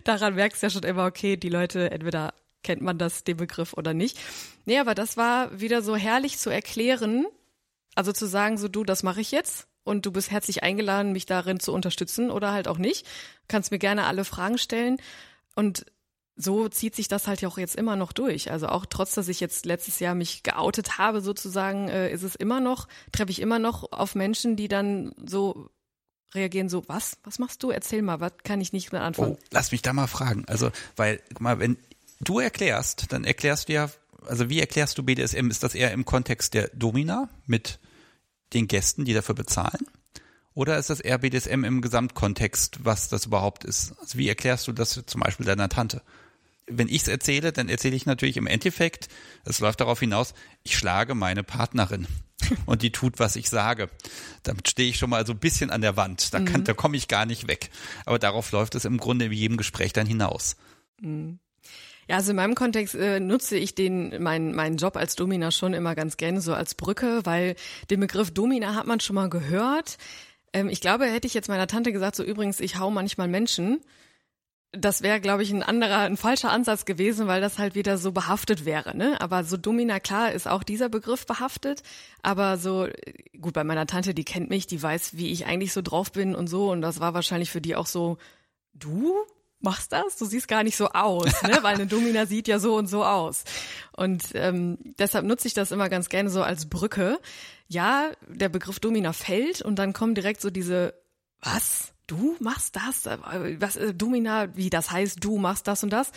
Daran 0.04 0.36
merkst 0.36 0.62
du 0.62 0.68
ja 0.68 0.70
schon 0.70 0.84
immer, 0.84 1.06
okay, 1.06 1.38
die 1.38 1.50
Leute 1.50 1.92
entweder 1.92 2.34
kennt 2.64 2.82
man 2.82 2.98
das, 2.98 3.24
den 3.24 3.38
Begriff 3.38 3.74
oder 3.74 3.94
nicht. 3.94 4.18
Nee, 4.66 4.80
aber 4.80 4.96
das 4.96 5.18
war 5.18 5.60
wieder 5.60 5.82
so 5.82 5.96
herrlich 5.96 6.38
zu 6.38 6.50
erklären. 6.50 7.26
Also 7.94 8.12
zu 8.12 8.26
sagen, 8.26 8.58
so 8.58 8.68
du, 8.68 8.84
das 8.84 9.04
mache 9.04 9.22
ich 9.22 9.32
jetzt 9.32 9.68
und 9.86 10.06
du 10.06 10.12
bist 10.12 10.32
herzlich 10.32 10.64
eingeladen, 10.64 11.14
mich 11.14 11.26
darin 11.26 11.62
zu 11.62 11.72
unterstützen 11.72 12.30
oder 12.30 12.52
halt 12.52 12.68
auch 12.68 12.78
nicht. 12.78 13.06
Du 13.06 13.48
kannst 13.48 13.72
mir 13.72 13.80
gerne 13.80 14.06
alle 14.06 14.26
Fragen 14.26 14.58
stellen 14.58 14.98
und 15.56 15.86
so 16.36 16.68
zieht 16.68 16.96
sich 16.96 17.08
das 17.08 17.28
halt 17.28 17.46
auch 17.46 17.58
jetzt 17.58 17.78
immer 17.78 17.96
noch 17.96 18.12
durch. 18.12 18.52
Also 18.52 18.68
auch 18.68 18.86
trotz, 18.86 19.14
dass 19.14 19.30
ich 19.30 19.40
jetzt 19.40 19.66
letztes 19.66 20.00
Jahr 20.00 20.16
mich 20.16 20.44
geoutet 20.44 20.98
habe, 20.98 21.22
sozusagen, 21.22 21.88
äh, 21.88 22.12
ist 22.12 22.24
es 22.24 22.36
immer 22.36 22.60
noch, 22.60 22.90
treffe 23.14 23.32
ich 23.32 23.42
immer 23.42 23.58
noch 23.58 23.94
auf 23.94 24.16
Menschen, 24.16 24.58
die 24.58 24.68
dann 24.68 25.14
so 25.26 25.70
reagieren, 26.34 26.68
so, 26.68 26.84
was? 26.88 27.18
Was 27.24 27.40
machst 27.40 27.64
du? 27.64 27.70
Erzähl 27.70 28.02
mal, 28.02 28.20
was 28.20 28.34
kann 28.44 28.60
ich 28.60 28.74
nicht 28.74 28.92
mehr 28.92 29.02
anfangen? 29.02 29.38
Oh, 29.40 29.44
lass 29.52 29.72
mich 29.72 29.82
da 29.82 29.94
mal 29.94 30.08
fragen. 30.08 30.44
Also, 30.48 30.72
weil, 30.98 31.22
guck 31.30 31.40
mal, 31.40 31.60
wenn 31.60 31.78
du 32.20 32.40
erklärst, 32.40 33.14
dann 33.14 33.24
erklärst 33.24 33.70
du 33.70 33.74
ja, 33.74 33.90
also 34.28 34.50
wie 34.50 34.60
erklärst 34.60 34.98
du 34.98 35.04
BDSM? 35.04 35.50
Ist 35.50 35.64
das 35.64 35.74
eher 35.74 35.94
im 35.94 36.04
Kontext 36.04 36.54
der 36.54 36.70
Domina 36.74 37.30
mit 37.46 37.80
den 38.54 38.68
Gästen, 38.68 39.06
die 39.06 39.14
dafür 39.14 39.36
bezahlen? 39.36 39.86
Oder 40.54 40.78
ist 40.78 40.90
das 40.90 41.02
eher 41.02 41.18
BDSM 41.18 41.66
im 41.66 41.82
Gesamtkontext, 41.82 42.86
was 42.86 43.10
das 43.10 43.26
überhaupt 43.26 43.66
ist? 43.66 43.94
Also 44.00 44.18
wie 44.18 44.30
erklärst 44.30 44.68
du 44.68 44.72
das 44.72 45.02
zum 45.06 45.22
Beispiel 45.22 45.46
deiner 45.46 45.68
Tante? 45.68 46.02
Wenn 46.68 46.88
ich 46.88 47.04
es 47.04 47.08
erzähle, 47.08 47.52
dann 47.52 47.70
erzähle 47.70 47.96
ich 47.96 48.06
natürlich 48.06 48.38
im 48.38 48.48
Endeffekt, 48.48 49.10
es 49.44 49.60
läuft 49.60 49.82
darauf 49.82 50.00
hinaus, 50.00 50.34
ich 50.64 50.78
schlage 50.78 51.14
meine 51.14 51.44
Partnerin 51.44 52.08
und 52.66 52.82
die 52.82 52.92
tut, 52.92 53.20
was 53.20 53.36
ich 53.36 53.50
sage. 53.50 53.90
Damit 54.44 54.70
stehe 54.70 54.90
ich 54.90 54.98
schon 54.98 55.10
mal 55.10 55.28
so 55.28 55.34
ein 55.34 55.40
bisschen 55.40 55.70
an 55.70 55.82
der 55.82 55.98
Wand. 55.98 56.34
Da, 56.34 56.40
kann, 56.40 56.62
mhm. 56.62 56.64
da 56.64 56.74
komme 56.74 56.96
ich 56.96 57.10
gar 57.10 57.26
nicht 57.26 57.48
weg. 57.48 57.70
Aber 58.06 58.18
darauf 58.18 58.52
läuft 58.52 58.76
es 58.76 58.86
im 58.86 58.98
Grunde 58.98 59.26
in 59.26 59.34
jedem 59.34 59.58
Gespräch 59.58 59.92
dann 59.92 60.08
hinaus. 60.08 60.56
Mhm. 61.02 61.40
Ja, 62.08 62.18
also 62.18 62.32
in 62.32 62.36
meinem 62.36 62.56
Kontext 62.56 62.96
äh, 62.96 63.20
nutze 63.20 63.58
ich 63.58 63.74
den 63.76 64.22
meinen 64.22 64.54
meinen 64.54 64.78
Job 64.78 64.96
als 64.96 65.16
Domina 65.16 65.52
schon 65.52 65.74
immer 65.74 65.96
ganz 65.96 66.18
gerne 66.18 66.42
so 66.42 66.54
als 66.54 66.76
Brücke, 66.76 67.22
weil 67.24 67.56
den 67.90 68.00
Begriff 68.00 68.32
Domina 68.32 68.76
hat 68.76 68.86
man 68.86 69.00
schon 69.00 69.16
mal 69.16 69.30
gehört. 69.30 69.98
Ähm, 70.54 70.70
ich 70.70 70.82
glaube, 70.82 71.06
hätte 71.06 71.28
ich 71.28 71.34
jetzt 71.34 71.50
meiner 71.50 71.68
Tante 71.68 71.92
gesagt, 71.92 72.16
so 72.16 72.24
übrigens, 72.24 72.60
ich 72.60 72.78
hau 72.80 72.92
manchmal 72.92 73.28
Menschen, 73.28 73.82
das 74.78 75.02
wäre, 75.02 75.22
glaube 75.22 75.44
ich, 75.44 75.52
ein 75.52 75.64
anderer, 75.64 76.00
ein 76.00 76.18
falscher 76.18 76.52
Ansatz 76.52 76.86
gewesen, 76.86 77.28
weil 77.28 77.42
das 77.42 77.60
halt 77.60 77.76
wieder 77.76 77.98
so 77.98 78.12
behaftet 78.12 78.66
wäre. 78.66 78.96
Ne? 78.96 79.20
Aber 79.22 79.44
so 79.44 79.58
Domina, 79.58 80.00
klar, 80.00 80.32
ist 80.32 80.48
auch 80.48 80.64
dieser 80.64 80.90
Begriff 80.90 81.26
behaftet. 81.26 81.82
Aber 82.22 82.58
so, 82.58 82.88
gut, 83.40 83.54
bei 83.54 83.64
meiner 83.64 83.88
Tante, 83.88 84.14
die 84.14 84.26
kennt 84.26 84.50
mich, 84.50 84.68
die 84.68 84.82
weiß, 84.82 85.18
wie 85.18 85.32
ich 85.32 85.46
eigentlich 85.46 85.74
so 85.74 85.82
drauf 85.82 86.12
bin 86.12 86.36
und 86.36 86.48
so. 86.48 86.72
Und 86.72 86.82
das 86.82 87.00
war 87.00 87.14
wahrscheinlich 87.14 87.52
für 87.52 87.62
die 87.62 87.76
auch 87.76 87.88
so, 87.88 88.18
du? 88.74 89.16
Machst 89.66 89.92
das? 89.92 90.16
Du 90.16 90.26
siehst 90.26 90.48
gar 90.48 90.64
nicht 90.64 90.78
so 90.78 90.88
aus, 90.90 91.26
ne? 91.44 91.58
weil 91.62 91.76
eine 91.76 91.88
Domina 91.88 92.26
sieht 92.26 92.48
ja 92.48 92.60
so 92.60 92.78
und 92.78 92.88
so 92.88 93.04
aus. 93.04 93.44
Und 93.98 94.24
ähm, 94.36 94.78
deshalb 94.98 95.26
nutze 95.26 95.50
ich 95.50 95.54
das 95.54 95.72
immer 95.72 95.90
ganz 95.90 96.08
gerne 96.08 96.30
so 96.30 96.42
als 96.42 96.70
Brücke. 96.70 97.20
Ja, 97.68 98.12
der 98.28 98.48
Begriff 98.48 98.80
Domina 98.80 99.12
fällt 99.12 99.62
und 99.62 99.76
dann 99.78 99.92
kommen 99.92 100.16
direkt 100.16 100.40
so 100.40 100.50
diese, 100.50 100.94
was? 101.42 101.92
Du 102.08 102.38
machst 102.40 102.76
das? 102.76 103.10
Was, 103.60 103.76
äh, 103.76 103.94
Domina, 103.94 104.56
wie 104.56 104.70
das 104.70 104.92
heißt, 104.92 105.24
du 105.24 105.40
machst 105.40 105.68
das 105.68 105.84
und 105.84 105.90
das? 105.90 106.12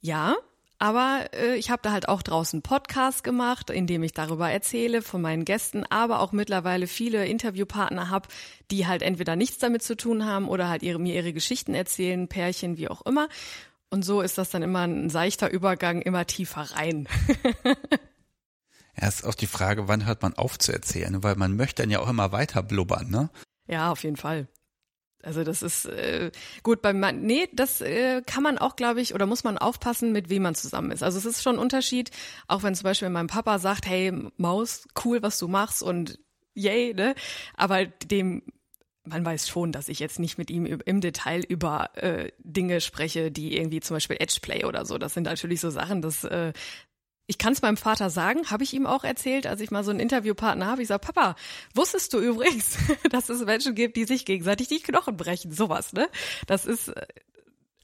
Ja, 0.00 0.36
aber 0.84 1.30
äh, 1.32 1.54
ich 1.54 1.70
habe 1.70 1.80
da 1.80 1.92
halt 1.92 2.10
auch 2.10 2.20
draußen 2.20 2.60
Podcast 2.60 3.24
gemacht, 3.24 3.70
in 3.70 3.86
dem 3.86 4.02
ich 4.02 4.12
darüber 4.12 4.50
erzähle 4.50 5.00
von 5.00 5.22
meinen 5.22 5.46
Gästen, 5.46 5.86
aber 5.88 6.20
auch 6.20 6.32
mittlerweile 6.32 6.86
viele 6.86 7.24
Interviewpartner 7.24 8.10
habe, 8.10 8.28
die 8.70 8.86
halt 8.86 9.00
entweder 9.00 9.34
nichts 9.34 9.56
damit 9.56 9.82
zu 9.82 9.96
tun 9.96 10.26
haben 10.26 10.46
oder 10.46 10.68
halt 10.68 10.82
ihre, 10.82 10.98
mir 10.98 11.14
ihre 11.14 11.32
Geschichten 11.32 11.72
erzählen, 11.72 12.28
Pärchen, 12.28 12.76
wie 12.76 12.88
auch 12.88 13.00
immer. 13.06 13.30
Und 13.88 14.04
so 14.04 14.20
ist 14.20 14.36
das 14.36 14.50
dann 14.50 14.62
immer 14.62 14.86
ein 14.86 15.08
seichter 15.08 15.50
Übergang, 15.50 16.02
immer 16.02 16.26
tiefer 16.26 16.70
rein. 16.72 17.08
Ja, 18.96 19.08
ist 19.08 19.26
auch 19.26 19.34
die 19.34 19.48
Frage, 19.48 19.88
wann 19.88 20.06
hört 20.06 20.22
man 20.22 20.34
auf 20.34 20.56
zu 20.56 20.70
erzählen, 20.70 21.24
weil 21.24 21.34
man 21.34 21.56
möchte 21.56 21.82
dann 21.82 21.90
ja 21.90 21.98
auch 21.98 22.08
immer 22.08 22.30
weiter 22.30 22.62
blubbern, 22.62 23.10
ne? 23.10 23.28
Ja, 23.66 23.90
auf 23.90 24.04
jeden 24.04 24.14
Fall. 24.14 24.46
Also 25.24 25.44
das 25.44 25.62
ist 25.62 25.86
äh, 25.86 26.30
gut 26.62 26.82
beim 26.82 27.00
Mann. 27.00 27.22
Nee, 27.22 27.48
das 27.52 27.80
äh, 27.80 28.22
kann 28.26 28.42
man 28.42 28.58
auch, 28.58 28.76
glaube 28.76 29.00
ich, 29.00 29.14
oder 29.14 29.26
muss 29.26 29.44
man 29.44 29.58
aufpassen, 29.58 30.12
mit 30.12 30.28
wem 30.28 30.42
man 30.42 30.54
zusammen 30.54 30.90
ist. 30.90 31.02
Also 31.02 31.18
es 31.18 31.24
ist 31.24 31.42
schon 31.42 31.56
ein 31.56 31.60
Unterschied, 31.60 32.10
auch 32.48 32.62
wenn 32.62 32.74
zum 32.74 32.84
Beispiel 32.84 33.08
mein 33.10 33.26
Papa 33.26 33.58
sagt, 33.58 33.86
hey 33.86 34.12
Maus, 34.36 34.86
cool, 35.04 35.22
was 35.22 35.38
du 35.38 35.48
machst 35.48 35.82
und 35.82 36.18
yay, 36.54 36.94
ne? 36.94 37.14
Aber 37.56 37.86
dem 37.86 38.42
man 39.06 39.24
weiß 39.24 39.48
schon, 39.48 39.70
dass 39.70 39.88
ich 39.88 39.98
jetzt 39.98 40.18
nicht 40.18 40.38
mit 40.38 40.50
ihm 40.50 40.64
im 40.64 41.00
Detail 41.00 41.44
über 41.46 41.90
äh, 41.94 42.30
Dinge 42.38 42.80
spreche, 42.80 43.30
die 43.30 43.56
irgendwie 43.56 43.80
zum 43.80 43.96
Beispiel 43.96 44.16
Edgeplay 44.18 44.64
oder 44.64 44.86
so. 44.86 44.96
Das 44.96 45.12
sind 45.12 45.24
natürlich 45.24 45.60
so 45.60 45.68
Sachen, 45.68 46.00
das 46.00 46.24
äh, 46.24 46.54
ich 47.26 47.38
kann 47.38 47.54
es 47.54 47.62
meinem 47.62 47.76
Vater 47.76 48.10
sagen, 48.10 48.50
habe 48.50 48.64
ich 48.64 48.74
ihm 48.74 48.86
auch 48.86 49.04
erzählt, 49.04 49.46
als 49.46 49.60
ich 49.60 49.70
mal 49.70 49.84
so 49.84 49.90
einen 49.90 50.00
Interviewpartner 50.00 50.66
habe. 50.66 50.82
Ich 50.82 50.88
sage, 50.88 51.00
Papa, 51.00 51.36
wusstest 51.74 52.12
du 52.12 52.18
übrigens, 52.18 52.76
dass 53.10 53.28
es 53.28 53.44
Menschen 53.44 53.74
gibt, 53.74 53.96
die 53.96 54.04
sich 54.04 54.24
gegenseitig 54.24 54.68
die 54.68 54.80
Knochen 54.80 55.16
brechen? 55.16 55.52
Sowas, 55.52 55.92
ne? 55.92 56.08
Das 56.46 56.66
ist, 56.66 56.88
äh, 56.88 57.06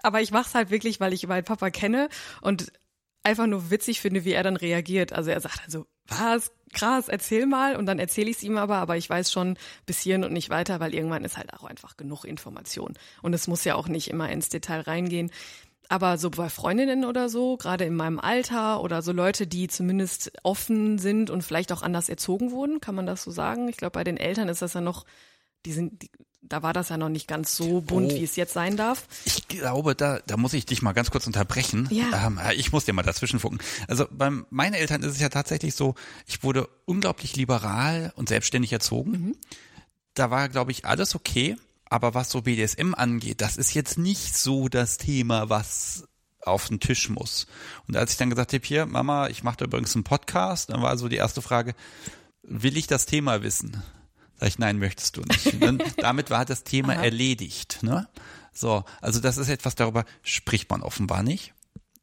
aber 0.03 0.21
ich 0.21 0.31
mache 0.31 0.49
es 0.49 0.55
halt 0.55 0.71
wirklich, 0.71 1.01
weil 1.01 1.13
ich 1.13 1.27
meinen 1.27 1.45
Papa 1.45 1.71
kenne 1.71 2.09
und 2.43 2.73
einfach 3.23 3.47
nur 3.47 3.71
witzig 3.71 4.01
finde, 4.01 4.25
wie 4.25 4.33
er 4.33 4.43
dann 4.43 4.57
reagiert. 4.57 5.13
Also 5.13 5.31
er 5.31 5.41
sagt 5.41 5.63
also, 5.65 5.87
was? 6.07 6.53
Krass, 6.73 7.09
erzähl 7.09 7.47
mal. 7.47 7.77
Und 7.77 7.87
dann 7.87 7.99
erzähle 7.99 8.31
ich 8.31 8.37
es 8.37 8.43
ihm 8.43 8.57
aber, 8.57 8.77
aber 8.77 8.97
ich 8.97 9.11
weiß 9.11 9.33
schon 9.33 9.59
bis 9.87 10.01
hierhin 10.01 10.25
und 10.25 10.33
nicht 10.33 10.51
weiter, 10.51 10.81
weil 10.81 10.95
irgendwann 10.95 11.25
ist 11.25 11.37
halt 11.37 11.53
auch 11.53 11.65
einfach 11.65 11.97
genug 11.97 12.25
Information. 12.25 12.95
Und 13.23 13.35
es 13.35 13.49
muss 13.49 13.65
ja 13.65 13.75
auch 13.75 13.89
nicht 13.89 14.09
immer 14.09 14.31
ins 14.31 14.51
Detail 14.51 14.81
reingehen. 14.81 15.31
Aber 15.91 16.19
so 16.19 16.31
bei 16.31 16.49
Freundinnen 16.49 17.05
oder 17.05 17.29
so, 17.29 17.57
gerade 17.57 17.85
in 17.85 17.97
meinem 17.97 18.21
Alter 18.21 18.81
oder 18.81 19.03
so 19.03 19.11
Leute, 19.11 19.49
die 19.49 19.67
zumindest 19.67 20.31
offen 20.45 20.99
sind 20.99 21.31
und 21.31 21.43
vielleicht 21.43 21.73
auch 21.73 21.83
anders 21.83 22.09
erzogen 22.09 22.53
wurden, 22.53 22.81
kann 22.81 22.95
man 22.95 23.07
das 23.07 23.25
so 23.25 23.33
sagen? 23.33 23.67
Ich 23.67 23.77
glaube, 23.77 23.95
bei 23.95 24.05
den 24.05 24.17
Eltern 24.17 24.49
ist 24.49 24.63
das 24.63 24.75
ja 24.75 24.81
noch, 24.81 25.05
die 25.67 25.73
sind, 25.73 26.01
die, 26.01 26.11
da 26.43 26.63
war 26.63 26.73
das 26.73 26.91
ja 26.91 26.97
noch 26.97 27.09
nicht 27.09 27.27
ganz 27.27 27.57
so 27.57 27.81
bunt, 27.81 28.13
oh. 28.13 28.15
wie 28.15 28.23
es 28.23 28.37
jetzt 28.37 28.53
sein 28.53 28.77
darf. 28.77 29.09
Ich 29.25 29.49
glaube, 29.49 29.97
da, 29.97 30.21
da 30.29 30.37
muss 30.37 30.55
ich 30.55 30.65
dich 30.65 30.81
mal 30.81 30.93
ganz 30.93 31.11
kurz 31.11 31.27
unterbrechen. 31.27 31.89
Ja. 31.91 32.29
Ähm, 32.29 32.39
ich 32.55 32.71
muss 32.71 32.85
dir 32.85 32.93
mal 32.93 33.03
dazwischen 33.03 33.41
fucken. 33.41 33.59
Also 33.89 34.07
bei 34.13 34.31
meinen 34.51 34.75
Eltern 34.75 35.03
ist 35.03 35.15
es 35.15 35.21
ja 35.21 35.29
tatsächlich 35.29 35.75
so, 35.75 35.97
ich 36.25 36.45
wurde 36.45 36.69
unglaublich 36.85 37.35
liberal 37.35 38.13
und 38.15 38.29
selbstständig 38.29 38.73
erzogen. 38.73 39.11
Mhm. 39.11 39.37
Da 40.15 40.31
war, 40.31 40.49
glaube 40.49 40.71
ich, 40.71 40.85
alles 40.85 41.17
okay. 41.17 41.57
Aber 41.91 42.15
was 42.15 42.31
so 42.31 42.43
BDSM 42.43 42.95
angeht, 42.95 43.41
das 43.41 43.57
ist 43.57 43.75
jetzt 43.75 43.99
nicht 43.99 44.37
so 44.37 44.69
das 44.69 44.97
Thema, 44.97 45.51
was 45.51 46.05
auf 46.41 46.69
den 46.69 46.81
Tisch 46.81 47.11
muss. 47.11 47.47
Und 47.89 47.97
als 47.97 48.13
ich 48.13 48.17
dann 48.17 48.31
gesagt 48.31 48.53
habe, 48.53 48.65
hier, 48.65 48.87
Mama, 48.87 49.29
ich 49.29 49.43
mache 49.43 49.59
da 49.59 49.65
übrigens 49.67 49.95
einen 49.95 50.05
Podcast, 50.05 50.71
dann 50.71 50.83
war 50.83 50.97
so 50.97 51.09
die 51.09 51.17
erste 51.17 51.43
Frage, 51.43 51.75
will 52.43 52.77
ich 52.77 52.87
das 52.87 53.07
Thema 53.07 53.43
wissen? 53.43 53.83
Sag 54.37 54.49
ich, 54.49 54.59
nein, 54.59 54.79
möchtest 54.79 55.17
du 55.17 55.23
nicht. 55.23 55.61
Dann, 55.61 55.83
damit 55.99 56.31
war 56.31 56.45
das 56.45 56.63
Thema 56.63 56.95
Aha. 56.95 57.03
erledigt. 57.03 57.83
Ne? 57.83 58.09
So, 58.53 58.85
also 59.01 59.21
das 59.21 59.37
ist 59.37 59.49
etwas, 59.49 59.75
darüber 59.75 60.05
spricht 60.23 60.71
man 60.71 60.83
offenbar 60.83 61.25
nicht. 61.25 61.53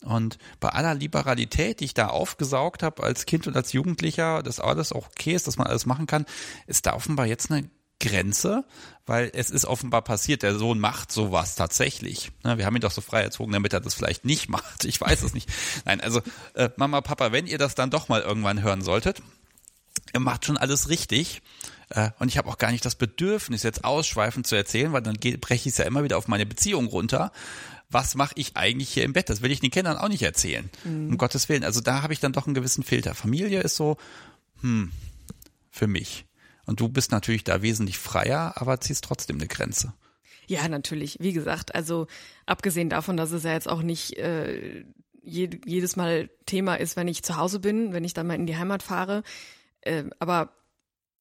Und 0.04 0.38
bei 0.60 0.70
aller 0.70 0.94
Liberalität, 0.94 1.80
die 1.80 1.86
ich 1.86 1.94
da 1.94 2.08
aufgesaugt 2.08 2.84
habe 2.84 3.04
als 3.04 3.26
Kind 3.26 3.48
und 3.48 3.56
als 3.56 3.74
Jugendlicher, 3.74 4.44
dass 4.44 4.60
alles 4.60 4.92
auch 4.92 5.08
okay 5.08 5.34
ist, 5.34 5.48
dass 5.48 5.58
man 5.58 5.68
alles 5.68 5.86
machen 5.86 6.08
kann, 6.08 6.26
ist 6.68 6.86
da 6.86 6.94
offenbar 6.94 7.26
jetzt 7.26 7.50
eine 7.52 7.70
Grenze, 8.00 8.64
weil 9.06 9.32
es 9.34 9.50
ist 9.50 9.66
offenbar 9.66 10.04
passiert, 10.04 10.44
der 10.44 10.56
Sohn 10.56 10.80
macht 10.80 11.12
sowas 11.12 11.56
tatsächlich. 11.56 12.32
Wir 12.44 12.66
haben 12.66 12.76
ihn 12.76 12.82
doch 12.82 12.92
so 12.92 13.02
frei 13.02 13.22
erzogen, 13.22 13.52
damit 13.54 13.74
er 13.74 13.80
das 13.80 13.94
vielleicht 13.94 14.26
nicht 14.26 14.50
macht. 14.50 14.86
Ich 14.86 15.00
weiß 15.00 15.24
es 15.24 15.34
nicht. 15.34 15.50
Nein, 15.86 16.02
also 16.02 16.22
äh, 16.54 16.70
Mama, 16.78 17.02
Papa, 17.02 17.32
wenn 17.32 17.48
ihr 17.48 17.58
das 17.58 17.76
dann 17.76 17.90
doch 17.90 18.10
mal 18.10 18.22
irgendwann 18.22 18.62
hören 18.62 18.82
solltet, 18.82 19.22
ihr 20.14 20.20
macht 20.20 20.46
schon 20.46 20.58
alles 20.58 20.90
richtig. 20.90 21.42
Äh, 21.90 22.12
und 22.20 22.28
ich 22.28 22.38
habe 22.38 22.50
auch 22.50 22.58
gar 22.58 22.72
nicht 22.72 22.86
das 22.86 22.96
Bedürfnis, 22.96 23.64
jetzt 23.64 23.84
ausschweifend 23.84 24.46
zu 24.46 24.56
erzählen, 24.56 24.94
weil 24.94 25.02
dann 25.02 25.16
breche 25.16 25.68
ich 25.68 25.74
es 25.74 25.78
ja 25.78 25.86
immer 25.86 26.04
wieder 26.04 26.18
auf 26.18 26.28
meine 26.28 26.46
Beziehung 26.46 26.88
runter. 26.88 27.32
Was 27.90 28.16
mache 28.16 28.34
ich 28.36 28.58
eigentlich 28.58 28.90
hier 28.90 29.06
im 29.06 29.14
Bett? 29.14 29.30
Das 29.30 29.42
will 29.42 29.52
ich 29.52 29.62
den 29.62 29.72
Kindern 29.72 29.98
auch 29.98 30.10
nicht 30.10 30.22
erzählen. 30.22 30.70
Mhm. 30.84 31.12
Um 31.12 31.18
Gottes 31.18 31.48
Willen. 31.48 31.64
Also 31.64 31.80
da 31.80 32.02
habe 32.02 32.12
ich 32.12 32.20
dann 32.20 32.34
doch 32.34 32.46
einen 32.46 32.54
gewissen 32.54 32.84
Filter. 32.84 33.16
Familie 33.16 33.62
ist 33.62 33.78
so, 33.78 33.98
hm, 34.62 34.92
für 35.72 35.88
mich. 35.88 36.27
Und 36.68 36.80
du 36.82 36.90
bist 36.90 37.12
natürlich 37.12 37.44
da 37.44 37.62
wesentlich 37.64 37.98
freier, 37.98 38.54
aber 38.56 38.80
ziehst 38.80 39.04
trotzdem 39.04 39.38
eine 39.38 39.48
Grenze. 39.48 39.94
Ja, 40.48 40.68
natürlich. 40.68 41.18
Wie 41.20 41.34
gesagt, 41.34 41.74
also 41.74 42.08
abgesehen 42.46 42.90
davon, 42.90 43.18
dass 43.18 43.32
es 43.32 43.44
ja 43.44 43.54
jetzt 43.54 43.70
auch 43.70 43.82
nicht 43.82 44.18
äh, 44.18 44.84
jedes 45.24 45.96
Mal 45.96 46.30
Thema 46.46 46.76
ist, 46.76 46.96
wenn 46.96 47.08
ich 47.08 47.24
zu 47.24 47.38
Hause 47.38 47.60
bin, 47.60 47.94
wenn 47.94 48.04
ich 48.04 48.14
dann 48.14 48.28
mal 48.28 48.36
in 48.36 48.46
die 48.46 48.58
Heimat 48.58 48.84
fahre. 48.84 49.24
Äh, 49.82 50.06
aber 50.20 50.54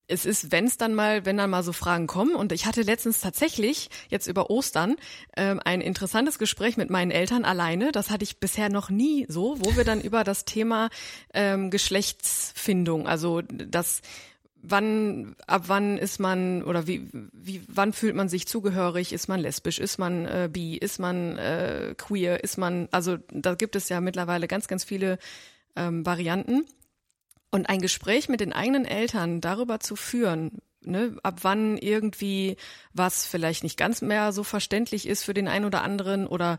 es 0.09 0.25
ist, 0.25 0.53
wenn 0.53 0.67
es 0.67 0.77
dann 0.77 0.95
mal, 0.95 1.25
wenn 1.27 1.37
dann 1.37 1.51
mal 1.51 1.65
so 1.65 1.73
Fragen 1.73 2.07
kommen, 2.07 2.37
und 2.37 2.53
ich 2.53 2.67
hatte 2.67 2.83
letztens 2.83 3.21
tatsächlich 3.21 3.89
jetzt 4.09 4.29
über 4.29 4.51
Ostern 4.51 4.97
ähm, 5.37 5.61
ein 5.65 5.81
interessantes 5.81 6.39
Gespräch 6.39 6.77
mit 6.77 6.91
meinen 6.91 7.11
Eltern 7.11 7.45
alleine. 7.45 7.91
Das 7.91 8.11
hatte 8.11 8.23
ich 8.23 8.39
bisher 8.39 8.69
noch 8.69 8.91
nie 8.91 9.27
so, 9.29 9.57
wo 9.59 9.77
wir 9.77 9.85
dann 9.85 10.01
über 10.01 10.23
das 10.23 10.45
Thema 10.45 10.91
ähm, 11.35 11.71
Geschlechtsfindung, 11.71 13.09
also 13.09 13.43
das 13.43 14.03
wann, 14.71 15.37
ab 15.47 15.65
wann 15.67 15.99
ist 15.99 16.21
man 16.21 16.63
oder 16.63 16.87
wie, 16.87 17.09
wie, 17.33 17.63
wann 17.69 17.93
fühlt 17.93 18.15
man 18.15 18.29
sich 18.29 18.47
zugehörig? 18.47 19.13
Ist 19.13 19.29
man 19.29 19.41
lesbisch? 19.41 19.79
Ist 19.79 19.99
man 19.99 20.27
äh, 20.27 20.49
bi? 20.53 20.77
Ist 20.77 20.99
man 20.99 21.37
äh, 21.39 21.95
queer? 21.97 22.43
Ist 22.43 22.59
man, 22.59 22.89
also 22.91 23.19
da 23.31 23.55
gibt 23.55 23.77
es 23.77 23.89
ja 23.89 24.01
mittlerweile 24.01 24.49
ganz, 24.49 24.69
ganz 24.69 24.85
viele 24.85 25.19
ähm, 25.77 26.05
Varianten. 26.05 26.67
Und 27.51 27.69
ein 27.69 27.81
Gespräch 27.81 28.29
mit 28.29 28.41
den 28.41 28.53
eigenen 28.53 28.85
Eltern 28.85 29.41
darüber 29.41 29.81
zu 29.81 29.97
führen, 29.97 30.59
ne, 30.87 31.17
ab 31.23 31.39
wann 31.43 31.79
irgendwie 31.79 32.57
was 32.93 33.27
vielleicht 33.27 33.63
nicht 33.63 33.77
ganz 33.77 34.03
mehr 34.03 34.33
so 34.33 34.43
verständlich 34.45 35.07
ist 35.07 35.25
für 35.25 35.35
den 35.35 35.49
einen 35.49 35.65
oder 35.65 35.83
anderen 35.83 36.27
oder 36.27 36.59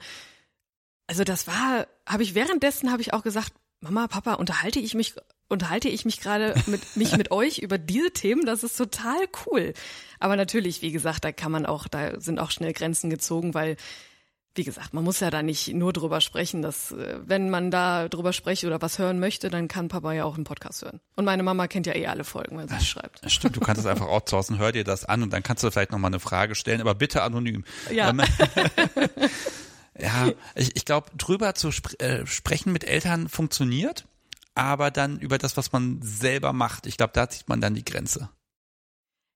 also 1.07 1.23
das 1.23 1.47
war, 1.47 1.87
habe 2.05 2.23
ich 2.23 2.35
währenddessen 2.35 2.91
habe 2.91 3.01
ich 3.01 3.13
auch 3.13 3.23
gesagt, 3.23 3.53
Mama, 3.79 4.07
Papa, 4.07 4.33
unterhalte 4.33 4.79
ich 4.79 4.93
mich 4.93 5.13
unterhalte 5.49 5.89
ich 5.89 6.05
mich 6.05 6.19
gerade 6.21 6.55
mit 6.65 6.81
mich 6.95 7.15
mit 7.17 7.31
euch 7.31 7.59
über 7.59 7.77
diese 7.77 8.11
Themen, 8.11 8.45
das 8.45 8.63
ist 8.63 8.77
total 8.77 9.27
cool. 9.45 9.73
Aber 10.19 10.35
natürlich, 10.35 10.81
wie 10.81 10.91
gesagt, 10.91 11.23
da 11.23 11.31
kann 11.31 11.51
man 11.51 11.65
auch, 11.65 11.87
da 11.87 12.19
sind 12.19 12.39
auch 12.39 12.51
schnell 12.51 12.73
Grenzen 12.73 13.09
gezogen, 13.09 13.53
weil 13.53 13.77
wie 14.57 14.63
gesagt, 14.63 14.93
man 14.93 15.03
muss 15.03 15.19
ja 15.19 15.29
da 15.29 15.43
nicht 15.43 15.73
nur 15.73 15.93
drüber 15.93 16.19
sprechen, 16.19 16.61
dass 16.61 16.91
äh, 16.91 17.19
wenn 17.23 17.49
man 17.49 17.71
da 17.71 18.09
drüber 18.09 18.33
spricht 18.33 18.65
oder 18.65 18.81
was 18.81 18.99
hören 18.99 19.19
möchte, 19.19 19.49
dann 19.49 19.67
kann 19.67 19.87
Papa 19.87 20.13
ja 20.13 20.25
auch 20.25 20.35
einen 20.35 20.43
Podcast 20.43 20.83
hören. 20.83 20.99
Und 21.15 21.25
meine 21.25 21.43
Mama 21.43 21.67
kennt 21.67 21.85
ja 21.85 21.95
eh 21.95 22.07
alle 22.07 22.23
Folgen, 22.23 22.57
wenn 22.57 22.67
sie 22.67 22.75
es 22.75 22.87
schreibt. 22.87 23.21
Stimmt, 23.31 23.55
du 23.55 23.59
kannst 23.59 23.79
es 23.79 23.85
einfach 23.85 24.07
outsourcen, 24.07 24.57
hör 24.57 24.71
dir 24.71 24.83
das 24.83 25.05
an 25.05 25.23
und 25.23 25.31
dann 25.31 25.43
kannst 25.43 25.63
du 25.63 25.71
vielleicht 25.71 25.91
nochmal 25.91 26.09
eine 26.09 26.19
Frage 26.19 26.55
stellen, 26.55 26.81
aber 26.81 26.95
bitte 26.95 27.21
anonym. 27.21 27.63
Ja. 27.91 28.09
Ähm, 28.09 28.21
ja, 29.99 30.31
ich, 30.55 30.75
ich 30.75 30.85
glaube, 30.85 31.11
drüber 31.17 31.53
zu 31.53 31.69
sp 31.69 31.93
äh, 31.99 32.25
sprechen 32.25 32.73
mit 32.73 32.83
Eltern 32.83 33.29
funktioniert, 33.29 34.05
aber 34.57 34.91
dann 34.91 35.19
über 35.19 35.37
das, 35.37 35.55
was 35.55 35.71
man 35.71 35.99
selber 36.01 36.51
macht, 36.51 36.87
ich 36.87 36.97
glaube, 36.97 37.13
da 37.13 37.29
zieht 37.29 37.47
man 37.47 37.61
dann 37.61 37.75
die 37.75 37.85
Grenze. 37.85 38.29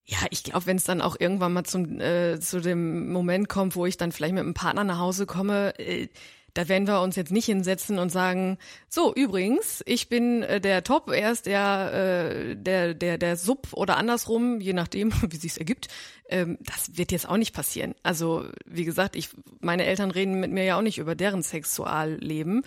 Ja, 0.03 0.17
ich 0.31 0.43
glaube, 0.43 0.65
wenn 0.65 0.77
es 0.77 0.83
dann 0.83 1.01
auch 1.01 1.15
irgendwann 1.19 1.53
mal 1.53 1.63
zum 1.63 1.99
äh, 2.01 2.39
zu 2.39 2.59
dem 2.59 3.11
Moment 3.11 3.47
kommt, 3.47 3.75
wo 3.75 3.85
ich 3.85 3.97
dann 3.97 4.11
vielleicht 4.11 4.33
mit 4.33 4.43
einem 4.43 4.55
Partner 4.55 4.83
nach 4.83 4.97
Hause 4.97 5.25
komme, 5.27 5.77
äh, 5.79 6.09
da 6.53 6.67
werden 6.67 6.87
wir 6.87 7.01
uns 7.01 7.15
jetzt 7.15 7.31
nicht 7.31 7.45
hinsetzen 7.45 7.97
und 7.97 8.11
sagen, 8.11 8.57
so 8.89 9.13
übrigens, 9.13 9.81
ich 9.85 10.09
bin 10.09 10.43
äh, 10.43 10.59
der 10.59 10.83
Top, 10.83 11.09
er 11.09 11.31
ist 11.31 11.45
der 11.45 11.93
äh, 11.93 12.55
der 12.55 12.93
der 12.93 13.17
der 13.17 13.37
Sub 13.37 13.69
oder 13.73 13.97
andersrum, 13.97 14.59
je 14.59 14.73
nachdem, 14.73 15.13
wie 15.29 15.37
sich's 15.37 15.57
ergibt. 15.57 15.87
Ähm, 16.29 16.57
das 16.61 16.97
wird 16.97 17.11
jetzt 17.11 17.29
auch 17.29 17.37
nicht 17.37 17.53
passieren. 17.53 17.93
Also 18.03 18.45
wie 18.65 18.85
gesagt, 18.85 19.15
ich 19.15 19.29
meine 19.61 19.85
Eltern 19.85 20.11
reden 20.11 20.39
mit 20.39 20.51
mir 20.51 20.63
ja 20.63 20.77
auch 20.77 20.81
nicht 20.81 20.97
über 20.97 21.15
deren 21.15 21.43
Sexualleben. 21.43 22.63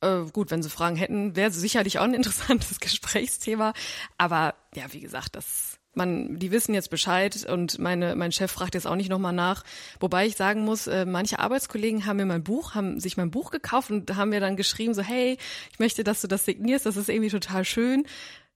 Äh, 0.00 0.22
gut, 0.32 0.50
wenn 0.50 0.62
sie 0.62 0.70
Fragen 0.70 0.96
hätten, 0.96 1.36
wäre 1.36 1.50
sicherlich 1.50 1.98
auch 1.98 2.04
ein 2.04 2.14
interessantes 2.14 2.80
Gesprächsthema. 2.80 3.74
Aber 4.18 4.54
ja, 4.74 4.92
wie 4.92 5.00
gesagt, 5.00 5.36
das 5.36 5.80
man, 5.94 6.38
die 6.38 6.52
wissen 6.52 6.74
jetzt 6.74 6.90
Bescheid 6.90 7.44
und 7.44 7.78
meine, 7.78 8.14
mein 8.14 8.32
Chef 8.32 8.50
fragt 8.50 8.74
jetzt 8.74 8.86
auch 8.86 8.94
nicht 8.94 9.10
nochmal 9.10 9.32
nach. 9.32 9.64
Wobei 9.98 10.26
ich 10.26 10.36
sagen 10.36 10.64
muss, 10.64 10.86
äh, 10.86 11.04
manche 11.04 11.38
Arbeitskollegen 11.38 12.06
haben 12.06 12.18
mir 12.18 12.26
mein 12.26 12.44
Buch, 12.44 12.74
haben 12.74 13.00
sich 13.00 13.16
mein 13.16 13.30
Buch 13.30 13.50
gekauft 13.50 13.90
und 13.90 14.14
haben 14.16 14.30
mir 14.30 14.40
dann 14.40 14.56
geschrieben, 14.56 14.94
so, 14.94 15.02
hey, 15.02 15.36
ich 15.72 15.78
möchte, 15.78 16.04
dass 16.04 16.20
du 16.20 16.28
das 16.28 16.44
signierst, 16.44 16.86
das 16.86 16.96
ist 16.96 17.08
irgendwie 17.08 17.30
total 17.30 17.64
schön. 17.64 18.06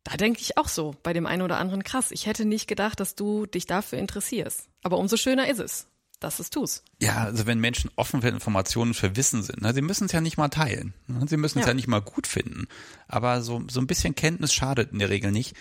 Da 0.05 0.17
denke 0.17 0.41
ich 0.41 0.59
auch 0.59 0.69
so 0.69 0.95
bei 1.03 1.13
dem 1.13 1.27
einen 1.27 1.43
oder 1.43 1.59
anderen 1.59 1.83
krass. 1.83 2.11
Ich 2.11 2.27
hätte 2.27 2.45
nicht 2.45 2.69
gedacht, 2.69 3.01
dass 3.01 3.15
du 3.15 3.47
dich 3.47 3.67
dafür 3.67 3.99
interessierst. 3.99 4.69
Aber 4.83 4.99
umso 4.99 5.17
schöner 5.17 5.49
ist 5.49 5.61
es, 5.61 5.89
dass 6.25 6.41
es 6.41 6.51
tust. 6.51 6.83
Ja, 7.01 7.25
also 7.25 7.47
wenn 7.47 7.61
Menschen 7.61 7.91
offen 7.97 8.23
für 8.23 8.29
Informationen, 8.29 8.95
für 8.95 9.15
Wissen 9.17 9.43
sind, 9.43 9.61
ne, 9.61 9.75
sie 9.75 9.83
müssen 9.83 10.07
es 10.07 10.13
ja 10.13 10.21
nicht 10.21 10.39
mal 10.39 10.49
teilen. 10.49 10.95
Ne, 11.07 11.27
sie 11.29 11.37
müssen 11.37 11.59
es 11.59 11.65
ja. 11.65 11.71
ja 11.71 11.75
nicht 11.75 11.87
mal 11.87 12.01
gut 12.01 12.27
finden. 12.27 12.67
Aber 13.07 13.43
so, 13.43 13.63
so 13.71 13.81
ein 13.81 13.87
bisschen 13.87 14.15
Kenntnis 14.15 14.53
schadet 14.53 14.93
in 14.93 14.99
der 14.99 15.11
Regel 15.11 15.31
nicht. 15.31 15.55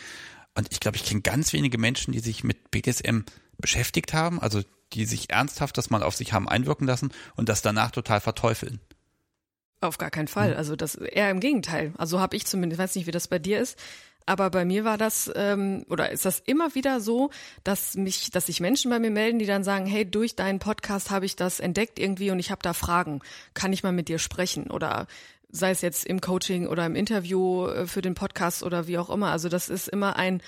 Und 0.55 0.67
ich 0.71 0.79
glaube, 0.79 0.97
ich 0.97 1.05
kenne 1.05 1.21
ganz 1.21 1.53
wenige 1.53 1.77
Menschen, 1.77 2.13
die 2.13 2.19
sich 2.19 2.43
mit 2.43 2.71
BDSM 2.71 3.21
beschäftigt 3.57 4.13
haben, 4.13 4.39
also 4.39 4.61
die 4.93 5.05
sich 5.05 5.29
ernsthaft 5.29 5.77
das 5.77 5.89
mal 5.89 6.03
auf 6.03 6.15
sich 6.15 6.33
haben 6.33 6.47
einwirken 6.47 6.87
lassen 6.87 7.11
und 7.35 7.49
das 7.49 7.61
danach 7.61 7.91
total 7.91 8.21
verteufeln. 8.21 8.79
Auf 9.81 9.97
gar 9.97 10.11
keinen 10.11 10.27
Fall. 10.27 10.55
Also 10.55 10.75
das 10.75 10.95
eher 10.95 11.29
im 11.29 11.39
Gegenteil. 11.39 11.93
Also 11.97 12.19
habe 12.19 12.37
ich 12.37 12.45
zumindest, 12.45 12.79
ich 12.79 12.83
weiß 12.83 12.95
nicht, 12.95 13.07
wie 13.07 13.11
das 13.11 13.27
bei 13.27 13.39
dir 13.39 13.59
ist, 13.59 13.77
aber 14.25 14.49
bei 14.49 14.65
mir 14.65 14.83
war 14.83 14.97
das 14.97 15.31
ähm, 15.35 15.85
oder 15.89 16.11
ist 16.11 16.25
das 16.25 16.39
immer 16.45 16.75
wieder 16.75 16.99
so, 16.99 17.29
dass 17.63 17.95
mich, 17.95 18.31
dass 18.31 18.47
sich 18.47 18.59
Menschen 18.59 18.91
bei 18.91 18.99
mir 18.99 19.11
melden, 19.11 19.39
die 19.39 19.45
dann 19.45 19.63
sagen, 19.63 19.85
hey, 19.85 20.09
durch 20.09 20.35
deinen 20.35 20.59
Podcast 20.59 21.11
habe 21.11 21.25
ich 21.25 21.35
das 21.35 21.59
entdeckt 21.59 21.99
irgendwie 21.99 22.31
und 22.31 22.39
ich 22.39 22.51
habe 22.51 22.61
da 22.61 22.73
Fragen. 22.73 23.21
Kann 23.53 23.73
ich 23.73 23.83
mal 23.83 23.91
mit 23.91 24.07
dir 24.07 24.19
sprechen? 24.19 24.69
Oder 24.71 25.07
sei 25.49 25.71
es 25.71 25.81
jetzt 25.81 26.05
im 26.05 26.21
Coaching 26.21 26.67
oder 26.67 26.85
im 26.85 26.95
Interview 26.95 27.67
äh, 27.67 27.87
für 27.87 28.01
den 28.01 28.15
Podcast 28.15 28.63
oder 28.63 28.87
wie 28.87 28.97
auch 28.97 29.09
immer. 29.09 29.31
Also 29.31 29.49
das 29.49 29.69
ist 29.69 29.87
immer 29.87 30.15
ein 30.15 30.41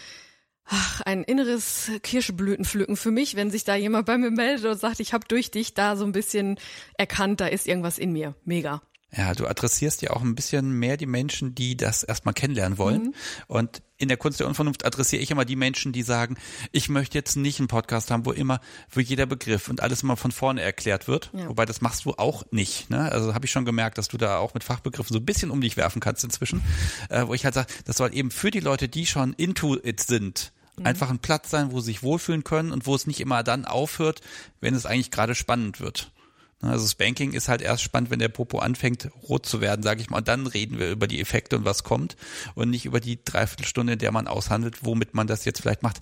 ach, 0.65 1.01
ein 1.01 1.23
inneres 1.23 1.91
Kirschblütenpflücken 2.01 2.95
für 2.95 3.11
mich, 3.11 3.35
wenn 3.35 3.51
sich 3.51 3.63
da 3.63 3.75
jemand 3.75 4.05
bei 4.07 4.17
mir 4.17 4.31
meldet 4.31 4.65
und 4.65 4.79
sagt, 4.79 4.99
ich 4.99 5.13
habe 5.13 5.27
durch 5.27 5.51
dich 5.51 5.73
da 5.73 5.95
so 5.95 6.05
ein 6.05 6.11
bisschen 6.11 6.57
erkannt, 6.97 7.39
da 7.39 7.47
ist 7.47 7.67
irgendwas 7.67 7.97
in 7.97 8.11
mir. 8.11 8.35
Mega. 8.43 8.81
Ja, 9.17 9.33
du 9.33 9.47
adressierst 9.47 10.01
ja 10.01 10.11
auch 10.11 10.21
ein 10.21 10.35
bisschen 10.35 10.71
mehr 10.71 10.97
die 10.97 11.05
Menschen, 11.05 11.55
die 11.55 11.77
das 11.77 12.03
erstmal 12.03 12.33
kennenlernen 12.33 12.77
wollen. 12.77 13.03
Mhm. 13.03 13.13
Und 13.47 13.81
in 13.97 14.09
der 14.09 14.17
Kunst 14.17 14.41
der 14.41 14.47
Unvernunft 14.47 14.85
adressiere 14.85 15.21
ich 15.21 15.31
immer 15.31 15.45
die 15.45 15.55
Menschen, 15.55 15.93
die 15.93 16.03
sagen, 16.03 16.35
ich 16.73 16.89
möchte 16.89 17.17
jetzt 17.17 17.37
nicht 17.37 17.59
einen 17.59 17.69
Podcast 17.69 18.11
haben, 18.11 18.25
wo 18.25 18.31
immer, 18.31 18.59
wo 18.91 18.99
jeder 18.99 19.25
Begriff 19.25 19.69
und 19.69 19.81
alles 19.81 20.03
immer 20.03 20.17
von 20.17 20.31
vorne 20.31 20.61
erklärt 20.61 21.07
wird. 21.07 21.29
Ja. 21.33 21.47
Wobei 21.47 21.65
das 21.65 21.79
machst 21.79 22.03
du 22.03 22.11
auch 22.11 22.43
nicht. 22.51 22.89
Ne? 22.89 23.09
Also 23.09 23.33
habe 23.33 23.45
ich 23.45 23.51
schon 23.51 23.63
gemerkt, 23.63 23.97
dass 23.97 24.09
du 24.09 24.17
da 24.17 24.37
auch 24.37 24.53
mit 24.53 24.65
Fachbegriffen 24.65 25.13
so 25.13 25.19
ein 25.19 25.25
bisschen 25.25 25.49
um 25.49 25.61
dich 25.61 25.77
werfen 25.77 26.01
kannst 26.01 26.23
inzwischen. 26.23 26.61
Äh, 27.09 27.27
wo 27.27 27.33
ich 27.33 27.45
halt 27.45 27.53
sage, 27.53 27.71
das 27.85 27.97
soll 27.97 28.13
eben 28.13 28.31
für 28.31 28.51
die 28.51 28.59
Leute, 28.59 28.89
die 28.89 29.05
schon 29.05 29.33
into 29.33 29.77
it 29.81 30.01
sind, 30.01 30.51
mhm. 30.77 30.85
einfach 30.85 31.09
ein 31.09 31.19
Platz 31.19 31.49
sein, 31.49 31.71
wo 31.71 31.79
sie 31.79 31.85
sich 31.85 32.03
wohlfühlen 32.03 32.43
können 32.43 32.71
und 32.71 32.85
wo 32.85 32.95
es 32.95 33.07
nicht 33.07 33.21
immer 33.21 33.43
dann 33.43 33.63
aufhört, 33.63 34.21
wenn 34.59 34.75
es 34.75 34.85
eigentlich 34.85 35.11
gerade 35.11 35.35
spannend 35.35 35.79
wird. 35.79 36.11
Ne, 36.61 36.69
also 36.71 36.87
Spanking 36.87 37.33
ist 37.33 37.47
halt 37.47 37.61
erst 37.61 37.83
spannend, 37.83 38.09
wenn 38.09 38.19
der 38.19 38.29
Popo 38.29 38.59
anfängt 38.59 39.09
rot 39.23 39.45
zu 39.45 39.61
werden, 39.61 39.83
sage 39.83 40.01
ich 40.01 40.09
mal. 40.09 40.19
Und 40.19 40.27
dann 40.27 40.47
reden 40.47 40.79
wir 40.79 40.91
über 40.91 41.07
die 41.07 41.19
Effekte 41.19 41.57
und 41.57 41.65
was 41.65 41.83
kommt 41.83 42.15
und 42.55 42.69
nicht 42.69 42.85
über 42.85 42.99
die 42.99 43.23
Dreiviertelstunde, 43.23 43.93
in 43.93 43.99
der 43.99 44.11
man 44.11 44.27
aushandelt, 44.27 44.85
womit 44.85 45.13
man 45.13 45.27
das 45.27 45.45
jetzt 45.45 45.61
vielleicht 45.61 45.83
macht. 45.83 46.01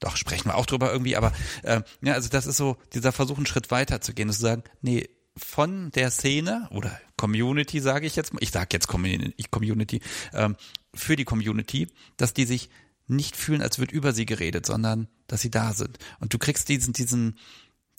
Doch, 0.00 0.16
sprechen 0.16 0.48
wir 0.48 0.56
auch 0.56 0.66
drüber 0.66 0.92
irgendwie, 0.92 1.16
aber 1.16 1.32
äh, 1.62 1.80
ja, 2.00 2.14
also 2.14 2.28
das 2.28 2.46
ist 2.46 2.56
so 2.56 2.76
dieser 2.92 3.12
Versuch, 3.12 3.36
einen 3.36 3.46
Schritt 3.46 3.70
weiter 3.70 4.00
zu 4.00 4.12
gehen 4.14 4.28
und 4.28 4.34
zu 4.34 4.40
sagen, 4.40 4.64
nee, 4.80 5.08
von 5.36 5.90
der 5.92 6.10
Szene 6.10 6.68
oder 6.72 7.00
Community, 7.16 7.80
sage 7.80 8.06
ich 8.06 8.16
jetzt 8.16 8.34
mal, 8.34 8.42
ich 8.42 8.50
sage 8.50 8.68
jetzt 8.72 8.88
Community, 8.88 10.00
ähm, 10.34 10.56
für 10.94 11.16
die 11.16 11.24
Community, 11.24 11.88
dass 12.16 12.34
die 12.34 12.44
sich 12.44 12.68
nicht 13.06 13.36
fühlen, 13.36 13.62
als 13.62 13.78
wird 13.78 13.92
über 13.92 14.12
sie 14.12 14.26
geredet, 14.26 14.66
sondern 14.66 15.08
dass 15.26 15.40
sie 15.40 15.50
da 15.50 15.72
sind. 15.72 15.98
Und 16.20 16.34
du 16.34 16.38
kriegst 16.38 16.68
diesen, 16.68 16.92
diesen, 16.92 17.38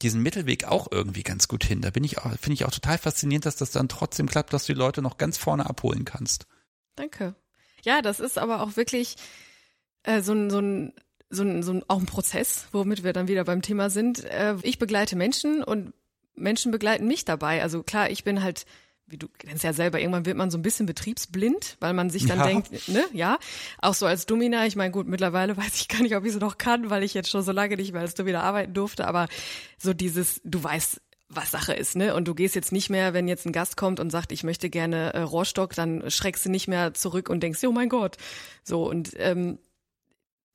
diesen 0.04 0.22
Mittelweg 0.22 0.66
auch 0.66 0.88
irgendwie 0.92 1.24
ganz 1.24 1.48
gut 1.48 1.64
hin. 1.64 1.82
Da 1.82 1.90
bin 1.90 2.04
ich 2.04 2.20
auch, 2.20 2.32
finde 2.40 2.54
ich 2.54 2.66
auch 2.66 2.72
total 2.72 2.98
faszinierend, 2.98 3.46
dass 3.46 3.56
das 3.56 3.72
dann 3.72 3.90
trotzdem 3.90 4.28
klappt, 4.28 4.54
dass 4.54 4.66
du 4.66 4.74
die 4.74 4.80
Leute 4.80 5.02
noch 5.02 5.18
ganz 5.18 5.38
vorne 5.38 5.66
abholen 5.66 6.06
kannst. 6.06 6.46
Danke. 6.96 7.36
Ja, 7.84 8.02
das 8.02 8.20
ist 8.20 8.38
aber 8.38 8.62
auch 8.62 8.76
wirklich 8.76 9.16
äh, 10.04 10.22
so 10.22 10.34
ein, 10.34 10.50
so 10.50 10.60
ein 10.60 10.94
so 11.30 11.44
ein, 11.44 11.64
so 11.64 11.74
ein, 11.74 11.84
auch 11.88 12.00
ein 12.00 12.06
Prozess, 12.06 12.68
womit 12.72 13.04
wir 13.04 13.12
dann 13.12 13.28
wieder 13.28 13.44
beim 13.44 13.64
Thema 13.64 13.90
sind. 13.90 14.24
Äh, 14.24 14.56
ich 14.62 14.78
begleite 14.78 15.16
Menschen 15.16 15.64
und 15.64 15.94
Menschen 16.36 16.72
begleiten 16.72 17.08
mich 17.08 17.26
dabei. 17.26 17.62
Also 17.62 17.84
klar, 17.84 18.10
ich 18.10 18.24
bin 18.24 18.44
halt 18.44 18.66
wie 19.08 19.18
du 19.18 19.28
kennst 19.38 19.64
ja 19.64 19.74
selber, 19.74 20.00
irgendwann 20.00 20.26
wird 20.26 20.38
man 20.38 20.50
so 20.50 20.58
ein 20.58 20.62
bisschen 20.62 20.86
betriebsblind, 20.86 21.78
weil 21.80 21.94
man 21.94 22.10
sich 22.10 22.26
dann 22.26 22.40
ja. 22.40 22.46
denkt, 22.46 22.88
ne, 22.88 23.04
ja, 23.14 23.38
auch 23.80 23.94
so 23.94 24.06
als 24.06 24.26
Domina, 24.26 24.66
ich 24.66 24.76
meine, 24.76 24.92
gut, 24.92 25.08
mittlerweile 25.08 25.56
weiß 25.58 25.76
ich 25.76 25.88
gar 25.88 26.02
nicht, 26.02 26.16
ob 26.16 26.26
ich 26.26 26.34
es 26.34 26.40
noch 26.40 26.58
kann, 26.58 26.90
weil 26.90 27.04
ich 27.04 27.14
jetzt 27.14 27.30
schon 27.30 27.44
so 27.44 27.52
lange 27.52 27.76
nicht 27.76 27.92
mehr 27.92 28.02
als 28.02 28.16
Domina 28.16 28.42
arbeiten 28.42 28.74
durfte, 28.74 29.08
aber 29.08 29.28
so 29.78 29.94
dieses, 29.94 30.42
du 30.44 30.64
weißt, 30.64 31.02
was 31.30 31.52
Sache 31.52 31.74
ist, 31.74 31.96
ne? 31.96 32.14
Und 32.14 32.28
du 32.28 32.36
gehst 32.36 32.56
jetzt 32.56 32.72
nicht 32.72 32.90
mehr, 32.90 33.14
wenn 33.14 33.28
jetzt 33.28 33.46
ein 33.46 33.54
Gast 33.54 33.78
kommt 33.78 34.00
und 34.00 34.12
sagt, 34.12 34.32
ich 34.32 34.44
möchte 34.44 34.70
gerne 34.70 35.14
äh, 35.14 35.22
Rohrstock, 35.22 35.74
dann 35.74 36.10
schreckst 36.12 36.46
du 36.46 36.50
nicht 36.50 36.68
mehr 36.68 36.94
zurück 36.94 37.30
und 37.30 37.42
denkst, 37.42 37.64
oh 37.64 37.72
mein 37.72 37.90
Gott. 37.90 38.18
So, 38.64 38.88
und 38.88 39.14
ähm, 39.18 39.58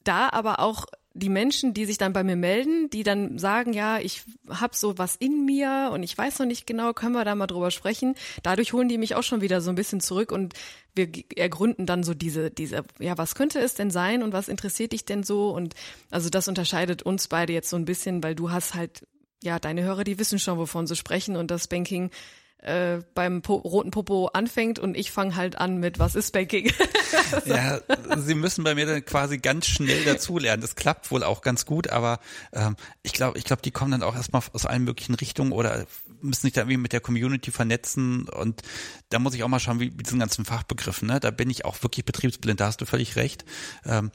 da 0.04 0.28
aber 0.30 0.60
auch 0.60 0.86
die 1.18 1.28
Menschen, 1.28 1.74
die 1.74 1.84
sich 1.84 1.98
dann 1.98 2.12
bei 2.12 2.22
mir 2.22 2.36
melden, 2.36 2.90
die 2.90 3.02
dann 3.02 3.38
sagen, 3.38 3.72
ja, 3.72 3.98
ich 3.98 4.22
habe 4.48 4.76
so 4.76 4.98
was 4.98 5.16
in 5.16 5.44
mir 5.44 5.90
und 5.92 6.02
ich 6.02 6.16
weiß 6.16 6.38
noch 6.38 6.46
nicht 6.46 6.66
genau, 6.66 6.92
können 6.92 7.12
wir 7.12 7.24
da 7.24 7.34
mal 7.34 7.46
drüber 7.46 7.70
sprechen. 7.70 8.14
Dadurch 8.42 8.72
holen 8.72 8.88
die 8.88 8.98
mich 8.98 9.14
auch 9.14 9.22
schon 9.22 9.40
wieder 9.40 9.60
so 9.60 9.70
ein 9.70 9.74
bisschen 9.74 10.00
zurück 10.00 10.32
und 10.32 10.54
wir 10.94 11.08
ergründen 11.36 11.86
dann 11.86 12.02
so 12.02 12.14
diese, 12.14 12.50
diese, 12.50 12.84
ja, 12.98 13.18
was 13.18 13.34
könnte 13.34 13.58
es 13.58 13.74
denn 13.74 13.90
sein 13.90 14.22
und 14.22 14.32
was 14.32 14.48
interessiert 14.48 14.92
dich 14.92 15.04
denn 15.04 15.22
so? 15.22 15.50
Und 15.50 15.74
also 16.10 16.30
das 16.30 16.48
unterscheidet 16.48 17.02
uns 17.02 17.28
beide 17.28 17.52
jetzt 17.52 17.70
so 17.70 17.76
ein 17.76 17.84
bisschen, 17.84 18.22
weil 18.22 18.34
du 18.34 18.50
hast 18.50 18.74
halt, 18.74 19.06
ja, 19.42 19.58
deine 19.58 19.82
Hörer, 19.82 20.04
die 20.04 20.18
wissen 20.18 20.38
schon, 20.38 20.58
wovon 20.58 20.86
sie 20.86 20.96
sprechen 20.96 21.36
und 21.36 21.50
das 21.50 21.68
Banking 21.68 22.10
äh, 22.58 22.98
beim 23.14 23.42
po 23.42 23.54
roten 23.54 23.90
Popo 23.90 24.26
anfängt 24.26 24.78
und 24.78 24.96
ich 24.96 25.12
fange 25.12 25.36
halt 25.36 25.58
an 25.58 25.78
mit 25.78 25.98
was 25.98 26.14
ist 26.14 26.32
Banking. 26.32 26.72
ja, 27.44 27.80
sie 28.16 28.34
müssen 28.34 28.64
bei 28.64 28.74
mir 28.74 28.86
dann 28.86 29.04
quasi 29.04 29.38
ganz 29.38 29.66
schnell 29.66 30.04
dazulernen. 30.04 30.60
Das 30.60 30.74
klappt 30.74 31.10
wohl 31.10 31.22
auch 31.22 31.40
ganz 31.40 31.66
gut, 31.66 31.90
aber 31.90 32.18
ähm, 32.52 32.76
ich 33.02 33.12
glaube, 33.12 33.38
ich 33.38 33.44
glaube, 33.44 33.62
die 33.62 33.70
kommen 33.70 33.92
dann 33.92 34.02
auch 34.02 34.16
erstmal 34.16 34.42
aus 34.52 34.66
allen 34.66 34.84
möglichen 34.84 35.14
Richtungen 35.14 35.52
oder 35.52 35.86
müssen 36.20 36.42
sich 36.42 36.52
da 36.52 36.62
irgendwie 36.62 36.78
mit 36.78 36.92
der 36.92 37.00
Community 37.00 37.52
vernetzen 37.52 38.28
und 38.28 38.62
da 39.08 39.18
muss 39.18 39.34
ich 39.34 39.44
auch 39.44 39.48
mal 39.48 39.60
schauen, 39.60 39.80
wie 39.80 39.90
mit 39.90 40.06
diesen 40.06 40.18
ganzen 40.18 40.44
Fachbegriffen, 40.44 41.08
ne? 41.08 41.20
Da 41.20 41.30
bin 41.30 41.48
ich 41.48 41.64
auch 41.64 41.82
wirklich 41.82 42.04
betriebsblind, 42.04 42.60
da 42.60 42.66
hast 42.66 42.80
du 42.80 42.86
völlig 42.86 43.16
recht. 43.16 43.44
Ähm, 43.86 44.10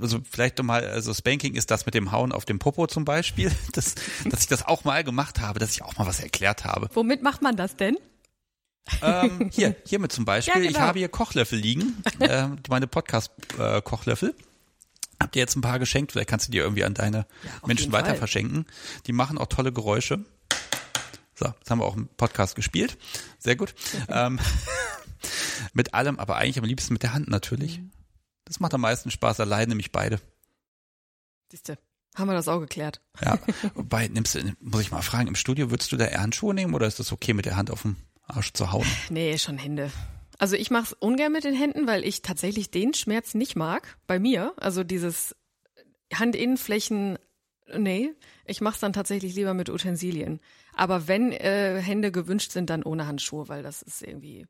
also 0.00 0.20
vielleicht 0.30 0.58
nochmal, 0.58 0.86
also 0.86 1.12
Spanking 1.12 1.54
ist 1.54 1.70
das 1.70 1.86
mit 1.86 1.94
dem 1.94 2.12
Hauen 2.12 2.32
auf 2.32 2.44
dem 2.44 2.58
Popo 2.58 2.86
zum 2.86 3.04
Beispiel, 3.04 3.50
dass, 3.72 3.94
dass 4.26 4.40
ich 4.42 4.46
das 4.46 4.66
auch 4.66 4.84
mal 4.84 5.02
gemacht 5.04 5.40
habe, 5.40 5.58
dass 5.58 5.72
ich 5.72 5.82
auch 5.82 5.96
mal 5.96 6.06
was 6.06 6.20
erklärt 6.20 6.64
habe. 6.64 6.88
Womit 6.92 7.22
macht 7.22 7.42
man 7.42 7.56
das 7.56 7.61
denn? 7.70 7.96
ähm, 9.00 9.50
hier, 9.52 9.76
hiermit 9.86 10.12
zum 10.12 10.24
Beispiel. 10.24 10.54
Ja, 10.54 10.60
genau. 10.60 10.70
Ich 10.70 10.80
habe 10.80 10.98
hier 10.98 11.08
Kochlöffel 11.08 11.58
liegen, 11.58 12.02
äh, 12.20 12.48
meine 12.68 12.86
Podcast-Kochlöffel. 12.86 14.34
Hab 15.20 15.32
dir 15.32 15.38
jetzt 15.38 15.56
ein 15.56 15.60
paar 15.60 15.78
geschenkt, 15.78 16.12
vielleicht 16.12 16.28
kannst 16.28 16.48
du 16.48 16.52
dir 16.52 16.62
irgendwie 16.62 16.84
an 16.84 16.94
deine 16.94 17.26
ja, 17.44 17.66
Menschen 17.66 17.92
weiter 17.92 18.08
Fall. 18.08 18.16
verschenken. 18.16 18.66
Die 19.06 19.12
machen 19.12 19.38
auch 19.38 19.46
tolle 19.46 19.72
Geräusche. 19.72 20.24
So, 21.34 21.46
jetzt 21.46 21.70
haben 21.70 21.78
wir 21.78 21.86
auch 21.86 21.96
im 21.96 22.08
Podcast 22.08 22.56
gespielt. 22.56 22.98
Sehr 23.38 23.56
gut. 23.56 23.74
ähm, 24.08 24.40
mit 25.72 25.94
allem, 25.94 26.18
aber 26.18 26.36
eigentlich 26.36 26.58
am 26.58 26.64
liebsten 26.64 26.92
mit 26.92 27.04
der 27.04 27.14
Hand 27.14 27.28
natürlich. 27.28 27.78
Mhm. 27.78 27.92
Das 28.44 28.58
macht 28.58 28.74
am 28.74 28.80
meisten 28.80 29.10
Spaß, 29.10 29.38
allein 29.40 29.68
nämlich 29.68 29.92
beide. 29.92 30.20
Siehste, 31.50 31.78
haben 32.14 32.28
wir 32.28 32.34
das 32.34 32.48
auch 32.48 32.60
geklärt. 32.60 33.00
Ja, 33.22 33.38
wobei, 33.74 34.08
nimmst 34.08 34.34
du, 34.34 34.40
muss 34.60 34.82
ich 34.82 34.90
mal 34.90 35.02
fragen, 35.02 35.28
im 35.28 35.34
Studio 35.34 35.70
würdest 35.70 35.92
du 35.92 35.96
da 35.96 36.04
eher 36.06 36.20
Handschuhe 36.20 36.54
nehmen 36.54 36.74
oder 36.74 36.86
ist 36.86 36.98
das 36.98 37.12
okay 37.12 37.32
mit 37.32 37.46
der 37.46 37.56
Hand 37.56 37.70
auf 37.70 37.82
dem 37.82 37.96
Arsch 38.26 38.52
zu 38.52 38.72
hauen? 38.72 38.86
Nee, 39.10 39.38
schon 39.38 39.58
Hände. 39.58 39.90
Also 40.38 40.56
ich 40.56 40.70
mache 40.70 40.84
es 40.84 40.92
ungern 40.94 41.32
mit 41.32 41.44
den 41.44 41.54
Händen, 41.54 41.86
weil 41.86 42.04
ich 42.04 42.22
tatsächlich 42.22 42.70
den 42.70 42.94
Schmerz 42.94 43.34
nicht 43.34 43.54
mag, 43.54 43.96
bei 44.06 44.18
mir. 44.18 44.54
Also 44.56 44.82
dieses 44.82 45.36
Handinnenflächen, 46.12 47.18
nee, 47.76 48.10
ich 48.44 48.60
mache 48.60 48.74
es 48.74 48.80
dann 48.80 48.92
tatsächlich 48.92 49.34
lieber 49.34 49.54
mit 49.54 49.70
Utensilien. 49.70 50.40
Aber 50.74 51.06
wenn 51.06 51.32
äh, 51.32 51.80
Hände 51.80 52.10
gewünscht 52.10 52.50
sind, 52.50 52.70
dann 52.70 52.82
ohne 52.82 53.06
Handschuhe, 53.06 53.48
weil 53.48 53.62
das 53.62 53.82
ist 53.82 54.02
irgendwie, 54.02 54.46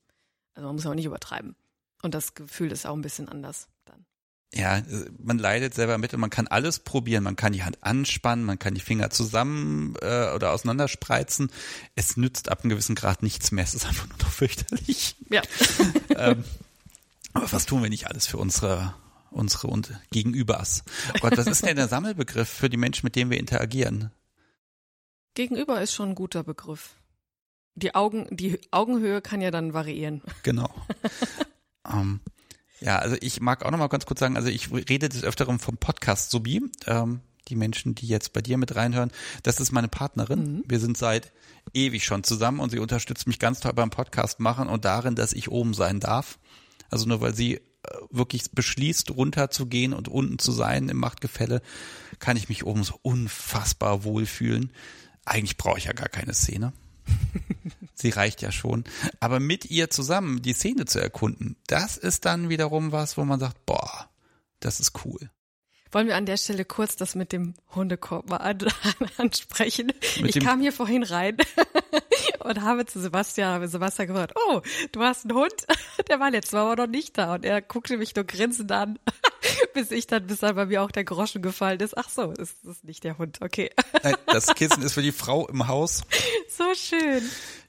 also 0.55 0.67
man 0.67 0.77
muss 0.77 0.87
auch 0.87 0.95
nicht 0.95 1.05
übertreiben. 1.05 1.57
Und 2.03 2.15
das 2.15 2.35
Gefühl 2.35 2.73
ist 2.73 2.87
auch 2.87 2.95
ein 2.95 3.03
bisschen 3.03 3.29
anders 3.29 3.69
dann. 3.85 4.07
Ja, 4.55 4.83
man 5.19 5.39
leidet 5.39 5.73
selber 5.73 5.97
mit 5.97 6.13
und 6.13 6.21
man 6.21 6.29
kann 6.29 6.47
alles 6.47 6.79
probieren. 6.81 7.25
Man 7.25 7.37
kann 7.37 7.55
die 7.55 7.63
Hand 7.63 7.83
anspannen, 7.83 8.45
man 8.45 8.59
kann 8.59 8.75
die 8.75 8.83
Finger 8.83 9.09
zusammen 9.09 9.95
äh, 10.03 10.31
oder 10.35 10.53
auseinanderspreizen. 10.53 11.51
Es 11.95 12.19
nützt 12.19 12.51
ab 12.51 12.61
einem 12.61 12.71
gewissen 12.71 12.95
Grad 12.95 13.23
nichts 13.23 13.51
mehr. 13.51 13.65
Es 13.65 13.75
ist 13.75 13.87
einfach 13.87 14.09
nur 14.09 14.19
noch 14.19 14.31
fürchterlich. 14.31 15.17
Ja. 15.31 15.41
ähm, 16.17 16.45
aber 17.33 17.51
was 17.51 17.65
tun 17.65 17.83
wir 17.83 17.89
nicht 17.89 18.09
alles 18.09 18.27
für 18.27 18.37
unsere 18.37 18.95
unsere 19.31 19.69
und 19.69 19.99
Gegenübers? 20.11 20.85
Oh 21.15 21.19
Gott, 21.23 21.39
was 21.39 21.47
ist 21.47 21.65
denn 21.65 21.77
der 21.77 21.89
Sammelbegriff 21.89 22.49
für 22.49 22.69
die 22.69 22.77
Menschen, 22.77 23.07
mit 23.07 23.17
denen 23.17 23.31
wir 23.31 23.39
interagieren? 23.39 24.11
Gegenüber 25.35 25.81
ist 25.81 25.95
schon 25.95 26.11
ein 26.11 26.15
guter 26.15 26.45
Begriff. 26.45 26.97
Die 27.75 27.95
Augen, 27.95 28.27
die 28.31 28.61
Augenhöhe 28.71 29.23
kann 29.23 29.41
ja 29.41 29.51
dann 29.51 29.73
variieren. 29.73 30.21
Genau. 30.43 30.69
ähm, 31.91 32.21
ja, 32.83 32.99
also 32.99 33.17
ich 33.21 33.41
mag 33.41 33.65
auch 33.65 33.71
noch 33.71 33.79
mal 33.79 33.89
ganz 33.89 34.07
kurz 34.07 34.21
sagen, 34.21 34.37
also 34.37 34.49
ich 34.49 34.73
rede 34.73 35.09
des 35.09 35.23
Öfteren 35.23 35.59
vom 35.59 35.77
Podcast 35.77 36.31
Subi. 36.31 36.63
Ähm, 36.87 37.21
die 37.49 37.57
Menschen, 37.57 37.95
die 37.95 38.07
jetzt 38.07 38.33
bei 38.33 38.41
dir 38.41 38.57
mit 38.57 38.77
reinhören, 38.77 39.11
das 39.43 39.61
ist 39.61 39.73
meine 39.73 39.89
Partnerin. 39.89 40.57
Mhm. 40.57 40.65
Wir 40.67 40.81
sind 40.81 40.97
seit 40.97 41.33
ewig 41.75 42.05
schon 42.05 42.25
zusammen 42.25 42.61
und 42.61 42.71
sie 42.71 42.79
unterstützt 42.79 43.27
mich 43.27 43.39
ganz 43.39 43.61
toll 43.61 43.73
beim 43.73 43.91
Podcast 43.91 44.41
machen 44.41 44.69
und 44.69 44.85
darin, 44.85 45.15
dass 45.15 45.33
ich 45.33 45.51
oben 45.51 45.75
sein 45.75 46.01
darf. 46.01 46.39
Also 46.91 47.07
nur 47.07 47.21
weil 47.21 47.35
sie 47.35 47.57
äh, 47.57 47.61
wirklich 48.11 48.51
beschließt, 48.53 49.11
runterzugehen 49.11 49.93
und 49.93 50.09
unten 50.09 50.39
zu 50.39 50.53
sein 50.53 50.89
im 50.89 50.99
Machtgefälle, 50.99 51.63
kann 52.19 52.37
ich 52.37 52.49
mich 52.49 52.65
oben 52.65 52.85
so 52.85 52.99
unfassbar 53.03 54.05
wohlfühlen. 54.05 54.73
Eigentlich 55.25 55.57
brauche 55.57 55.79
ich 55.79 55.85
ja 55.85 55.93
gar 55.93 56.09
keine 56.09 56.35
Szene. 56.35 56.73
Sie 58.03 58.11
reicht 58.11 58.43
ja 58.43 58.51
schon. 58.51 58.83
Aber 59.21 59.39
mit 59.39 59.71
ihr 59.71 59.89
zusammen 59.89 60.43
die 60.43 60.55
Szene 60.55 60.87
zu 60.87 60.99
erkunden, 60.99 61.55
das 61.69 61.97
ist 61.97 62.25
dann 62.25 62.49
wiederum 62.49 62.91
was, 62.91 63.17
wo 63.17 63.25
man 63.25 63.39
sagt, 63.39 63.65
boah, 63.65 64.11
das 64.59 64.81
ist 64.81 65.05
cool. 65.05 65.31
Wollen 65.93 66.09
wir 66.09 66.17
an 66.17 66.27
der 66.27 66.37
Stelle 66.37 66.65
kurz 66.65 66.97
das 66.97 67.15
mit 67.15 67.33
dem 67.33 67.55
Hundekorb 67.77 68.29
mal 68.29 68.39
an, 68.39 68.59
ansprechen? 69.19 69.93
Mit 70.21 70.35
ich 70.35 70.43
kam 70.43 70.61
hier 70.61 70.73
vorhin 70.73 71.05
rein 71.05 71.37
und 72.41 72.63
habe 72.63 72.87
zu 72.87 72.99
Sebastian, 72.99 73.53
habe 73.53 73.69
Sebastian 73.69 74.09
gefragt, 74.09 74.33
oh, 74.49 74.63
du 74.91 75.01
hast 75.03 75.25
einen 75.25 75.39
Hund? 75.39 75.55
Der 76.09 76.19
war 76.19 76.33
letztes 76.33 76.55
Mal 76.55 76.63
aber 76.63 76.83
noch 76.83 76.91
nicht 76.91 77.17
da 77.19 77.35
und 77.35 77.45
er 77.45 77.63
guckte 77.63 77.99
mich 77.99 78.17
nur 78.17 78.25
grinsend 78.25 78.73
an, 78.73 78.99
bis 79.75 79.93
ich 79.93 80.09
dann, 80.09 80.27
bis 80.27 80.41
dann 80.41 80.57
bei 80.57 80.67
mir 80.67 80.83
auch 80.83 80.91
der 80.91 81.05
Groschen 81.05 81.43
gefallen 81.43 81.79
ist. 81.79 81.97
Ach 81.97 82.09
so, 82.09 82.33
ist 82.33 82.57
das 82.65 82.83
nicht 82.83 83.05
der 83.05 83.19
Hund, 83.19 83.39
okay. 83.43 83.71
Nein, 84.03 84.17
das 84.27 84.47
Kissen 84.55 84.83
ist 84.83 84.95
für 84.95 85.03
die 85.03 85.13
Frau 85.13 85.47
im 85.47 85.69
Haus. 85.69 86.03
So 86.49 86.75
schön. 86.75 87.23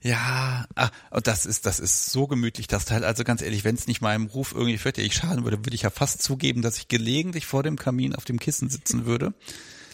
Ja, 0.04 0.66
ah, 0.76 0.90
und 1.12 1.28
das 1.28 1.46
ist, 1.46 1.66
das 1.66 1.80
ist 1.80 2.12
so 2.12 2.28
gemütlich, 2.28 2.68
das 2.68 2.84
Teil. 2.84 3.06
Also 3.06 3.24
ganz 3.24 3.42
ehrlich, 3.42 3.64
wenn 3.64 3.76
es 3.76 3.88
nicht 3.88 4.02
meinem 4.02 4.26
Ruf 4.26 4.52
irgendwie 4.52 4.78
fürchterlich 4.78 5.16
schaden 5.16 5.46
würde, 5.46 5.60
würde 5.60 5.76
ich 5.76 5.84
ja 5.84 5.90
fast 5.90 6.22
zugeben, 6.22 6.62
dass 6.62 6.78
ich 6.78 6.90
gelegentlich 6.90 7.46
vor 7.46 7.64
dem 7.64 7.78
Kamin 7.78 8.14
auf 8.14 8.26
dem 8.26 8.38
Kissen 8.38 8.70
sitzen 8.70 9.06
würde. 9.06 9.34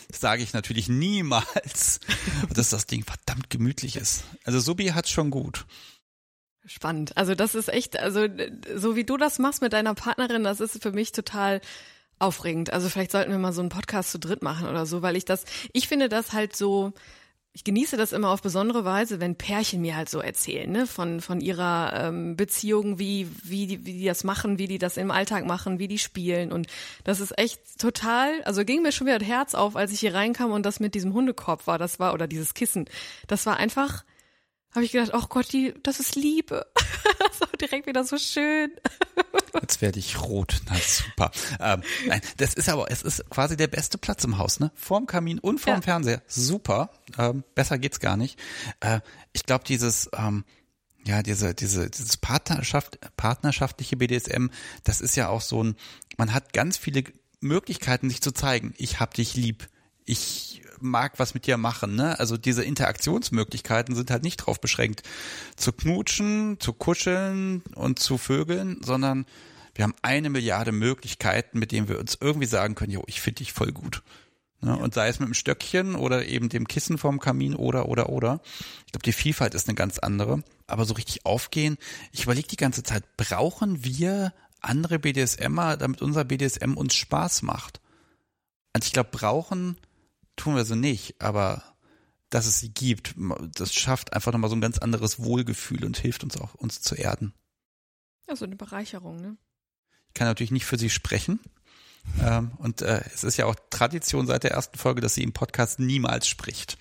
Das 0.07 0.19
sage 0.19 0.41
ich 0.41 0.53
natürlich 0.53 0.89
niemals, 0.89 1.99
dass 2.53 2.69
das 2.69 2.87
Ding 2.87 3.05
verdammt 3.05 3.51
gemütlich 3.51 3.97
ist. 3.97 4.23
Also 4.45 4.59
Subi 4.59 4.87
hat's 4.87 5.11
schon 5.11 5.29
gut. 5.29 5.67
Spannend. 6.65 7.15
Also 7.15 7.35
das 7.35 7.53
ist 7.53 7.69
echt, 7.69 7.99
also 7.99 8.27
so 8.75 8.95
wie 8.95 9.03
du 9.03 9.15
das 9.15 9.37
machst 9.37 9.61
mit 9.61 9.73
deiner 9.73 9.93
Partnerin, 9.93 10.43
das 10.43 10.59
ist 10.59 10.81
für 10.81 10.91
mich 10.91 11.11
total 11.11 11.61
aufregend. 12.17 12.73
Also 12.73 12.89
vielleicht 12.89 13.11
sollten 13.11 13.31
wir 13.31 13.37
mal 13.37 13.53
so 13.53 13.61
einen 13.61 13.69
Podcast 13.69 14.11
zu 14.11 14.17
dritt 14.17 14.41
machen 14.41 14.67
oder 14.67 14.87
so, 14.87 15.03
weil 15.03 15.15
ich 15.15 15.25
das, 15.25 15.45
ich 15.71 15.87
finde 15.87 16.09
das 16.09 16.33
halt 16.33 16.55
so, 16.55 16.93
ich 17.51 17.63
genieße 17.63 17.97
das 17.97 18.13
immer 18.13 18.29
auf 18.29 18.41
besondere 18.41 18.85
Weise, 18.85 19.19
wenn 19.19 19.35
Pärchen 19.35 19.81
mir 19.81 19.95
halt 19.95 20.09
so 20.09 20.19
erzählen, 20.19 20.71
ne, 20.71 20.85
von, 20.85 21.19
von 21.19 21.41
ihrer 21.41 22.07
ähm, 22.07 22.35
Beziehung, 22.35 22.99
wie, 22.99 23.27
wie, 23.43 23.65
die, 23.65 23.85
wie 23.85 23.93
die 23.93 24.05
das 24.05 24.23
machen, 24.23 24.59
wie 24.59 24.67
die 24.67 24.77
das 24.77 24.97
im 24.97 25.09
Alltag 25.09 25.45
machen, 25.45 25.79
wie 25.79 25.87
die 25.87 25.97
spielen. 25.97 26.51
Und 26.51 26.67
das 27.03 27.19
ist 27.19 27.37
echt 27.37 27.79
total, 27.79 28.43
also 28.43 28.63
ging 28.63 28.83
mir 28.83 28.91
schon 28.91 29.07
wieder 29.07 29.19
das 29.19 29.27
Herz 29.27 29.55
auf, 29.55 29.75
als 29.75 29.91
ich 29.91 29.99
hier 29.99 30.13
reinkam 30.13 30.51
und 30.51 30.65
das 30.65 30.79
mit 30.79 30.93
diesem 30.93 31.13
Hundekorb 31.13 31.65
war, 31.65 31.79
das 31.79 31.99
war, 31.99 32.13
oder 32.13 32.27
dieses 32.27 32.53
Kissen. 32.53 32.85
Das 33.27 33.45
war 33.47 33.57
einfach, 33.57 34.03
habe 34.75 34.85
ich 34.85 34.91
gedacht, 34.91 35.11
oh 35.13 35.25
Gott, 35.27 35.51
die, 35.51 35.73
das 35.81 35.99
ist 35.99 36.15
Liebe. 36.15 36.67
war 37.39 37.49
direkt 37.59 37.87
wieder 37.87 38.03
so 38.03 38.17
schön. 38.17 38.71
Jetzt 39.61 39.81
werde 39.81 39.99
ich 39.99 40.21
rot. 40.21 40.61
Na 40.69 40.75
super. 40.75 41.31
Ähm, 41.59 41.83
nein, 42.07 42.21
das 42.37 42.53
ist 42.53 42.69
aber, 42.69 42.89
es 42.91 43.01
ist 43.01 43.29
quasi 43.29 43.57
der 43.57 43.67
beste 43.67 43.97
Platz 43.97 44.23
im 44.23 44.37
Haus, 44.37 44.59
ne? 44.59 44.71
Vorm 44.75 45.05
Kamin 45.05 45.39
und 45.39 45.59
vorm 45.59 45.77
ja. 45.77 45.81
Fernseher. 45.81 46.21
Super. 46.27 46.91
Ähm, 47.17 47.43
besser 47.55 47.77
geht's 47.77 47.99
gar 47.99 48.17
nicht. 48.17 48.39
Äh, 48.79 49.01
ich 49.33 49.43
glaube, 49.43 49.63
dieses, 49.65 50.09
ähm, 50.17 50.45
ja, 51.05 51.23
diese, 51.23 51.53
diese, 51.53 51.89
dieses 51.89 52.17
Partnerschaft, 52.17 52.99
partnerschaftliche 53.17 53.97
BDSM, 53.97 54.47
das 54.83 55.01
ist 55.01 55.15
ja 55.15 55.29
auch 55.29 55.41
so 55.41 55.63
ein, 55.63 55.75
man 56.17 56.33
hat 56.33 56.53
ganz 56.53 56.77
viele 56.77 57.03
Möglichkeiten, 57.39 58.09
sich 58.09 58.21
zu 58.21 58.31
zeigen. 58.31 58.73
Ich 58.77 58.99
hab 58.99 59.13
dich 59.13 59.35
lieb. 59.35 59.69
Ich 60.05 60.61
mag 60.81 61.19
was 61.19 61.33
mit 61.33 61.45
dir 61.47 61.57
machen. 61.57 61.95
Ne? 61.95 62.19
Also 62.19 62.37
diese 62.37 62.63
Interaktionsmöglichkeiten 62.63 63.95
sind 63.95 64.11
halt 64.11 64.23
nicht 64.23 64.37
drauf 64.37 64.59
beschränkt, 64.59 65.03
zu 65.55 65.71
knutschen, 65.71 66.59
zu 66.59 66.73
kuscheln 66.73 67.61
und 67.75 67.99
zu 67.99 68.17
vögeln, 68.17 68.81
sondern 68.83 69.25
wir 69.75 69.83
haben 69.83 69.95
eine 70.01 70.29
Milliarde 70.29 70.71
Möglichkeiten, 70.71 71.59
mit 71.59 71.71
denen 71.71 71.87
wir 71.87 71.99
uns 71.99 72.17
irgendwie 72.19 72.47
sagen 72.47 72.75
können, 72.75 72.91
jo, 72.91 73.03
ich 73.07 73.21
finde 73.21 73.39
dich 73.39 73.53
voll 73.53 73.71
gut. 73.71 74.03
Ne? 74.61 74.71
Ja. 74.71 74.75
Und 74.75 74.93
sei 74.93 75.07
es 75.07 75.19
mit 75.19 75.27
dem 75.27 75.33
Stöckchen 75.33 75.95
oder 75.95 76.25
eben 76.25 76.49
dem 76.49 76.67
Kissen 76.67 76.97
vorm 76.97 77.19
Kamin 77.19 77.55
oder, 77.55 77.87
oder, 77.87 78.09
oder. 78.09 78.41
Ich 78.85 78.91
glaube, 78.91 79.03
die 79.03 79.13
Vielfalt 79.13 79.53
ist 79.53 79.67
eine 79.67 79.75
ganz 79.75 79.99
andere. 79.99 80.43
Aber 80.67 80.85
so 80.85 80.93
richtig 80.93 81.25
aufgehen, 81.25 81.77
ich 82.11 82.23
überlege 82.23 82.47
die 82.47 82.57
ganze 82.57 82.83
Zeit, 82.83 83.03
brauchen 83.17 83.83
wir 83.83 84.33
andere 84.61 84.99
BDSMer, 84.99 85.77
damit 85.77 86.01
unser 86.01 86.25
BDSM 86.25 86.73
uns 86.73 86.95
Spaß 86.95 87.41
macht? 87.43 87.79
Also 88.73 88.85
ich 88.85 88.93
glaube, 88.93 89.09
brauchen 89.11 89.77
tun 90.39 90.55
wir 90.55 90.65
so 90.65 90.75
nicht, 90.75 91.21
aber 91.21 91.63
dass 92.29 92.45
es 92.45 92.59
sie 92.59 92.73
gibt, 92.73 93.15
das 93.55 93.73
schafft 93.73 94.13
einfach 94.13 94.31
nochmal 94.31 94.49
so 94.49 94.55
ein 94.55 94.61
ganz 94.61 94.77
anderes 94.77 95.19
Wohlgefühl 95.19 95.83
und 95.83 95.97
hilft 95.97 96.23
uns 96.23 96.37
auch, 96.37 96.53
uns 96.55 96.81
zu 96.81 96.95
erden. 96.95 97.33
Also 98.27 98.45
eine 98.45 98.55
Bereicherung, 98.55 99.17
ne? 99.17 99.37
Ich 100.07 100.13
kann 100.13 100.27
natürlich 100.27 100.51
nicht 100.51 100.65
für 100.65 100.77
sie 100.77 100.89
sprechen. 100.89 101.39
Ähm, 102.21 102.51
und 102.57 102.81
äh, 102.81 103.03
es 103.13 103.23
ist 103.23 103.37
ja 103.37 103.45
auch 103.45 103.55
Tradition 103.69 104.25
seit 104.25 104.43
der 104.43 104.51
ersten 104.51 104.77
Folge, 104.77 105.01
dass 105.01 105.15
sie 105.15 105.23
im 105.23 105.33
Podcast 105.33 105.79
niemals 105.79 106.27
spricht. 106.27 106.77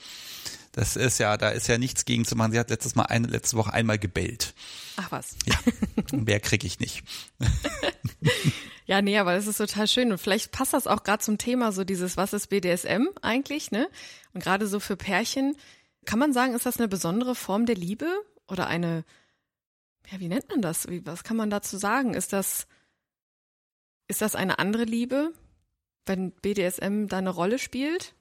Das 0.79 0.95
ist 0.95 1.19
ja, 1.19 1.37
da 1.37 1.49
ist 1.49 1.67
ja 1.67 1.77
nichts 1.77 2.05
gegen 2.05 2.25
zu 2.25 2.37
machen. 2.37 2.53
Sie 2.53 2.59
hat 2.61 2.71
letztes 2.71 2.95
Mal 2.95 3.07
eine, 3.07 3.27
letzte 3.27 3.57
Woche 3.57 3.73
einmal 3.73 3.99
gebellt. 3.99 4.55
Ach 4.97 5.11
was. 5.11 5.35
Ja, 5.45 5.59
mehr 6.17 6.39
kriege 6.39 6.69
ich 6.69 6.79
nicht. 6.79 7.03
ja, 8.87 9.03
nee, 9.03 9.19
aber 9.19 9.35
das 9.35 9.49
ist 9.49 9.57
total 9.57 9.89
schön. 9.89 10.13
Und 10.13 10.19
vielleicht 10.19 10.53
passt 10.53 10.75
das 10.75 10.87
auch 10.87 11.03
gerade 11.03 11.21
zum 11.21 11.37
Thema, 11.37 11.73
so 11.73 11.83
dieses, 11.83 12.17
was 12.17 12.33
ist 12.33 12.47
BDSM 12.47 13.09
eigentlich, 13.23 13.73
ne? 13.73 13.91
Und 14.35 14.41
gerade 14.41 14.69
so 14.69 14.79
für 14.79 14.97
Pärchen, 14.97 15.57
kann 16.05 16.21
man 16.21 16.33
sagen, 16.33 16.55
ist 16.55 16.65
das 16.65 16.77
eine 16.77 16.87
besondere 16.87 17.35
Form 17.35 17.67
der 17.67 17.75
Liebe? 17.75 18.07
Oder 18.47 18.69
eine, 18.69 19.05
ja, 20.13 20.21
wie 20.21 20.29
nennt 20.29 20.49
man 20.49 20.63
das? 20.63 20.89
Wie, 20.89 21.05
was 21.05 21.25
kann 21.25 21.37
man 21.37 21.51
dazu 21.51 21.77
sagen? 21.77 22.15
Ist 22.15 22.33
das, 22.33 22.69
ist 24.07 24.23
das 24.23 24.37
eine 24.37 24.61
andere 24.61 24.85
Liebe, 24.85 25.33
wenn 26.07 26.31
BDSM 26.31 27.09
da 27.09 27.19
eine 27.19 27.31
Rolle 27.31 27.59
spielt? 27.59 28.15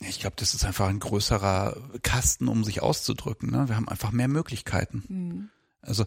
Ich 0.00 0.20
glaube, 0.20 0.36
das 0.36 0.54
ist 0.54 0.64
einfach 0.64 0.88
ein 0.88 1.00
größerer 1.00 1.76
Kasten, 2.02 2.48
um 2.48 2.64
sich 2.64 2.82
auszudrücken. 2.82 3.50
Ne? 3.50 3.68
Wir 3.68 3.76
haben 3.76 3.88
einfach 3.88 4.12
mehr 4.12 4.28
Möglichkeiten. 4.28 5.04
Mhm. 5.08 5.48
Also 5.80 6.04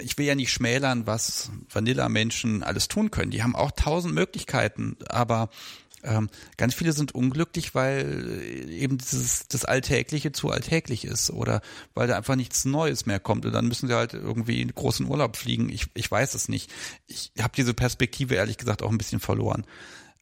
ich 0.00 0.16
will 0.16 0.24
ja 0.24 0.34
nicht 0.34 0.50
schmälern, 0.50 1.06
was 1.06 1.50
Vanilla-Menschen 1.70 2.62
alles 2.62 2.88
tun 2.88 3.10
können. 3.10 3.30
Die 3.30 3.42
haben 3.42 3.54
auch 3.54 3.70
tausend 3.72 4.14
Möglichkeiten, 4.14 4.96
aber 5.08 5.50
ähm, 6.02 6.28
ganz 6.56 6.74
viele 6.74 6.92
sind 6.92 7.14
unglücklich, 7.14 7.74
weil 7.74 8.42
eben 8.68 8.98
dieses 8.98 9.48
das 9.48 9.64
Alltägliche 9.64 10.32
zu 10.32 10.50
alltäglich 10.50 11.04
ist 11.04 11.30
oder 11.30 11.62
weil 11.94 12.08
da 12.08 12.16
einfach 12.16 12.36
nichts 12.36 12.64
Neues 12.64 13.06
mehr 13.06 13.20
kommt 13.20 13.46
und 13.46 13.52
dann 13.52 13.68
müssen 13.68 13.88
sie 13.88 13.94
halt 13.94 14.12
irgendwie 14.14 14.60
in 14.60 14.74
großen 14.74 15.06
Urlaub 15.06 15.36
fliegen. 15.36 15.70
Ich, 15.70 15.86
ich 15.94 16.10
weiß 16.10 16.34
es 16.34 16.48
nicht. 16.48 16.70
Ich 17.06 17.32
habe 17.40 17.54
diese 17.56 17.74
Perspektive 17.74 18.34
ehrlich 18.34 18.58
gesagt 18.58 18.82
auch 18.82 18.90
ein 18.90 18.98
bisschen 18.98 19.20
verloren. 19.20 19.66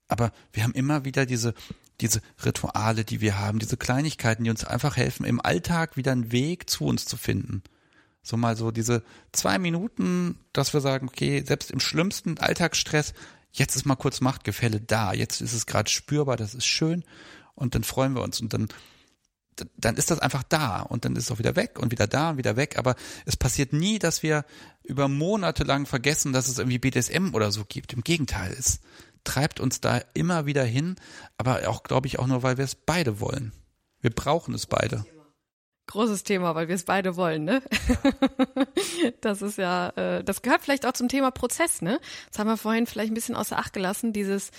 Aber 0.08 0.32
wir 0.52 0.62
haben 0.62 0.74
immer 0.74 1.04
wieder 1.04 1.26
diese 1.26 1.54
diese 2.02 2.20
Rituale, 2.44 3.04
die 3.04 3.20
wir 3.20 3.38
haben, 3.38 3.58
diese 3.58 3.76
Kleinigkeiten, 3.76 4.44
die 4.44 4.50
uns 4.50 4.64
einfach 4.64 4.96
helfen, 4.96 5.24
im 5.24 5.40
Alltag 5.40 5.96
wieder 5.96 6.12
einen 6.12 6.32
Weg 6.32 6.68
zu 6.68 6.84
uns 6.84 7.06
zu 7.06 7.16
finden. 7.16 7.62
So 8.22 8.36
mal 8.36 8.56
so 8.56 8.70
diese 8.70 9.02
zwei 9.32 9.58
Minuten, 9.58 10.38
dass 10.52 10.74
wir 10.74 10.80
sagen, 10.80 11.08
okay, 11.08 11.42
selbst 11.46 11.70
im 11.70 11.80
schlimmsten 11.80 12.38
Alltagsstress, 12.38 13.14
jetzt 13.52 13.76
ist 13.76 13.86
mal 13.86 13.96
kurz 13.96 14.20
Machtgefälle 14.20 14.80
da, 14.80 15.12
jetzt 15.12 15.40
ist 15.40 15.52
es 15.52 15.66
gerade 15.66 15.90
spürbar, 15.90 16.36
das 16.36 16.54
ist 16.54 16.66
schön 16.66 17.04
und 17.54 17.74
dann 17.74 17.84
freuen 17.84 18.14
wir 18.14 18.22
uns 18.22 18.40
und 18.40 18.52
dann 18.52 18.68
dann 19.76 19.96
ist 19.96 20.10
das 20.10 20.18
einfach 20.18 20.42
da 20.42 20.80
und 20.80 21.04
dann 21.04 21.14
ist 21.14 21.24
es 21.24 21.30
auch 21.30 21.38
wieder 21.38 21.56
weg 21.56 21.78
und 21.78 21.92
wieder 21.92 22.06
da 22.06 22.30
und 22.30 22.38
wieder 22.38 22.56
weg. 22.56 22.78
Aber 22.78 22.96
es 23.26 23.36
passiert 23.36 23.74
nie, 23.74 23.98
dass 23.98 24.22
wir 24.22 24.46
über 24.82 25.08
Monate 25.08 25.64
lang 25.64 25.84
vergessen, 25.84 26.32
dass 26.32 26.48
es 26.48 26.58
irgendwie 26.58 26.78
BDSM 26.78 27.34
oder 27.34 27.52
so 27.52 27.64
gibt. 27.66 27.92
Im 27.92 28.02
Gegenteil, 28.02 28.50
es 28.58 28.80
treibt 29.24 29.60
uns 29.60 29.80
da 29.80 30.00
immer 30.14 30.46
wieder 30.46 30.64
hin, 30.64 30.96
aber 31.38 31.68
auch, 31.68 31.82
glaube 31.82 32.06
ich, 32.06 32.18
auch 32.18 32.26
nur, 32.26 32.42
weil 32.42 32.58
wir 32.58 32.64
es 32.64 32.74
beide 32.74 33.20
wollen. 33.20 33.52
Wir 34.00 34.10
brauchen 34.10 34.54
es 34.54 34.66
beide. 34.66 35.04
Großes 35.86 36.22
Thema, 36.22 36.54
weil 36.54 36.68
wir 36.68 36.74
es 36.74 36.84
beide 36.84 37.16
wollen, 37.16 37.44
ne? 37.44 37.62
das 39.20 39.42
ist 39.42 39.58
ja, 39.58 39.90
äh, 39.90 40.24
das 40.24 40.42
gehört 40.42 40.62
vielleicht 40.62 40.86
auch 40.86 40.92
zum 40.92 41.08
Thema 41.08 41.30
Prozess, 41.30 41.82
ne? 41.82 42.00
Das 42.30 42.38
haben 42.38 42.48
wir 42.48 42.56
vorhin 42.56 42.86
vielleicht 42.86 43.10
ein 43.10 43.14
bisschen 43.14 43.34
außer 43.34 43.58
Acht 43.58 43.72
gelassen, 43.72 44.12
dieses, 44.12 44.52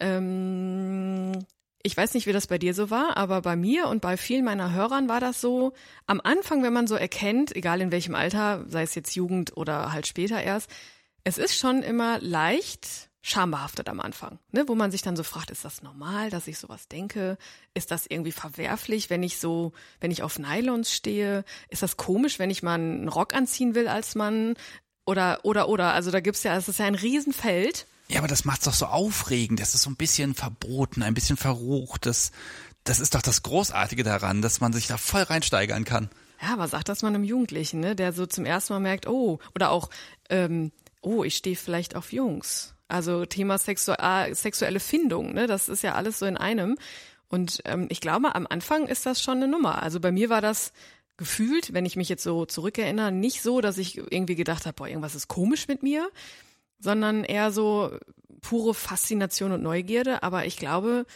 ähm, 0.00 1.44
ich 1.82 1.96
weiß 1.96 2.14
nicht, 2.14 2.26
wie 2.26 2.32
das 2.32 2.46
bei 2.46 2.58
dir 2.58 2.74
so 2.74 2.90
war, 2.90 3.16
aber 3.16 3.42
bei 3.42 3.54
mir 3.54 3.88
und 3.88 4.00
bei 4.00 4.16
vielen 4.16 4.44
meiner 4.44 4.72
Hörern 4.72 5.08
war 5.08 5.20
das 5.20 5.40
so, 5.40 5.72
am 6.06 6.20
Anfang, 6.20 6.62
wenn 6.62 6.72
man 6.72 6.86
so 6.86 6.94
erkennt, 6.94 7.54
egal 7.54 7.80
in 7.80 7.92
welchem 7.92 8.14
Alter, 8.14 8.64
sei 8.68 8.82
es 8.82 8.94
jetzt 8.94 9.14
Jugend 9.14 9.56
oder 9.56 9.92
halt 9.92 10.06
später 10.06 10.42
erst, 10.42 10.70
es 11.24 11.38
ist 11.38 11.56
schon 11.56 11.82
immer 11.82 12.18
leicht, 12.20 13.10
schambehaftet 13.22 13.88
am 13.88 14.00
Anfang, 14.00 14.40
ne, 14.50 14.64
wo 14.66 14.74
man 14.74 14.90
sich 14.90 15.00
dann 15.00 15.16
so 15.16 15.22
fragt, 15.22 15.50
ist 15.52 15.64
das 15.64 15.82
normal, 15.82 16.28
dass 16.28 16.48
ich 16.48 16.58
sowas 16.58 16.88
denke? 16.88 17.38
Ist 17.72 17.92
das 17.92 18.06
irgendwie 18.06 18.32
verwerflich, 18.32 19.10
wenn 19.10 19.22
ich 19.22 19.38
so, 19.38 19.72
wenn 20.00 20.10
ich 20.10 20.24
auf 20.24 20.40
Nylons 20.40 20.92
stehe? 20.92 21.44
Ist 21.68 21.82
das 21.82 21.96
komisch, 21.96 22.40
wenn 22.40 22.50
ich 22.50 22.64
mal 22.64 22.74
einen 22.74 23.08
Rock 23.08 23.32
anziehen 23.32 23.76
will 23.76 23.86
als 23.86 24.16
Mann? 24.16 24.54
Oder, 25.06 25.44
oder, 25.44 25.68
oder, 25.68 25.92
also 25.94 26.10
da 26.10 26.20
gibt's 26.20 26.42
ja, 26.42 26.56
es 26.56 26.68
ist 26.68 26.80
ja 26.80 26.86
ein 26.86 26.96
Riesenfeld. 26.96 27.86
Ja, 28.08 28.18
aber 28.18 28.28
das 28.28 28.44
macht's 28.44 28.64
doch 28.64 28.74
so 28.74 28.86
aufregend. 28.86 29.60
Das 29.60 29.74
ist 29.74 29.82
so 29.82 29.90
ein 29.90 29.96
bisschen 29.96 30.34
verboten, 30.34 31.02
ein 31.04 31.14
bisschen 31.14 31.36
verrucht. 31.36 32.06
Das, 32.06 32.32
das 32.82 32.98
ist 32.98 33.14
doch 33.14 33.22
das 33.22 33.44
Großartige 33.44 34.02
daran, 34.02 34.42
dass 34.42 34.60
man 34.60 34.72
sich 34.72 34.88
da 34.88 34.96
voll 34.96 35.22
reinsteigern 35.22 35.84
kann. 35.84 36.10
Ja, 36.40 36.54
aber 36.54 36.66
sagt 36.66 36.88
das 36.88 37.02
mal 37.02 37.08
einem 37.08 37.22
Jugendlichen, 37.22 37.78
ne, 37.78 37.94
der 37.94 38.12
so 38.12 38.26
zum 38.26 38.44
ersten 38.44 38.72
Mal 38.72 38.80
merkt, 38.80 39.06
oh, 39.06 39.38
oder 39.54 39.70
auch, 39.70 39.90
ähm, 40.28 40.72
oh, 41.00 41.22
ich 41.22 41.36
stehe 41.36 41.54
vielleicht 41.54 41.94
auf 41.94 42.12
Jungs 42.12 42.71
also 42.92 43.24
Thema 43.24 43.58
Sexu 43.58 43.92
ah, 43.98 44.32
sexuelle 44.34 44.80
Findung, 44.80 45.32
ne? 45.32 45.46
Das 45.46 45.68
ist 45.68 45.82
ja 45.82 45.94
alles 45.94 46.18
so 46.18 46.26
in 46.26 46.36
einem. 46.36 46.76
Und 47.28 47.62
ähm, 47.64 47.86
ich 47.88 48.00
glaube, 48.00 48.34
am 48.34 48.46
Anfang 48.48 48.86
ist 48.86 49.06
das 49.06 49.22
schon 49.22 49.38
eine 49.38 49.48
Nummer. 49.48 49.82
Also 49.82 50.00
bei 50.00 50.12
mir 50.12 50.28
war 50.28 50.42
das 50.42 50.72
gefühlt, 51.16 51.72
wenn 51.72 51.86
ich 51.86 51.96
mich 51.96 52.08
jetzt 52.08 52.22
so 52.22 52.44
zurückerinnere, 52.44 53.12
nicht 53.12 53.42
so, 53.42 53.60
dass 53.60 53.78
ich 53.78 53.96
irgendwie 53.96 54.34
gedacht 54.34 54.66
habe, 54.66 54.74
boah, 54.74 54.88
irgendwas 54.88 55.14
ist 55.14 55.28
komisch 55.28 55.68
mit 55.68 55.82
mir, 55.82 56.10
sondern 56.78 57.24
eher 57.24 57.50
so 57.50 57.96
pure 58.42 58.74
Faszination 58.74 59.52
und 59.52 59.62
Neugierde. 59.62 60.22
Aber 60.22 60.44
ich 60.44 60.56
glaube, 60.56 61.06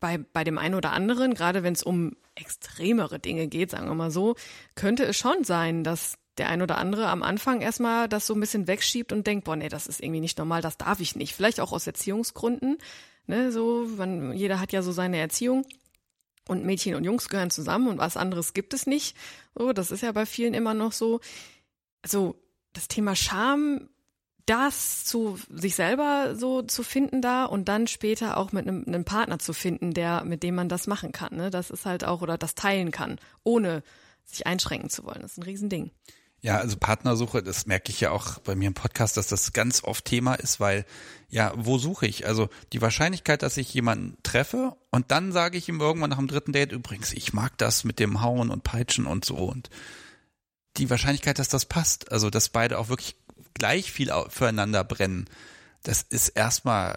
bei, 0.00 0.18
bei 0.18 0.44
dem 0.44 0.58
einen 0.58 0.74
oder 0.74 0.92
anderen, 0.92 1.34
gerade 1.34 1.62
wenn 1.62 1.72
es 1.72 1.82
um 1.82 2.16
extremere 2.34 3.18
Dinge 3.18 3.46
geht, 3.46 3.70
sagen 3.70 3.88
wir 3.88 3.94
mal 3.94 4.10
so, 4.10 4.34
könnte 4.74 5.04
es 5.04 5.16
schon 5.16 5.44
sein, 5.44 5.84
dass 5.84 6.18
der 6.38 6.48
ein 6.48 6.62
oder 6.62 6.78
andere 6.78 7.08
am 7.08 7.22
Anfang 7.22 7.60
erstmal 7.60 8.08
das 8.08 8.26
so 8.26 8.34
ein 8.34 8.40
bisschen 8.40 8.66
wegschiebt 8.66 9.12
und 9.12 9.26
denkt, 9.26 9.44
boah, 9.44 9.56
nee, 9.56 9.68
das 9.68 9.86
ist 9.86 10.00
irgendwie 10.00 10.20
nicht 10.20 10.38
normal, 10.38 10.62
das 10.62 10.78
darf 10.78 11.00
ich 11.00 11.16
nicht. 11.16 11.34
Vielleicht 11.34 11.60
auch 11.60 11.72
aus 11.72 11.86
Erziehungsgründen. 11.86 12.78
Ne, 13.26 13.52
so, 13.52 13.86
man, 13.96 14.32
jeder 14.32 14.58
hat 14.58 14.72
ja 14.72 14.82
so 14.82 14.92
seine 14.92 15.18
Erziehung. 15.18 15.64
Und 16.48 16.64
Mädchen 16.64 16.96
und 16.96 17.04
Jungs 17.04 17.28
gehören 17.28 17.50
zusammen 17.50 17.86
und 17.86 17.98
was 17.98 18.16
anderes 18.16 18.52
gibt 18.52 18.74
es 18.74 18.86
nicht. 18.86 19.16
So, 19.54 19.72
das 19.72 19.92
ist 19.92 20.02
ja 20.02 20.10
bei 20.10 20.26
vielen 20.26 20.54
immer 20.54 20.74
noch 20.74 20.92
so. 20.92 21.20
Also, 22.02 22.34
das 22.72 22.88
Thema 22.88 23.14
Scham, 23.14 23.88
das 24.46 25.04
zu 25.04 25.38
sich 25.50 25.76
selber 25.76 26.34
so 26.34 26.62
zu 26.62 26.82
finden 26.82 27.22
da 27.22 27.44
und 27.44 27.68
dann 27.68 27.86
später 27.86 28.38
auch 28.38 28.50
mit 28.50 28.66
einem, 28.66 28.84
einem 28.86 29.04
Partner 29.04 29.38
zu 29.38 29.52
finden, 29.52 29.92
der, 29.92 30.24
mit 30.24 30.42
dem 30.42 30.56
man 30.56 30.68
das 30.68 30.86
machen 30.86 31.12
kann. 31.12 31.36
Ne? 31.36 31.50
Das 31.50 31.70
ist 31.70 31.86
halt 31.86 32.04
auch, 32.04 32.22
oder 32.22 32.38
das 32.38 32.54
teilen 32.54 32.90
kann, 32.90 33.20
ohne 33.44 33.84
sich 34.24 34.46
einschränken 34.46 34.90
zu 34.90 35.04
wollen. 35.04 35.22
Das 35.22 35.32
ist 35.32 35.38
ein 35.38 35.44
Riesending. 35.44 35.90
Ja, 36.44 36.58
also 36.58 36.76
Partnersuche, 36.76 37.40
das 37.40 37.66
merke 37.66 37.92
ich 37.92 38.00
ja 38.00 38.10
auch 38.10 38.40
bei 38.40 38.56
mir 38.56 38.66
im 38.66 38.74
Podcast, 38.74 39.16
dass 39.16 39.28
das 39.28 39.52
ganz 39.52 39.84
oft 39.84 40.04
Thema 40.04 40.34
ist, 40.34 40.58
weil 40.58 40.84
ja, 41.28 41.52
wo 41.54 41.78
suche 41.78 42.06
ich? 42.06 42.26
Also 42.26 42.48
die 42.72 42.82
Wahrscheinlichkeit, 42.82 43.44
dass 43.44 43.56
ich 43.56 43.72
jemanden 43.72 44.16
treffe 44.24 44.76
und 44.90 45.12
dann 45.12 45.30
sage 45.30 45.56
ich 45.56 45.68
ihm 45.68 45.80
irgendwann 45.80 46.10
nach 46.10 46.18
dem 46.18 46.26
dritten 46.26 46.52
Date 46.52 46.72
übrigens, 46.72 47.12
ich 47.12 47.32
mag 47.32 47.56
das 47.58 47.84
mit 47.84 48.00
dem 48.00 48.22
Hauen 48.22 48.50
und 48.50 48.64
Peitschen 48.64 49.06
und 49.06 49.24
so 49.24 49.36
und 49.36 49.70
die 50.78 50.90
Wahrscheinlichkeit, 50.90 51.38
dass 51.38 51.48
das 51.48 51.64
passt, 51.66 52.10
also 52.10 52.28
dass 52.28 52.48
beide 52.48 52.78
auch 52.80 52.88
wirklich 52.88 53.14
gleich 53.54 53.92
viel 53.92 54.12
füreinander 54.28 54.82
brennen, 54.82 55.26
das 55.84 56.02
ist 56.02 56.30
erstmal 56.30 56.96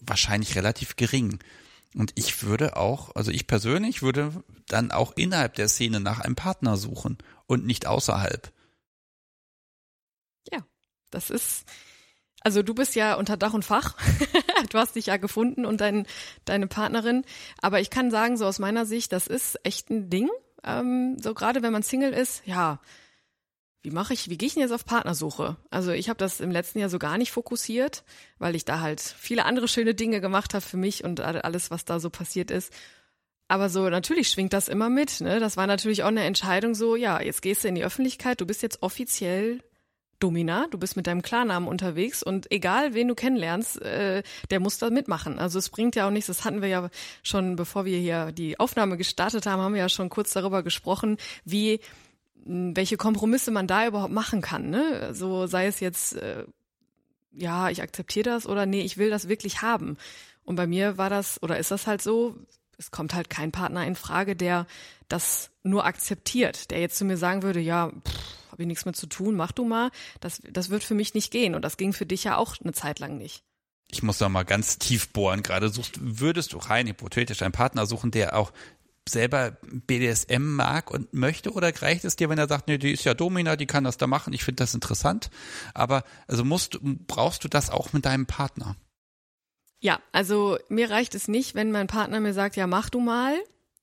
wahrscheinlich 0.00 0.54
relativ 0.54 0.94
gering. 0.94 1.40
Und 1.94 2.12
ich 2.14 2.42
würde 2.44 2.76
auch, 2.76 3.16
also 3.16 3.32
ich 3.32 3.48
persönlich 3.48 4.02
würde 4.02 4.44
dann 4.68 4.92
auch 4.92 5.14
innerhalb 5.16 5.54
der 5.54 5.68
Szene 5.68 5.98
nach 5.98 6.20
einem 6.20 6.36
Partner 6.36 6.76
suchen 6.76 7.18
und 7.46 7.66
nicht 7.66 7.86
außerhalb. 7.86 8.52
Das 11.10 11.30
ist, 11.30 11.64
also 12.40 12.62
du 12.62 12.74
bist 12.74 12.94
ja 12.94 13.14
unter 13.14 13.36
Dach 13.36 13.54
und 13.54 13.64
Fach. 13.64 13.96
du 14.70 14.78
hast 14.78 14.96
dich 14.96 15.06
ja 15.06 15.16
gefunden 15.16 15.64
und 15.64 15.80
dein, 15.80 16.06
deine 16.44 16.66
Partnerin. 16.66 17.24
Aber 17.60 17.80
ich 17.80 17.90
kann 17.90 18.10
sagen, 18.10 18.36
so 18.36 18.46
aus 18.46 18.58
meiner 18.58 18.86
Sicht, 18.86 19.12
das 19.12 19.26
ist 19.26 19.58
echt 19.64 19.90
ein 19.90 20.10
Ding. 20.10 20.28
Ähm, 20.64 21.16
so 21.20 21.34
gerade 21.34 21.62
wenn 21.62 21.72
man 21.72 21.82
Single 21.82 22.12
ist, 22.12 22.42
ja, 22.46 22.80
wie 23.82 23.90
mache 23.90 24.12
ich, 24.12 24.28
wie 24.28 24.36
gehe 24.36 24.48
ich 24.48 24.54
denn 24.54 24.62
jetzt 24.62 24.72
auf 24.72 24.84
Partnersuche? 24.84 25.56
Also 25.70 25.92
ich 25.92 26.08
habe 26.08 26.18
das 26.18 26.40
im 26.40 26.50
letzten 26.50 26.80
Jahr 26.80 26.88
so 26.88 26.98
gar 26.98 27.16
nicht 27.16 27.30
fokussiert, 27.30 28.04
weil 28.38 28.56
ich 28.56 28.64
da 28.64 28.80
halt 28.80 29.00
viele 29.00 29.44
andere 29.44 29.68
schöne 29.68 29.94
Dinge 29.94 30.20
gemacht 30.20 30.52
habe 30.52 30.64
für 30.64 30.76
mich 30.76 31.04
und 31.04 31.20
alles, 31.20 31.70
was 31.70 31.84
da 31.84 32.00
so 32.00 32.10
passiert 32.10 32.50
ist. 32.50 32.72
Aber 33.46 33.70
so, 33.70 33.88
natürlich 33.88 34.28
schwingt 34.28 34.52
das 34.52 34.68
immer 34.68 34.90
mit. 34.90 35.20
Ne? 35.20 35.40
Das 35.40 35.56
war 35.56 35.66
natürlich 35.66 36.02
auch 36.02 36.08
eine 36.08 36.24
Entscheidung 36.24 36.74
so, 36.74 36.96
ja, 36.96 37.20
jetzt 37.22 37.40
gehst 37.40 37.64
du 37.64 37.68
in 37.68 37.76
die 37.76 37.84
Öffentlichkeit, 37.84 38.40
du 38.40 38.46
bist 38.46 38.62
jetzt 38.62 38.82
offiziell 38.82 39.62
Domina, 40.18 40.66
du 40.70 40.78
bist 40.78 40.96
mit 40.96 41.06
deinem 41.06 41.22
Klarnamen 41.22 41.68
unterwegs 41.68 42.22
und 42.22 42.50
egal 42.50 42.94
wen 42.94 43.08
du 43.08 43.14
kennenlernst, 43.14 43.80
äh, 43.82 44.22
der 44.50 44.60
muss 44.60 44.78
da 44.78 44.90
mitmachen. 44.90 45.38
Also 45.38 45.58
es 45.58 45.68
bringt 45.68 45.96
ja 45.96 46.06
auch 46.06 46.10
nichts, 46.10 46.26
das 46.26 46.44
hatten 46.44 46.60
wir 46.60 46.68
ja 46.68 46.88
schon, 47.22 47.56
bevor 47.56 47.84
wir 47.84 47.98
hier 47.98 48.32
die 48.32 48.58
Aufnahme 48.58 48.96
gestartet 48.96 49.46
haben, 49.46 49.62
haben 49.62 49.74
wir 49.74 49.82
ja 49.82 49.88
schon 49.88 50.08
kurz 50.08 50.32
darüber 50.32 50.62
gesprochen, 50.62 51.18
wie 51.44 51.80
welche 52.44 52.96
Kompromisse 52.96 53.50
man 53.50 53.66
da 53.66 53.86
überhaupt 53.86 54.12
machen 54.12 54.40
kann. 54.40 54.70
Ne? 54.70 55.14
So 55.14 55.46
sei 55.46 55.66
es 55.66 55.80
jetzt, 55.80 56.14
äh, 56.14 56.44
ja, 57.32 57.68
ich 57.68 57.82
akzeptiere 57.82 58.30
das 58.30 58.46
oder 58.46 58.64
nee, 58.66 58.80
ich 58.80 58.96
will 58.96 59.10
das 59.10 59.28
wirklich 59.28 59.62
haben. 59.62 59.96
Und 60.44 60.56
bei 60.56 60.66
mir 60.66 60.96
war 60.96 61.10
das 61.10 61.42
oder 61.42 61.58
ist 61.58 61.70
das 61.70 61.86
halt 61.86 62.00
so, 62.00 62.36
es 62.78 62.90
kommt 62.90 63.12
halt 63.12 63.28
kein 63.28 63.52
Partner 63.52 63.86
in 63.86 63.96
Frage, 63.96 64.34
der 64.34 64.66
das 65.08 65.50
nur 65.62 65.84
akzeptiert, 65.84 66.70
der 66.70 66.80
jetzt 66.80 66.96
zu 66.96 67.04
mir 67.04 67.16
sagen 67.16 67.42
würde, 67.42 67.60
ja, 67.60 67.90
pff, 67.90 68.47
habe 68.58 68.64
ich 68.64 68.68
nichts 68.68 68.84
mehr 68.84 68.94
zu 68.94 69.06
tun, 69.06 69.36
mach 69.36 69.52
du 69.52 69.64
mal. 69.64 69.90
Das, 70.20 70.42
das 70.50 70.68
wird 70.68 70.82
für 70.82 70.94
mich 70.94 71.14
nicht 71.14 71.30
gehen. 71.30 71.54
Und 71.54 71.62
das 71.62 71.76
ging 71.76 71.92
für 71.92 72.06
dich 72.06 72.24
ja 72.24 72.36
auch 72.36 72.56
eine 72.60 72.72
Zeit 72.72 72.98
lang 72.98 73.16
nicht. 73.16 73.44
ich 73.88 74.02
muss 74.02 74.18
da 74.18 74.28
mal 74.28 74.44
ganz 74.44 74.78
tief 74.78 75.10
bohren, 75.10 75.44
gerade 75.44 75.68
suchst, 75.68 75.98
würdest 76.00 76.52
du 76.52 76.58
rein 76.58 76.88
hypothetisch 76.88 77.42
einen 77.42 77.52
Partner 77.52 77.86
suchen, 77.86 78.10
der 78.10 78.36
auch 78.36 78.52
selber 79.08 79.56
BDSM 79.62 80.42
mag 80.56 80.90
und 80.90 81.14
möchte 81.14 81.52
oder 81.52 81.72
reicht 81.80 82.04
es 82.04 82.16
dir, 82.16 82.28
wenn 82.28 82.36
er 82.36 82.48
sagt, 82.48 82.68
nee, 82.68 82.78
die 82.78 82.92
ist 82.92 83.04
ja 83.04 83.14
Domina, 83.14 83.56
die 83.56 83.66
kann 83.66 83.84
das 83.84 83.96
da 83.96 84.06
machen, 84.06 84.32
ich 84.32 84.44
finde 84.44 84.62
das 84.62 84.74
interessant, 84.74 85.30
aber 85.72 86.04
also 86.26 86.44
musst 86.44 86.78
brauchst 86.82 87.44
du 87.44 87.48
das 87.48 87.70
auch 87.70 87.92
mit 87.92 88.04
deinem 88.04 88.26
Partner? 88.26 88.76
Ja, 89.80 90.00
also 90.12 90.58
mir 90.68 90.90
reicht 90.90 91.14
es 91.14 91.28
nicht, 91.28 91.54
wenn 91.54 91.70
mein 91.70 91.86
Partner 91.86 92.20
mir 92.20 92.34
sagt, 92.34 92.56
ja, 92.56 92.66
mach 92.66 92.90
du 92.90 93.00
mal, 93.00 93.34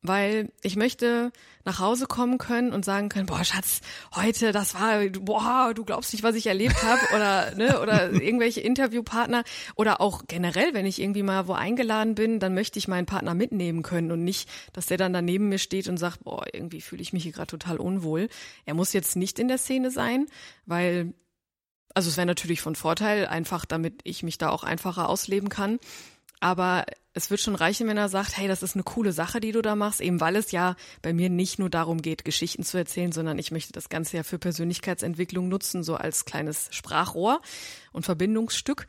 weil 0.08 0.52
ich 0.62 0.76
möchte 0.76 1.32
nach 1.64 1.80
Hause 1.80 2.06
kommen 2.06 2.38
können 2.38 2.72
und 2.74 2.86
sagen 2.86 3.10
können, 3.10 3.26
boah, 3.26 3.44
Schatz, 3.44 3.82
heute, 4.14 4.52
das 4.52 4.76
war, 4.76 5.04
boah, 5.10 5.74
du 5.74 5.84
glaubst 5.84 6.14
nicht, 6.14 6.24
was 6.24 6.36
ich 6.36 6.48
erlebt 6.48 6.84
habe 6.84 7.02
oder 7.16 7.56
ne, 7.56 7.82
oder 7.82 8.12
irgendwelche 8.12 8.62
Interviewpartner 8.62 9.44
oder 9.76 10.02
auch 10.02 10.24
generell, 10.28 10.74
wenn 10.74 10.86
ich 10.86 11.02
irgendwie 11.02 11.24
mal 11.24 11.48
wo 11.48 11.54
eingeladen 11.54 12.16
bin, 12.16 12.40
dann 12.40 12.54
möchte 12.54 12.80
ich 12.80 12.88
meinen 12.88 13.06
Partner 13.06 13.34
mitnehmen 13.34 13.82
können 13.84 14.12
und 14.12 14.24
nicht, 14.24 14.50
dass 14.74 14.86
der 14.86 14.98
dann 14.98 15.14
daneben 15.14 15.50
mir 15.50 15.60
steht 15.60 15.88
und 15.88 15.98
sagt, 15.98 16.24
boah, 16.24 16.46
irgendwie 16.54 16.82
fühle 16.82 17.02
ich 17.02 17.14
mich 17.14 17.24
hier 17.24 17.32
gerade 17.32 17.48
total 17.48 17.78
unwohl. 17.78 18.30
Er 18.66 18.74
muss 18.74 18.94
jetzt 18.94 19.16
nicht 19.16 19.40
in 19.40 19.48
der 19.48 19.58
Szene 19.58 19.92
sein, 19.92 20.28
weil 20.66 21.14
also 21.96 22.10
es 22.10 22.18
wäre 22.18 22.28
natürlich 22.28 22.62
von 22.62 22.76
Vorteil, 22.76 23.26
einfach 23.26 23.66
damit 23.66 24.02
ich 24.04 24.22
mich 24.22 24.38
da 24.38 24.50
auch 24.50 24.64
einfacher 24.64 25.08
ausleben 25.08 25.48
kann. 25.48 25.80
Aber 26.40 26.86
es 27.14 27.30
wird 27.30 27.40
schon 27.40 27.56
reichen, 27.56 27.88
wenn 27.88 27.98
er 27.98 28.10
sagt, 28.10 28.38
hey, 28.38 28.48
das 28.48 28.62
ist 28.62 28.76
eine 28.76 28.84
coole 28.84 29.14
Sache, 29.14 29.40
die 29.40 29.54
du 29.54 29.62
da 29.62 29.76
machst, 29.76 30.02
eben 30.02 30.20
weil 30.20 30.36
es 30.36 30.52
ja 30.52 30.76
bei 31.02 31.14
mir 31.14 31.30
nicht 31.30 31.60
nur 31.60 31.70
darum 31.70 32.02
geht, 32.02 32.26
Geschichten 32.26 32.64
zu 32.64 32.78
erzählen, 32.78 33.12
sondern 33.12 33.40
ich 33.40 33.52
möchte 33.52 33.72
das 33.72 33.90
Ganze 33.90 34.18
ja 34.18 34.24
für 34.24 34.38
Persönlichkeitsentwicklung 34.38 35.48
nutzen, 35.48 35.84
so 35.84 35.96
als 35.96 36.26
kleines 36.26 36.68
Sprachrohr 36.72 37.42
und 37.94 38.06
Verbindungsstück. 38.06 38.86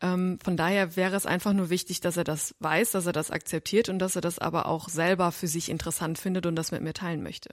Ähm, 0.00 0.38
von 0.42 0.56
daher 0.56 0.96
wäre 0.96 1.16
es 1.16 1.26
einfach 1.26 1.52
nur 1.52 1.70
wichtig, 1.70 2.00
dass 2.00 2.16
er 2.16 2.24
das 2.24 2.54
weiß, 2.60 2.92
dass 2.92 3.06
er 3.06 3.12
das 3.12 3.30
akzeptiert 3.30 3.88
und 3.88 3.98
dass 3.98 4.16
er 4.16 4.22
das 4.22 4.38
aber 4.38 4.66
auch 4.66 4.88
selber 4.88 5.32
für 5.32 5.48
sich 5.48 5.68
interessant 5.68 6.18
findet 6.18 6.46
und 6.46 6.56
das 6.56 6.70
mit 6.70 6.82
mir 6.82 6.94
teilen 6.94 7.22
möchte. 7.22 7.50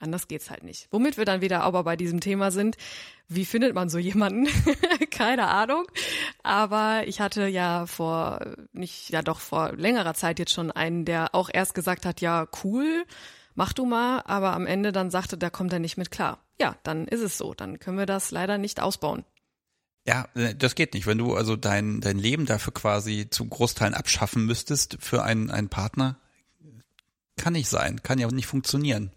Anders 0.00 0.28
geht's 0.28 0.50
halt 0.50 0.62
nicht. 0.62 0.86
Womit 0.90 1.16
wir 1.16 1.24
dann 1.24 1.40
wieder 1.40 1.62
aber 1.62 1.82
bei 1.82 1.96
diesem 1.96 2.20
Thema 2.20 2.50
sind, 2.50 2.76
wie 3.26 3.44
findet 3.44 3.74
man 3.74 3.88
so 3.88 3.98
jemanden? 3.98 4.46
Keine 5.10 5.48
Ahnung. 5.48 5.86
Aber 6.44 7.02
ich 7.06 7.20
hatte 7.20 7.48
ja 7.48 7.86
vor, 7.86 8.40
nicht, 8.72 9.10
ja 9.10 9.22
doch 9.22 9.40
vor 9.40 9.72
längerer 9.72 10.14
Zeit 10.14 10.38
jetzt 10.38 10.52
schon 10.52 10.70
einen, 10.70 11.04
der 11.04 11.34
auch 11.34 11.50
erst 11.52 11.74
gesagt 11.74 12.06
hat, 12.06 12.20
ja, 12.20 12.46
cool, 12.62 13.04
mach 13.54 13.72
du 13.72 13.86
mal, 13.86 14.22
aber 14.24 14.52
am 14.52 14.66
Ende 14.66 14.92
dann 14.92 15.10
sagte, 15.10 15.36
da 15.36 15.50
kommt 15.50 15.72
er 15.72 15.80
nicht 15.80 15.98
mit 15.98 16.12
klar. 16.12 16.38
Ja, 16.60 16.76
dann 16.84 17.08
ist 17.08 17.22
es 17.22 17.36
so. 17.36 17.54
Dann 17.54 17.80
können 17.80 17.98
wir 17.98 18.06
das 18.06 18.30
leider 18.30 18.56
nicht 18.56 18.80
ausbauen. 18.80 19.24
Ja, 20.06 20.28
äh, 20.34 20.54
das 20.54 20.76
geht 20.76 20.94
nicht. 20.94 21.06
Wenn 21.06 21.18
du 21.18 21.34
also 21.34 21.56
dein, 21.56 22.00
dein 22.00 22.18
Leben 22.18 22.46
dafür 22.46 22.72
quasi 22.72 23.28
zu 23.28 23.46
Großteilen 23.46 23.94
abschaffen 23.94 24.46
müsstest 24.46 24.96
für 25.00 25.24
einen, 25.24 25.50
einen 25.50 25.68
Partner, 25.68 26.16
kann 27.36 27.52
nicht 27.52 27.68
sein, 27.68 28.02
kann 28.02 28.18
ja 28.18 28.28
nicht 28.28 28.46
funktionieren. 28.46 29.12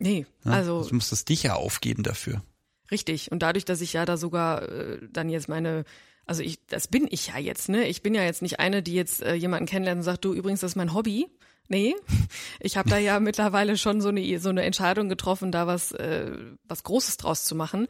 Nee, 0.00 0.26
ja, 0.44 0.52
also. 0.52 0.82
Du 0.82 0.94
musstest 0.94 1.28
dich 1.28 1.44
ja 1.44 1.54
aufgeben 1.54 2.02
dafür. 2.02 2.42
Richtig. 2.90 3.30
Und 3.30 3.40
dadurch, 3.42 3.64
dass 3.64 3.82
ich 3.82 3.92
ja 3.92 4.04
da 4.04 4.16
sogar 4.16 4.68
äh, 4.68 4.98
dann 5.12 5.28
jetzt 5.28 5.48
meine, 5.48 5.84
also 6.26 6.42
ich, 6.42 6.66
das 6.66 6.88
bin 6.88 7.06
ich 7.08 7.28
ja 7.28 7.38
jetzt, 7.38 7.68
ne? 7.68 7.86
Ich 7.86 8.02
bin 8.02 8.14
ja 8.14 8.24
jetzt 8.24 8.42
nicht 8.42 8.58
eine, 8.58 8.82
die 8.82 8.94
jetzt 8.94 9.22
äh, 9.22 9.34
jemanden 9.34 9.66
kennenlernt 9.66 9.98
und 9.98 10.04
sagt, 10.04 10.24
du 10.24 10.32
übrigens, 10.32 10.60
das 10.60 10.72
ist 10.72 10.76
mein 10.76 10.94
Hobby. 10.94 11.28
Nee, 11.68 11.94
ich 12.60 12.78
habe 12.78 12.88
da 12.88 12.98
ja 12.98 13.20
mittlerweile 13.20 13.76
schon 13.76 14.00
so 14.00 14.08
eine 14.08 14.40
so 14.40 14.48
eine 14.48 14.62
Entscheidung 14.62 15.08
getroffen, 15.08 15.52
da 15.52 15.66
was 15.66 15.92
äh, 15.92 16.32
was 16.64 16.82
Großes 16.82 17.18
draus 17.18 17.44
zu 17.44 17.54
machen. 17.54 17.86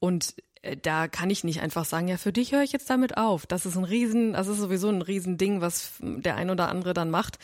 Und 0.00 0.34
äh, 0.62 0.76
da 0.76 1.06
kann 1.06 1.30
ich 1.30 1.44
nicht 1.44 1.60
einfach 1.60 1.84
sagen, 1.84 2.08
ja, 2.08 2.16
für 2.16 2.32
dich 2.32 2.52
höre 2.52 2.64
ich 2.64 2.72
jetzt 2.72 2.90
damit 2.90 3.16
auf. 3.16 3.46
Das 3.46 3.66
ist 3.66 3.76
ein 3.76 3.84
Riesen, 3.84 4.32
das 4.32 4.48
ist 4.48 4.58
sowieso 4.58 4.88
ein 4.88 5.00
Riesending, 5.00 5.60
was 5.60 5.92
der 6.00 6.34
ein 6.34 6.50
oder 6.50 6.68
andere 6.68 6.92
dann 6.92 7.10
macht 7.10 7.38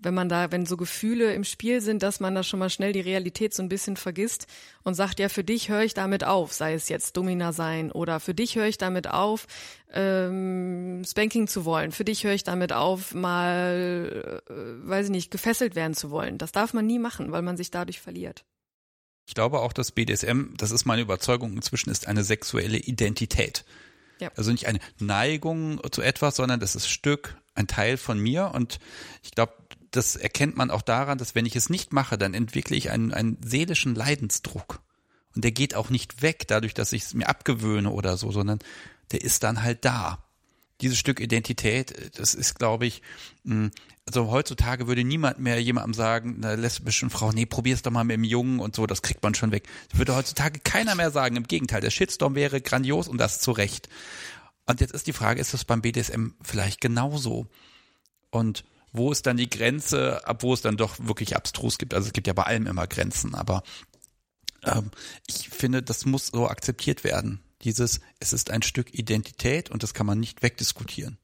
wenn 0.00 0.14
man 0.14 0.28
da, 0.28 0.50
wenn 0.52 0.66
so 0.66 0.76
Gefühle 0.76 1.32
im 1.34 1.44
Spiel 1.44 1.80
sind, 1.80 2.02
dass 2.02 2.20
man 2.20 2.34
da 2.34 2.42
schon 2.42 2.58
mal 2.58 2.70
schnell 2.70 2.92
die 2.92 3.00
Realität 3.00 3.54
so 3.54 3.62
ein 3.62 3.68
bisschen 3.68 3.96
vergisst 3.96 4.46
und 4.82 4.94
sagt, 4.94 5.18
ja, 5.18 5.28
für 5.28 5.44
dich 5.44 5.68
höre 5.68 5.82
ich 5.82 5.94
damit 5.94 6.24
auf, 6.24 6.52
sei 6.52 6.74
es 6.74 6.88
jetzt 6.88 7.16
Domina 7.16 7.52
sein 7.52 7.90
oder 7.92 8.20
für 8.20 8.34
dich 8.34 8.56
höre 8.56 8.66
ich 8.66 8.78
damit 8.78 9.08
auf, 9.08 9.46
ähm, 9.92 11.02
Spanking 11.06 11.48
zu 11.48 11.64
wollen, 11.64 11.92
für 11.92 12.04
dich 12.04 12.24
höre 12.24 12.34
ich 12.34 12.44
damit 12.44 12.72
auf, 12.72 13.14
mal, 13.14 14.42
äh, 14.48 14.52
weiß 14.88 15.06
ich 15.06 15.12
nicht, 15.12 15.30
gefesselt 15.30 15.74
werden 15.74 15.94
zu 15.94 16.10
wollen. 16.10 16.38
Das 16.38 16.52
darf 16.52 16.74
man 16.74 16.86
nie 16.86 16.98
machen, 16.98 17.32
weil 17.32 17.42
man 17.42 17.56
sich 17.56 17.70
dadurch 17.70 18.00
verliert. 18.00 18.44
Ich 19.26 19.34
glaube 19.34 19.60
auch, 19.60 19.72
dass 19.72 19.92
BDSM, 19.92 20.54
das 20.56 20.70
ist 20.70 20.86
meine 20.86 21.02
Überzeugung 21.02 21.52
inzwischen, 21.52 21.90
ist 21.90 22.08
eine 22.08 22.24
sexuelle 22.24 22.78
Identität. 22.78 23.64
Ja. 24.20 24.30
Also 24.36 24.50
nicht 24.50 24.66
eine 24.66 24.80
Neigung 24.98 25.80
zu 25.92 26.02
etwas, 26.02 26.36
sondern 26.36 26.60
das 26.60 26.74
ist 26.74 26.88
Stück, 26.88 27.36
ein 27.54 27.66
Teil 27.66 27.96
von 27.96 28.18
mir 28.18 28.52
und 28.54 28.78
ich 29.22 29.32
glaube, 29.32 29.52
das 29.90 30.16
erkennt 30.16 30.56
man 30.56 30.70
auch 30.70 30.82
daran, 30.82 31.18
dass 31.18 31.34
wenn 31.34 31.46
ich 31.46 31.56
es 31.56 31.70
nicht 31.70 31.92
mache, 31.92 32.18
dann 32.18 32.34
entwickle 32.34 32.76
ich 32.76 32.90
einen, 32.90 33.12
einen 33.12 33.38
seelischen 33.42 33.94
Leidensdruck. 33.94 34.82
Und 35.34 35.44
der 35.44 35.52
geht 35.52 35.74
auch 35.74 35.90
nicht 35.90 36.22
weg, 36.22 36.48
dadurch, 36.48 36.74
dass 36.74 36.92
ich 36.92 37.02
es 37.02 37.14
mir 37.14 37.28
abgewöhne 37.28 37.90
oder 37.90 38.16
so, 38.16 38.32
sondern 38.32 38.58
der 39.12 39.22
ist 39.22 39.42
dann 39.42 39.62
halt 39.62 39.84
da. 39.84 40.24
Dieses 40.80 40.98
Stück 40.98 41.20
Identität, 41.20 42.18
das 42.18 42.34
ist, 42.34 42.58
glaube 42.58 42.86
ich, 42.86 43.02
hm, 43.44 43.70
also 44.06 44.30
heutzutage 44.30 44.86
würde 44.86 45.04
niemand 45.04 45.38
mehr 45.38 45.60
jemandem 45.60 45.92
sagen, 45.92 46.42
eine 46.42 46.56
lesbische 46.56 47.10
Frau, 47.10 47.30
nee, 47.32 47.46
probier's 47.46 47.82
doch 47.82 47.90
mal 47.90 48.04
mit 48.04 48.14
dem 48.14 48.24
Jungen 48.24 48.58
und 48.58 48.74
so, 48.74 48.86
das 48.86 49.02
kriegt 49.02 49.22
man 49.22 49.34
schon 49.34 49.52
weg. 49.52 49.68
Das 49.90 49.98
würde 49.98 50.14
heutzutage 50.14 50.60
keiner 50.60 50.94
mehr 50.94 51.10
sagen. 51.10 51.36
Im 51.36 51.46
Gegenteil, 51.46 51.82
der 51.82 51.90
Shitstorm 51.90 52.34
wäre 52.34 52.60
grandios 52.60 53.06
und 53.06 53.18
das 53.18 53.40
zu 53.40 53.52
Recht. 53.52 53.88
Und 54.66 54.80
jetzt 54.80 54.94
ist 54.94 55.06
die 55.06 55.12
Frage, 55.12 55.40
ist 55.40 55.52
das 55.52 55.64
beim 55.64 55.82
BDSM 55.82 56.28
vielleicht 56.42 56.80
genauso? 56.80 57.48
Und 58.30 58.64
wo 58.92 59.12
ist 59.12 59.26
dann 59.26 59.36
die 59.36 59.50
Grenze, 59.50 60.26
ab 60.26 60.42
wo 60.42 60.54
es 60.54 60.62
dann 60.62 60.76
doch 60.76 60.96
wirklich 60.98 61.36
abstrus 61.36 61.78
gibt. 61.78 61.94
Also 61.94 62.06
es 62.08 62.12
gibt 62.12 62.26
ja 62.26 62.32
bei 62.32 62.44
allem 62.44 62.66
immer 62.66 62.86
Grenzen, 62.86 63.34
aber 63.34 63.62
ähm, 64.64 64.90
ich 65.26 65.48
finde, 65.48 65.82
das 65.82 66.04
muss 66.06 66.28
so 66.28 66.48
akzeptiert 66.48 67.04
werden. 67.04 67.40
Dieses, 67.62 68.00
es 68.20 68.32
ist 68.32 68.50
ein 68.50 68.62
Stück 68.62 68.94
Identität 68.94 69.70
und 69.70 69.82
das 69.82 69.94
kann 69.94 70.06
man 70.06 70.20
nicht 70.20 70.42
wegdiskutieren. 70.42 71.18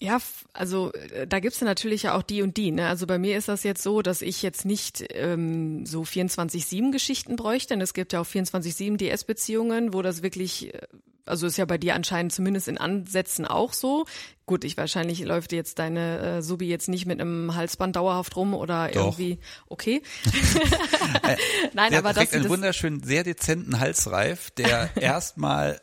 Ja, 0.00 0.18
also 0.52 0.92
äh, 0.92 1.26
da 1.26 1.40
gibt's 1.40 1.60
ja 1.60 1.64
natürlich 1.64 2.04
ja 2.04 2.14
auch 2.16 2.22
die 2.22 2.42
und 2.42 2.56
die. 2.56 2.70
Ne? 2.70 2.86
Also 2.86 3.06
bei 3.06 3.18
mir 3.18 3.36
ist 3.36 3.48
das 3.48 3.64
jetzt 3.64 3.82
so, 3.82 4.00
dass 4.00 4.22
ich 4.22 4.42
jetzt 4.42 4.64
nicht 4.64 5.04
ähm, 5.10 5.84
so 5.86 6.02
24-7 6.02 6.92
Geschichten 6.92 7.36
bräuchte. 7.36 7.74
Denn 7.74 7.80
es 7.80 7.94
gibt 7.94 8.12
ja 8.12 8.20
auch 8.20 8.26
24-7 8.26 8.96
DS-Beziehungen, 8.96 9.92
wo 9.92 10.02
das 10.02 10.22
wirklich 10.22 10.72
äh, 10.72 10.86
also 11.28 11.46
ist 11.46 11.58
ja 11.58 11.64
bei 11.64 11.78
dir 11.78 11.94
anscheinend 11.94 12.32
zumindest 12.32 12.68
in 12.68 12.78
Ansätzen 12.78 13.46
auch 13.46 13.72
so. 13.72 14.06
Gut, 14.46 14.64
ich 14.64 14.76
wahrscheinlich 14.76 15.20
läuft 15.20 15.52
jetzt 15.52 15.78
deine 15.78 16.18
äh, 16.38 16.42
Subi 16.42 16.68
jetzt 16.68 16.88
nicht 16.88 17.04
mit 17.04 17.20
einem 17.20 17.54
Halsband 17.54 17.96
dauerhaft 17.96 18.34
rum 18.34 18.54
oder 18.54 18.88
Doch. 18.88 19.18
irgendwie 19.18 19.38
okay. 19.68 20.02
Nein, 21.74 21.90
der 21.90 21.98
aber 21.98 22.14
das 22.14 22.32
einen 22.32 22.48
wunderschönen, 22.48 23.02
sehr 23.02 23.24
dezenten 23.24 23.78
Halsreif, 23.78 24.50
der 24.52 24.96
erstmal, 25.00 25.80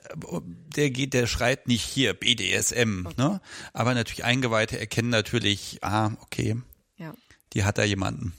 der 0.76 0.90
geht, 0.90 1.14
der 1.14 1.28
schreit 1.28 1.68
nicht 1.68 1.84
hier 1.84 2.14
BDSM, 2.14 3.06
okay. 3.06 3.14
ne? 3.18 3.42
Aber 3.74 3.94
natürlich 3.94 4.26
Eingeweihte 4.26 4.80
erkennen 4.80 5.10
natürlich, 5.10 5.78
ah, 5.82 6.12
okay, 6.22 6.56
ja. 6.98 7.14
die 7.54 7.64
hat 7.64 7.78
da 7.78 7.84
jemanden. 7.84 8.34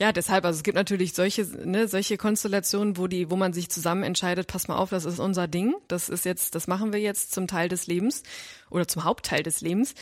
Ja, 0.00 0.12
deshalb, 0.12 0.46
also 0.46 0.56
es 0.56 0.62
gibt 0.62 0.76
natürlich 0.76 1.12
solche, 1.12 1.44
ne, 1.44 1.86
solche 1.86 2.16
Konstellationen, 2.16 2.96
wo 2.96 3.06
die, 3.06 3.30
wo 3.30 3.36
man 3.36 3.52
sich 3.52 3.68
zusammen 3.68 4.02
entscheidet, 4.02 4.46
pass 4.46 4.66
mal 4.66 4.76
auf, 4.76 4.88
das 4.88 5.04
ist 5.04 5.18
unser 5.18 5.46
Ding, 5.46 5.74
das 5.88 6.08
ist 6.08 6.24
jetzt, 6.24 6.54
das 6.54 6.66
machen 6.66 6.94
wir 6.94 7.00
jetzt 7.00 7.32
zum 7.32 7.46
Teil 7.46 7.68
des 7.68 7.86
Lebens 7.86 8.22
oder 8.70 8.88
zum 8.88 9.04
Hauptteil 9.04 9.42
des 9.42 9.60
Lebens. 9.60 9.94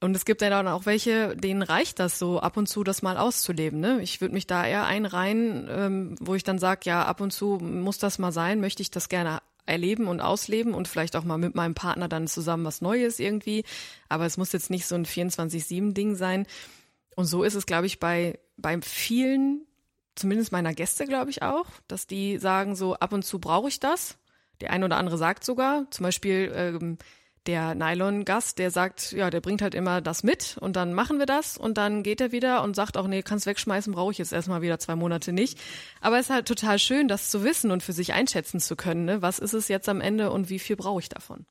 Und 0.00 0.16
es 0.16 0.24
gibt 0.24 0.42
dann 0.42 0.66
auch 0.66 0.86
welche, 0.86 1.36
denen 1.36 1.62
reicht 1.62 2.00
das 2.00 2.18
so 2.18 2.40
ab 2.40 2.56
und 2.56 2.68
zu, 2.68 2.82
das 2.82 3.02
mal 3.02 3.16
auszuleben. 3.16 3.78
Ne? 3.78 4.00
Ich 4.02 4.20
würde 4.20 4.34
mich 4.34 4.48
da 4.48 4.66
eher 4.66 4.86
einreihen, 4.86 5.68
ähm, 5.70 6.14
wo 6.20 6.34
ich 6.34 6.42
dann 6.42 6.58
sage, 6.58 6.80
ja, 6.84 7.04
ab 7.04 7.20
und 7.20 7.32
zu 7.32 7.58
muss 7.60 7.98
das 7.98 8.18
mal 8.18 8.32
sein, 8.32 8.60
möchte 8.60 8.82
ich 8.82 8.90
das 8.90 9.08
gerne 9.08 9.38
erleben 9.66 10.08
und 10.08 10.20
ausleben 10.20 10.74
und 10.74 10.88
vielleicht 10.88 11.14
auch 11.14 11.24
mal 11.24 11.38
mit 11.38 11.54
meinem 11.54 11.74
Partner 11.74 12.08
dann 12.08 12.26
zusammen 12.26 12.64
was 12.64 12.80
Neues 12.80 13.20
irgendwie. 13.20 13.64
Aber 14.08 14.26
es 14.26 14.36
muss 14.36 14.52
jetzt 14.52 14.70
nicht 14.70 14.86
so 14.86 14.96
ein 14.96 15.04
24-7-Ding 15.04 16.16
sein. 16.16 16.46
Und 17.18 17.24
so 17.24 17.42
ist 17.42 17.56
es, 17.56 17.66
glaube 17.66 17.86
ich, 17.86 17.98
bei, 17.98 18.38
bei 18.56 18.80
vielen, 18.80 19.66
zumindest 20.14 20.52
meiner 20.52 20.72
Gäste, 20.72 21.04
glaube 21.04 21.32
ich 21.32 21.42
auch, 21.42 21.66
dass 21.88 22.06
die 22.06 22.38
sagen 22.38 22.76
so, 22.76 22.94
ab 22.94 23.12
und 23.12 23.24
zu 23.24 23.40
brauche 23.40 23.66
ich 23.66 23.80
das. 23.80 24.18
Der 24.60 24.70
eine 24.70 24.84
oder 24.84 24.98
andere 24.98 25.18
sagt 25.18 25.44
sogar, 25.44 25.90
zum 25.90 26.04
Beispiel 26.04 26.52
ähm, 26.54 26.96
der 27.46 27.74
Nylon-Gast, 27.74 28.60
der 28.60 28.70
sagt, 28.70 29.10
ja, 29.10 29.30
der 29.30 29.40
bringt 29.40 29.62
halt 29.62 29.74
immer 29.74 30.00
das 30.00 30.22
mit 30.22 30.58
und 30.60 30.76
dann 30.76 30.94
machen 30.94 31.18
wir 31.18 31.26
das 31.26 31.58
und 31.58 31.76
dann 31.76 32.04
geht 32.04 32.20
er 32.20 32.30
wieder 32.30 32.62
und 32.62 32.76
sagt 32.76 32.96
auch, 32.96 33.08
nee, 33.08 33.22
kannst 33.22 33.46
wegschmeißen, 33.46 33.92
brauche 33.92 34.12
ich 34.12 34.18
jetzt 34.18 34.32
erstmal 34.32 34.62
wieder 34.62 34.78
zwei 34.78 34.94
Monate 34.94 35.32
nicht. 35.32 35.58
Aber 36.00 36.20
es 36.20 36.26
ist 36.26 36.32
halt 36.32 36.46
total 36.46 36.78
schön, 36.78 37.08
das 37.08 37.30
zu 37.30 37.42
wissen 37.42 37.72
und 37.72 37.82
für 37.82 37.92
sich 37.92 38.12
einschätzen 38.12 38.60
zu 38.60 38.76
können. 38.76 39.06
Ne? 39.06 39.22
Was 39.22 39.40
ist 39.40 39.54
es 39.54 39.66
jetzt 39.66 39.88
am 39.88 40.00
Ende 40.00 40.30
und 40.30 40.50
wie 40.50 40.60
viel 40.60 40.76
brauche 40.76 41.00
ich 41.00 41.08
davon? 41.08 41.46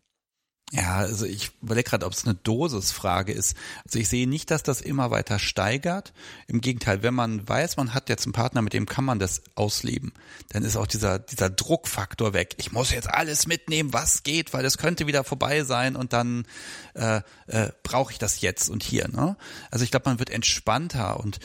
Ja, 0.73 0.97
also 0.97 1.25
ich 1.25 1.51
überlege 1.61 1.89
gerade, 1.89 2.05
ob 2.05 2.11
es 2.11 2.25
eine 2.25 2.35
Dosisfrage 2.35 3.31
ist. 3.31 3.55
Also 3.85 3.99
ich 3.99 4.09
sehe 4.09 4.27
nicht, 4.27 4.51
dass 4.51 4.63
das 4.63 4.81
immer 4.81 5.11
weiter 5.11 5.39
steigert. 5.39 6.11
Im 6.47 6.59
Gegenteil, 6.59 7.03
wenn 7.03 7.13
man 7.13 7.47
weiß, 7.47 7.77
man 7.77 7.93
hat 7.93 8.09
jetzt 8.09 8.25
einen 8.25 8.33
Partner, 8.33 8.61
mit 8.61 8.73
dem 8.73 8.85
kann 8.85 9.05
man 9.05 9.17
das 9.17 9.41
ausleben, 9.55 10.11
dann 10.49 10.63
ist 10.63 10.75
auch 10.75 10.85
dieser, 10.85 11.19
dieser 11.19 11.49
Druckfaktor 11.49 12.33
weg. 12.33 12.55
Ich 12.57 12.73
muss 12.73 12.91
jetzt 12.91 13.09
alles 13.09 13.47
mitnehmen, 13.47 13.93
was 13.93 14.23
geht, 14.23 14.51
weil 14.53 14.65
es 14.65 14.77
könnte 14.77 15.07
wieder 15.07 15.23
vorbei 15.23 15.63
sein 15.63 15.95
und 15.95 16.11
dann 16.11 16.45
äh, 16.95 17.21
äh, 17.47 17.71
brauche 17.83 18.11
ich 18.11 18.17
das 18.17 18.41
jetzt 18.41 18.69
und 18.69 18.83
hier. 18.83 19.07
Ne? 19.07 19.37
Also 19.71 19.85
ich 19.85 19.91
glaube, 19.91 20.09
man 20.09 20.19
wird 20.19 20.29
entspannter 20.29 21.17
und 21.17 21.39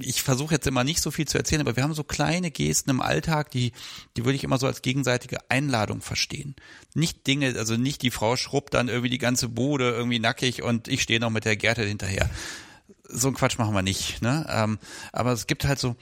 ich 0.00 0.22
versuche 0.22 0.54
jetzt 0.54 0.66
immer 0.66 0.84
nicht 0.84 1.00
so 1.00 1.10
viel 1.10 1.26
zu 1.26 1.38
erzählen, 1.38 1.60
aber 1.60 1.76
wir 1.76 1.82
haben 1.82 1.94
so 1.94 2.04
kleine 2.04 2.50
Gesten 2.50 2.90
im 2.90 3.00
Alltag, 3.00 3.50
die, 3.50 3.72
die 4.16 4.24
würde 4.24 4.36
ich 4.36 4.44
immer 4.44 4.58
so 4.58 4.66
als 4.66 4.82
gegenseitige 4.82 5.50
Einladung 5.50 6.00
verstehen. 6.00 6.54
Nicht 6.94 7.26
Dinge, 7.26 7.54
also 7.56 7.76
nicht 7.76 8.02
die 8.02 8.10
Frau 8.10 8.36
schrubbt 8.36 8.74
dann 8.74 8.88
irgendwie 8.88 9.10
die 9.10 9.18
ganze 9.18 9.48
Bude 9.48 9.90
irgendwie 9.90 10.18
nackig 10.18 10.62
und 10.62 10.88
ich 10.88 11.02
stehe 11.02 11.20
noch 11.20 11.30
mit 11.30 11.44
der 11.44 11.56
Gerte 11.56 11.84
hinterher. 11.84 12.30
So 13.08 13.28
ein 13.28 13.34
Quatsch 13.34 13.58
machen 13.58 13.74
wir 13.74 13.82
nicht, 13.82 14.22
ne? 14.22 14.46
Ähm, 14.48 14.78
aber 15.12 15.32
es 15.32 15.46
gibt 15.46 15.64
halt 15.64 15.78
so, 15.78 15.96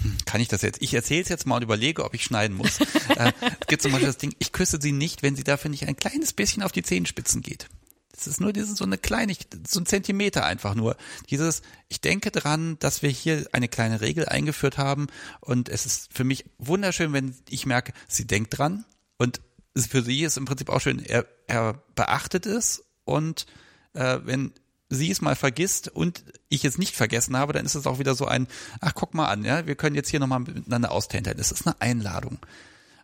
hm, 0.00 0.16
kann 0.24 0.40
ich 0.40 0.48
das 0.48 0.62
jetzt? 0.62 0.80
Ich 0.80 0.94
erzähle 0.94 1.22
es 1.22 1.28
jetzt 1.28 1.46
mal 1.46 1.56
und 1.56 1.62
überlege, 1.62 2.04
ob 2.04 2.14
ich 2.14 2.24
schneiden 2.24 2.56
muss. 2.56 2.80
äh, 3.16 3.32
es 3.60 3.66
gibt 3.66 3.82
zum 3.82 3.92
Beispiel 3.92 4.06
das 4.06 4.18
Ding, 4.18 4.34
ich 4.38 4.52
küsse 4.52 4.78
sie 4.80 4.92
nicht, 4.92 5.22
wenn 5.22 5.36
sie 5.36 5.44
dafür 5.44 5.70
nicht 5.70 5.86
ein 5.86 5.96
kleines 5.96 6.32
bisschen 6.32 6.62
auf 6.62 6.72
die 6.72 6.82
Zehenspitzen 6.82 7.42
geht. 7.42 7.68
Es 8.16 8.26
ist 8.26 8.40
nur 8.40 8.52
dieses 8.52 8.76
so 8.76 8.84
eine 8.84 8.98
Kleinigkeit, 8.98 9.66
so 9.66 9.80
ein 9.80 9.86
Zentimeter 9.86 10.44
einfach 10.44 10.74
nur. 10.74 10.96
Dieses, 11.30 11.62
ich 11.88 12.00
denke 12.00 12.30
dran, 12.30 12.78
dass 12.78 13.02
wir 13.02 13.10
hier 13.10 13.46
eine 13.52 13.68
kleine 13.68 14.00
Regel 14.00 14.26
eingeführt 14.26 14.78
haben 14.78 15.06
und 15.40 15.68
es 15.68 15.86
ist 15.86 16.12
für 16.12 16.24
mich 16.24 16.44
wunderschön, 16.58 17.12
wenn 17.12 17.34
ich 17.48 17.66
merke, 17.66 17.92
sie 18.08 18.26
denkt 18.26 18.58
dran 18.58 18.84
und 19.18 19.40
für 19.76 20.02
sie 20.02 20.22
ist 20.22 20.36
im 20.36 20.44
Prinzip 20.44 20.68
auch 20.68 20.80
schön, 20.80 21.02
er, 21.02 21.26
er 21.46 21.82
beachtet 21.94 22.46
es 22.46 22.84
und 23.04 23.46
äh, 23.94 24.18
wenn 24.24 24.52
sie 24.90 25.10
es 25.10 25.22
mal 25.22 25.36
vergisst 25.36 25.88
und 25.88 26.22
ich 26.50 26.64
es 26.64 26.76
nicht 26.76 26.94
vergessen 26.94 27.36
habe, 27.36 27.54
dann 27.54 27.64
ist 27.64 27.74
es 27.74 27.86
auch 27.86 27.98
wieder 27.98 28.14
so 28.14 28.26
ein, 28.26 28.46
ach 28.80 28.92
guck 28.94 29.14
mal 29.14 29.28
an, 29.28 29.44
ja, 29.44 29.66
wir 29.66 29.74
können 29.74 29.96
jetzt 29.96 30.10
hier 30.10 30.20
nochmal 30.20 30.40
miteinander 30.40 30.92
austänteln. 30.92 31.38
Das 31.38 31.50
ist 31.50 31.66
eine 31.66 31.80
Einladung. 31.80 32.38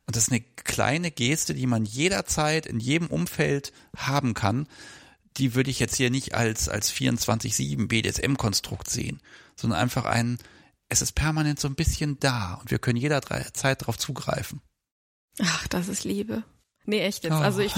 Und 0.06 0.16
das 0.16 0.24
ist 0.24 0.32
eine 0.32 0.42
kleine 0.64 1.10
Geste, 1.10 1.54
die 1.54 1.66
man 1.66 1.84
jederzeit 1.84 2.66
in 2.66 2.78
jedem 2.78 3.08
Umfeld 3.08 3.72
haben 3.96 4.34
kann 4.34 4.66
die 5.38 5.54
würde 5.54 5.70
ich 5.70 5.78
jetzt 5.78 5.96
hier 5.96 6.10
nicht 6.10 6.34
als, 6.34 6.68
als 6.68 6.92
24-7 6.92 7.86
BDSM-Konstrukt 7.88 8.90
sehen, 8.90 9.20
sondern 9.56 9.78
einfach 9.78 10.04
ein, 10.04 10.38
es 10.88 11.02
ist 11.02 11.12
permanent 11.12 11.60
so 11.60 11.68
ein 11.68 11.74
bisschen 11.74 12.18
da 12.18 12.54
und 12.54 12.70
wir 12.70 12.78
können 12.78 12.98
jederzeit 12.98 13.82
darauf 13.82 13.98
zugreifen. 13.98 14.60
Ach, 15.40 15.68
das 15.68 15.88
ist 15.88 16.04
Liebe. 16.04 16.42
Nee, 16.84 17.00
echt 17.00 17.24
jetzt. 17.24 17.34
Oh. 17.34 17.36
Also 17.36 17.60
ich 17.60 17.74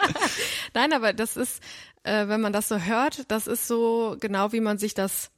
Nein, 0.74 0.92
aber 0.92 1.12
das 1.12 1.36
ist, 1.36 1.62
äh, 2.02 2.26
wenn 2.26 2.40
man 2.40 2.52
das 2.52 2.68
so 2.68 2.78
hört, 2.78 3.30
das 3.30 3.46
ist 3.46 3.68
so 3.68 4.16
genau, 4.18 4.52
wie 4.52 4.60
man 4.60 4.76
sich 4.76 4.92
das 4.94 5.30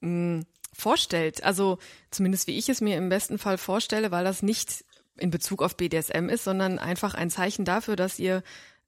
mh, 0.00 0.08
hm, 0.38 0.46
vorstellt. 0.72 1.44
Also 1.44 1.78
zumindest 2.10 2.46
wie 2.46 2.58
ich 2.58 2.68
es 2.68 2.80
mir 2.80 2.96
im 2.96 3.10
besten 3.10 3.38
Fall 3.38 3.58
vorstelle, 3.58 4.10
weil 4.10 4.24
das 4.24 4.42
nicht 4.42 4.84
in 5.18 5.30
Bezug 5.30 5.62
auf 5.62 5.76
BDSM 5.76 6.28
ist, 6.30 6.44
sondern 6.44 6.78
einfach 6.78 7.14
ein 7.14 7.30
Zeichen 7.30 7.66
dafür, 7.66 7.94
dass 7.94 8.18
ihr 8.18 8.42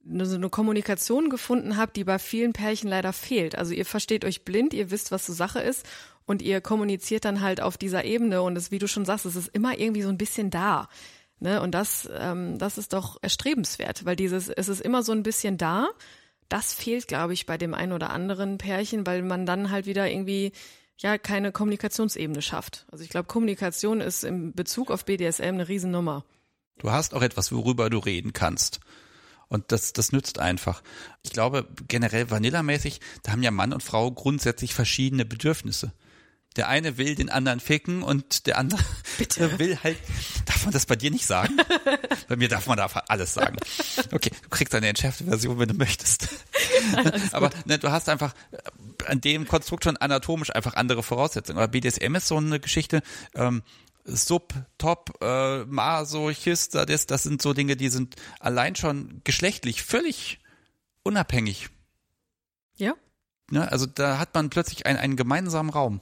so 0.05 0.35
eine 0.35 0.51
Kommunikation 0.51 1.31
gefunden 1.31 1.77
habt, 1.77 1.97
die 1.97 2.05
bei 2.05 2.19
vielen 2.19 2.53
Pärchen 2.53 2.89
leider 2.89 3.13
fehlt. 3.13 3.57
Also 3.57 3.73
ihr 3.73 3.87
versteht 3.87 4.25
euch 4.25 4.45
blind, 4.45 4.75
ihr 4.75 4.91
wisst, 4.91 5.13
was 5.13 5.27
so 5.27 5.33
Sache 5.33 5.61
ist 5.61 5.87
und 6.27 6.43
ihr 6.43 6.61
kommuniziert 6.61 7.25
dann 7.25 7.41
halt 7.41 7.61
auf 7.61 7.77
dieser 7.77 8.05
Ebene 8.05 8.43
und 8.43 8.57
es, 8.57 8.71
wie 8.71 8.79
du 8.79 8.89
schon 8.89 9.05
sagst, 9.05 9.27
es 9.27 9.37
ist 9.37 9.49
immer 9.49 9.79
irgendwie 9.79 10.03
so 10.03 10.09
ein 10.09 10.19
bisschen 10.19 10.51
da. 10.51 10.89
Ne? 11.41 11.61
Und 11.61 11.73
das, 11.73 12.09
ähm, 12.17 12.59
das 12.59 12.79
ist 12.79 12.93
doch 12.93 13.19
erstrebenswert, 13.23 14.05
weil 14.05 14.17
dieses, 14.17 14.49
es 14.49 14.69
ist 14.69 14.81
immer 14.81 15.03
so 15.03 15.13
ein 15.13 15.23
bisschen 15.23 15.59
da. 15.59 15.89
Das 16.49 16.75
fehlt, 16.75 17.09
glaube 17.09 17.33
ich, 17.33 17.47
bei 17.47 17.59
dem 17.59 17.75
einen 17.75 17.93
oder 17.93 18.11
anderen 18.11 18.59
Pärchen, 18.59 19.07
weil 19.07 19.23
man 19.23 19.47
dann 19.47 19.71
halt 19.71 19.87
wieder 19.87 20.11
irgendwie 20.11 20.53
ja 20.99 21.19
keine 21.19 21.51
Kommunikationsebene 21.51 22.43
schafft. 22.43 22.87
Also 22.91 23.03
ich 23.03 23.11
glaube, 23.11 23.27
Kommunikation 23.27 24.01
ist 24.01 24.25
im 24.25 24.53
Bezug 24.53 24.91
auf 24.91 25.05
BDSM 25.05 25.43
eine 25.43 25.69
Riesennummer. 25.69 26.25
Du 26.79 26.91
hast 26.91 27.15
auch 27.15 27.23
etwas, 27.23 27.53
worüber 27.53 27.91
du 27.91 27.99
reden 27.99 28.33
kannst. 28.33 28.81
Und 29.53 29.71
das, 29.71 29.93
das 29.93 30.13
nützt 30.13 30.39
einfach. 30.39 30.83
Ich 31.23 31.31
glaube, 31.31 31.69
generell 31.87 32.31
vanillamäßig, 32.31 33.01
da 33.23 33.33
haben 33.33 33.43
ja 33.43 33.51
Mann 33.51 33.75
und 33.75 33.83
Frau 33.83 34.11
grundsätzlich 34.11 34.73
verschiedene 34.73 35.27
Bedürfnisse. 35.27 35.93
Der 36.57 36.69
eine 36.69 36.97
will 36.97 37.17
den 37.17 37.29
anderen 37.29 37.61
ficken 37.61 38.03
und 38.03 38.47
der 38.47 38.57
andere 38.57 38.81
Bitte? 39.19 39.59
will 39.59 39.79
halt. 39.85 39.99
Darf 40.47 40.65
man 40.65 40.73
das 40.73 40.87
bei 40.87 40.97
dir 40.97 41.11
nicht 41.11 41.27
sagen? 41.27 41.55
bei 42.29 42.37
mir 42.37 42.49
darf 42.49 42.67
man 42.67 42.79
da 42.79 42.87
alles 43.09 43.35
sagen. 43.35 43.59
Okay, 44.11 44.31
du 44.43 44.49
kriegst 44.49 44.75
eine 44.75 44.89
entschärfte 44.89 45.25
Version, 45.25 45.59
wenn 45.59 45.69
du 45.69 45.75
möchtest. 45.75 46.29
Aber 47.33 47.51
ne, 47.67 47.79
du 47.79 47.91
hast 47.91 48.09
einfach 48.09 48.35
an 49.07 49.21
dem 49.21 49.47
Konstrukt 49.47 49.85
schon 49.85 49.99
anatomisch 49.99 50.55
einfach 50.55 50.77
andere 50.77 51.03
Voraussetzungen. 51.03 51.59
Aber 51.59 51.69
BDSM 51.69 52.15
ist 52.15 52.27
so 52.27 52.39
eine 52.39 52.59
Geschichte, 52.59 53.03
ähm, 53.35 53.63
Sub, 54.05 54.55
Top, 54.79 55.19
äh, 55.21 55.65
Masochist, 55.65 56.75
das, 56.75 57.07
das 57.07 57.23
sind 57.23 57.41
so 57.41 57.53
Dinge, 57.53 57.77
die 57.77 57.89
sind 57.89 58.17
allein 58.41 58.75
schon 58.75 59.21
geschlechtlich 59.25 59.83
völlig 59.83 60.41
unabhängig. 61.03 61.71
Ja. 62.77 62.95
Ne, 63.51 63.71
also 63.71 63.87
da 63.87 64.19
hat 64.19 64.35
man 64.35 64.51
plötzlich 64.51 64.87
einen, 64.87 64.99
einen 64.99 65.17
gemeinsamen 65.17 65.71
Raum. 65.71 66.01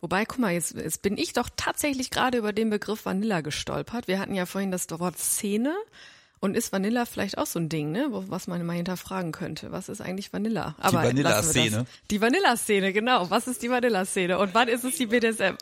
Wobei, 0.00 0.24
guck 0.24 0.38
mal, 0.38 0.52
jetzt, 0.52 0.74
jetzt 0.74 1.02
bin 1.02 1.16
ich 1.16 1.32
doch 1.32 1.48
tatsächlich 1.56 2.10
gerade 2.10 2.38
über 2.38 2.52
den 2.52 2.70
Begriff 2.70 3.06
Vanilla 3.06 3.40
gestolpert. 3.40 4.08
Wir 4.08 4.18
hatten 4.18 4.34
ja 4.34 4.46
vorhin 4.46 4.70
das 4.70 4.88
Wort 4.90 5.18
Szene 5.18 5.74
und 6.40 6.54
ist 6.56 6.70
Vanilla 6.70 7.06
vielleicht 7.06 7.38
auch 7.38 7.46
so 7.46 7.58
ein 7.58 7.68
Ding, 7.68 7.92
ne? 7.92 8.08
was 8.10 8.46
man 8.46 8.64
mal 8.66 8.76
hinterfragen 8.76 9.32
könnte? 9.32 9.72
Was 9.72 9.88
ist 9.88 10.02
eigentlich 10.02 10.32
Vanilla? 10.32 10.74
Aber 10.78 11.00
die 11.00 11.08
Vanilla-Szene. 11.08 11.86
Die 12.10 12.20
Vanilla-Szene, 12.20 12.92
genau. 12.92 13.30
Was 13.30 13.46
ist 13.46 13.62
die 13.62 13.70
Vanilla-Szene? 13.70 14.38
Und 14.38 14.52
wann 14.54 14.68
ist 14.68 14.84
es 14.84 14.96
die 14.96 15.06
BDSM? 15.06 15.56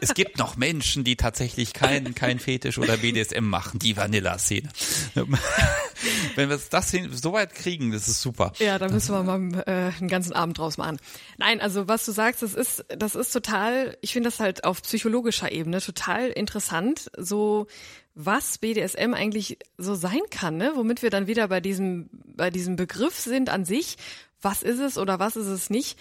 es 0.00 0.14
gibt 0.14 0.38
noch 0.38 0.56
Menschen, 0.56 1.04
die 1.04 1.16
tatsächlich 1.16 1.72
kein, 1.72 2.14
kein 2.16 2.40
Fetisch 2.40 2.78
oder 2.78 2.96
BDSM 2.96 3.44
machen. 3.44 3.78
Die 3.78 3.96
Vanilla-Szene. 3.96 4.68
Wenn 6.34 6.48
wir 6.48 6.58
das 6.70 6.90
hin, 6.90 7.10
so 7.12 7.32
weit 7.32 7.54
kriegen, 7.54 7.92
das 7.92 8.08
ist 8.08 8.20
super. 8.20 8.52
Ja, 8.58 8.78
da 8.78 8.88
müssen 8.88 9.14
wir 9.14 9.22
mal 9.22 9.62
äh, 9.66 9.96
einen 9.98 10.08
ganzen 10.08 10.32
Abend 10.32 10.58
draus 10.58 10.78
machen. 10.78 10.98
Nein, 11.38 11.60
also 11.60 11.86
was 11.86 12.04
du 12.04 12.12
sagst, 12.12 12.42
das 12.42 12.54
ist, 12.54 12.84
das 12.88 13.14
ist 13.14 13.30
total, 13.32 13.96
ich 14.00 14.12
finde 14.12 14.30
das 14.30 14.40
halt 14.40 14.64
auf 14.64 14.82
psychologischer 14.82 15.52
Ebene 15.52 15.80
total 15.80 16.28
interessant, 16.28 17.10
so 17.16 17.68
was 18.14 18.58
BDSM 18.58 19.14
eigentlich 19.14 19.58
so 19.78 19.94
sein 19.94 20.20
kann, 20.30 20.56
ne? 20.56 20.72
womit 20.74 21.02
wir 21.02 21.10
dann 21.10 21.26
wieder 21.26 21.48
bei 21.48 21.60
diesem, 21.60 22.10
bei 22.12 22.50
diesem 22.50 22.76
Begriff 22.76 23.18
sind 23.18 23.48
an 23.48 23.64
sich. 23.64 23.96
Was 24.40 24.62
ist 24.62 24.80
es 24.80 24.98
oder 24.98 25.18
was 25.18 25.36
ist 25.36 25.46
es 25.46 25.70
nicht? 25.70 25.98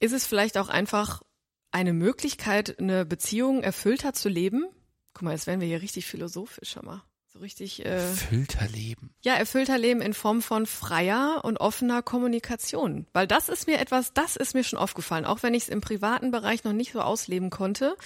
Ist 0.00 0.12
es 0.12 0.26
vielleicht 0.26 0.56
auch 0.56 0.68
einfach 0.68 1.22
eine 1.70 1.92
Möglichkeit, 1.92 2.78
eine 2.78 3.04
Beziehung 3.04 3.62
erfüllter 3.62 4.12
zu 4.12 4.28
leben? 4.28 4.66
Guck 5.12 5.22
mal, 5.22 5.32
jetzt 5.32 5.46
werden 5.46 5.60
wir 5.60 5.68
hier 5.68 5.82
richtig 5.82 6.06
philosophisch, 6.06 6.70
schau 6.72 6.82
mal. 6.82 7.02
So 7.26 7.40
richtig. 7.40 7.84
Äh, 7.84 7.96
erfüllter 7.96 8.66
Leben. 8.68 9.10
Ja, 9.20 9.34
erfüllter 9.34 9.76
Leben 9.76 10.00
in 10.00 10.14
Form 10.14 10.40
von 10.40 10.64
freier 10.64 11.40
und 11.42 11.58
offener 11.58 12.02
Kommunikation. 12.02 13.06
Weil 13.12 13.26
das 13.26 13.50
ist 13.50 13.66
mir 13.66 13.80
etwas, 13.80 14.14
das 14.14 14.36
ist 14.36 14.54
mir 14.54 14.64
schon 14.64 14.78
aufgefallen, 14.78 15.26
auch 15.26 15.42
wenn 15.42 15.52
ich 15.52 15.64
es 15.64 15.68
im 15.68 15.82
privaten 15.82 16.30
Bereich 16.30 16.64
noch 16.64 16.72
nicht 16.72 16.92
so 16.92 17.00
ausleben 17.00 17.50
konnte 17.50 17.96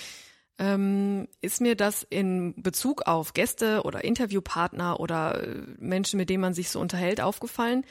ähm, 0.63 1.27
ist 1.41 1.61
mir 1.61 1.75
das 1.75 2.07
in 2.09 2.55
Bezug 2.63 3.03
auf 3.09 3.35
Gäste 3.35 3.83
oder 3.83 4.05
Interviewpartner 4.05 5.01
oder 5.01 5.43
äh, 5.43 5.63
Menschen, 5.79 6.19
mit 6.19 6.31
denen 6.31 6.41
man 6.41 6.55
sich 6.55 6.71
so 6.71 6.79
unterhält, 6.79 7.21
aufgefallen. 7.21 7.85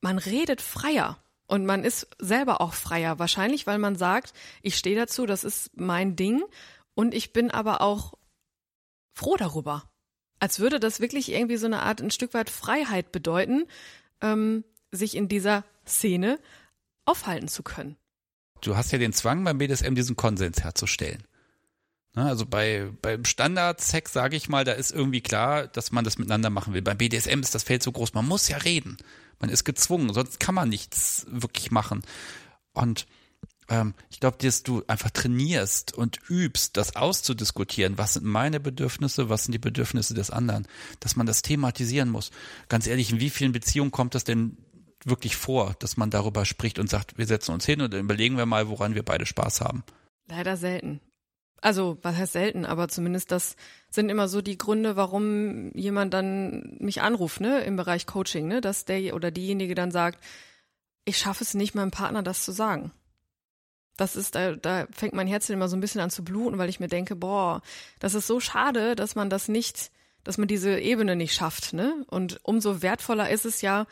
Man 0.00 0.16
redet 0.16 0.62
freier 0.62 1.18
und 1.46 1.66
man 1.66 1.84
ist 1.84 2.08
selber 2.18 2.62
auch 2.62 2.72
freier. 2.72 3.18
Wahrscheinlich, 3.18 3.66
weil 3.66 3.76
man 3.76 3.94
sagt, 3.94 4.32
ich 4.62 4.78
stehe 4.78 4.96
dazu, 4.96 5.26
das 5.26 5.44
ist 5.44 5.70
mein 5.76 6.16
Ding 6.16 6.42
und 6.94 7.12
ich 7.12 7.34
bin 7.34 7.50
aber 7.50 7.82
auch 7.82 8.14
froh 9.12 9.36
darüber. 9.36 9.84
Als 10.40 10.60
würde 10.60 10.80
das 10.80 11.00
wirklich 11.00 11.30
irgendwie 11.30 11.58
so 11.58 11.66
eine 11.66 11.82
Art, 11.82 12.00
ein 12.00 12.10
Stück 12.10 12.32
weit 12.32 12.48
Freiheit 12.48 13.12
bedeuten, 13.12 13.66
ähm, 14.22 14.64
sich 14.92 15.14
in 15.14 15.28
dieser 15.28 15.62
Szene 15.86 16.38
aufhalten 17.04 17.48
zu 17.48 17.62
können. 17.62 17.96
Du 18.62 18.78
hast 18.78 18.92
ja 18.92 18.98
den 18.98 19.12
Zwang 19.12 19.44
beim 19.44 19.58
BDSM, 19.58 19.94
diesen 19.94 20.16
Konsens 20.16 20.64
herzustellen. 20.64 21.22
Ne, 22.16 22.24
also 22.24 22.46
bei 22.46 22.90
beim 23.02 23.26
Standard-Sex, 23.26 24.12
sage 24.12 24.36
ich 24.36 24.48
mal, 24.48 24.64
da 24.64 24.72
ist 24.72 24.90
irgendwie 24.90 25.20
klar, 25.20 25.68
dass 25.68 25.92
man 25.92 26.02
das 26.02 26.16
miteinander 26.16 26.48
machen 26.48 26.72
will. 26.72 26.80
Beim 26.80 26.96
BDSM 26.96 27.40
ist 27.40 27.54
das 27.54 27.62
Feld 27.62 27.82
so 27.82 27.92
groß, 27.92 28.14
man 28.14 28.26
muss 28.26 28.48
ja 28.48 28.56
reden. 28.56 28.96
Man 29.38 29.50
ist 29.50 29.64
gezwungen, 29.64 30.14
sonst 30.14 30.40
kann 30.40 30.54
man 30.54 30.70
nichts 30.70 31.26
wirklich 31.28 31.70
machen. 31.70 32.02
Und 32.72 33.06
ähm, 33.68 33.92
ich 34.08 34.18
glaube, 34.18 34.38
dass 34.40 34.62
du 34.62 34.82
einfach 34.86 35.10
trainierst 35.10 35.92
und 35.92 36.18
übst, 36.30 36.78
das 36.78 36.96
auszudiskutieren. 36.96 37.98
Was 37.98 38.14
sind 38.14 38.24
meine 38.24 38.60
Bedürfnisse, 38.60 39.28
was 39.28 39.44
sind 39.44 39.52
die 39.52 39.58
Bedürfnisse 39.58 40.14
des 40.14 40.30
anderen? 40.30 40.66
Dass 41.00 41.16
man 41.16 41.26
das 41.26 41.42
thematisieren 41.42 42.08
muss. 42.08 42.30
Ganz 42.70 42.86
ehrlich, 42.86 43.12
in 43.12 43.20
wie 43.20 43.28
vielen 43.28 43.52
Beziehungen 43.52 43.90
kommt 43.90 44.14
das 44.14 44.24
denn 44.24 44.56
wirklich 45.04 45.36
vor, 45.36 45.74
dass 45.80 45.98
man 45.98 46.10
darüber 46.10 46.46
spricht 46.46 46.78
und 46.78 46.88
sagt, 46.88 47.18
wir 47.18 47.26
setzen 47.26 47.52
uns 47.52 47.66
hin 47.66 47.82
und 47.82 47.92
dann 47.92 48.00
überlegen 48.00 48.38
wir 48.38 48.46
mal, 48.46 48.68
woran 48.68 48.94
wir 48.94 49.02
beide 49.02 49.26
Spaß 49.26 49.60
haben? 49.60 49.84
Leider 50.28 50.56
selten. 50.56 51.00
Also, 51.62 51.98
was 52.02 52.16
heißt 52.16 52.34
selten, 52.34 52.64
aber 52.64 52.88
zumindest 52.88 53.32
das 53.32 53.56
sind 53.90 54.10
immer 54.10 54.28
so 54.28 54.42
die 54.42 54.58
Gründe, 54.58 54.96
warum 54.96 55.72
jemand 55.74 56.12
dann 56.12 56.76
mich 56.80 57.00
anruft, 57.00 57.40
ne, 57.40 57.60
im 57.60 57.76
Bereich 57.76 58.06
Coaching, 58.06 58.46
ne, 58.46 58.60
dass 58.60 58.84
der 58.84 59.14
oder 59.14 59.30
diejenige 59.30 59.74
dann 59.74 59.90
sagt, 59.90 60.22
ich 61.04 61.18
schaffe 61.18 61.44
es 61.44 61.54
nicht, 61.54 61.74
meinem 61.74 61.90
Partner 61.90 62.22
das 62.22 62.44
zu 62.44 62.52
sagen. 62.52 62.92
Das 63.96 64.14
ist, 64.16 64.34
da, 64.34 64.52
da 64.52 64.86
fängt 64.90 65.14
mein 65.14 65.26
Herz 65.26 65.48
immer 65.48 65.68
so 65.68 65.76
ein 65.76 65.80
bisschen 65.80 66.02
an 66.02 66.10
zu 66.10 66.22
bluten, 66.22 66.58
weil 66.58 66.68
ich 66.68 66.80
mir 66.80 66.88
denke, 66.88 67.16
boah, 67.16 67.62
das 67.98 68.14
ist 68.14 68.26
so 68.26 68.40
schade, 68.40 68.94
dass 68.94 69.14
man 69.14 69.30
das 69.30 69.48
nicht, 69.48 69.90
dass 70.22 70.36
man 70.36 70.48
diese 70.48 70.78
Ebene 70.78 71.16
nicht 71.16 71.32
schafft, 71.32 71.72
ne? 71.72 72.04
Und 72.08 72.38
umso 72.42 72.82
wertvoller 72.82 73.30
ist 73.30 73.46
es 73.46 73.62
ja, 73.62 73.86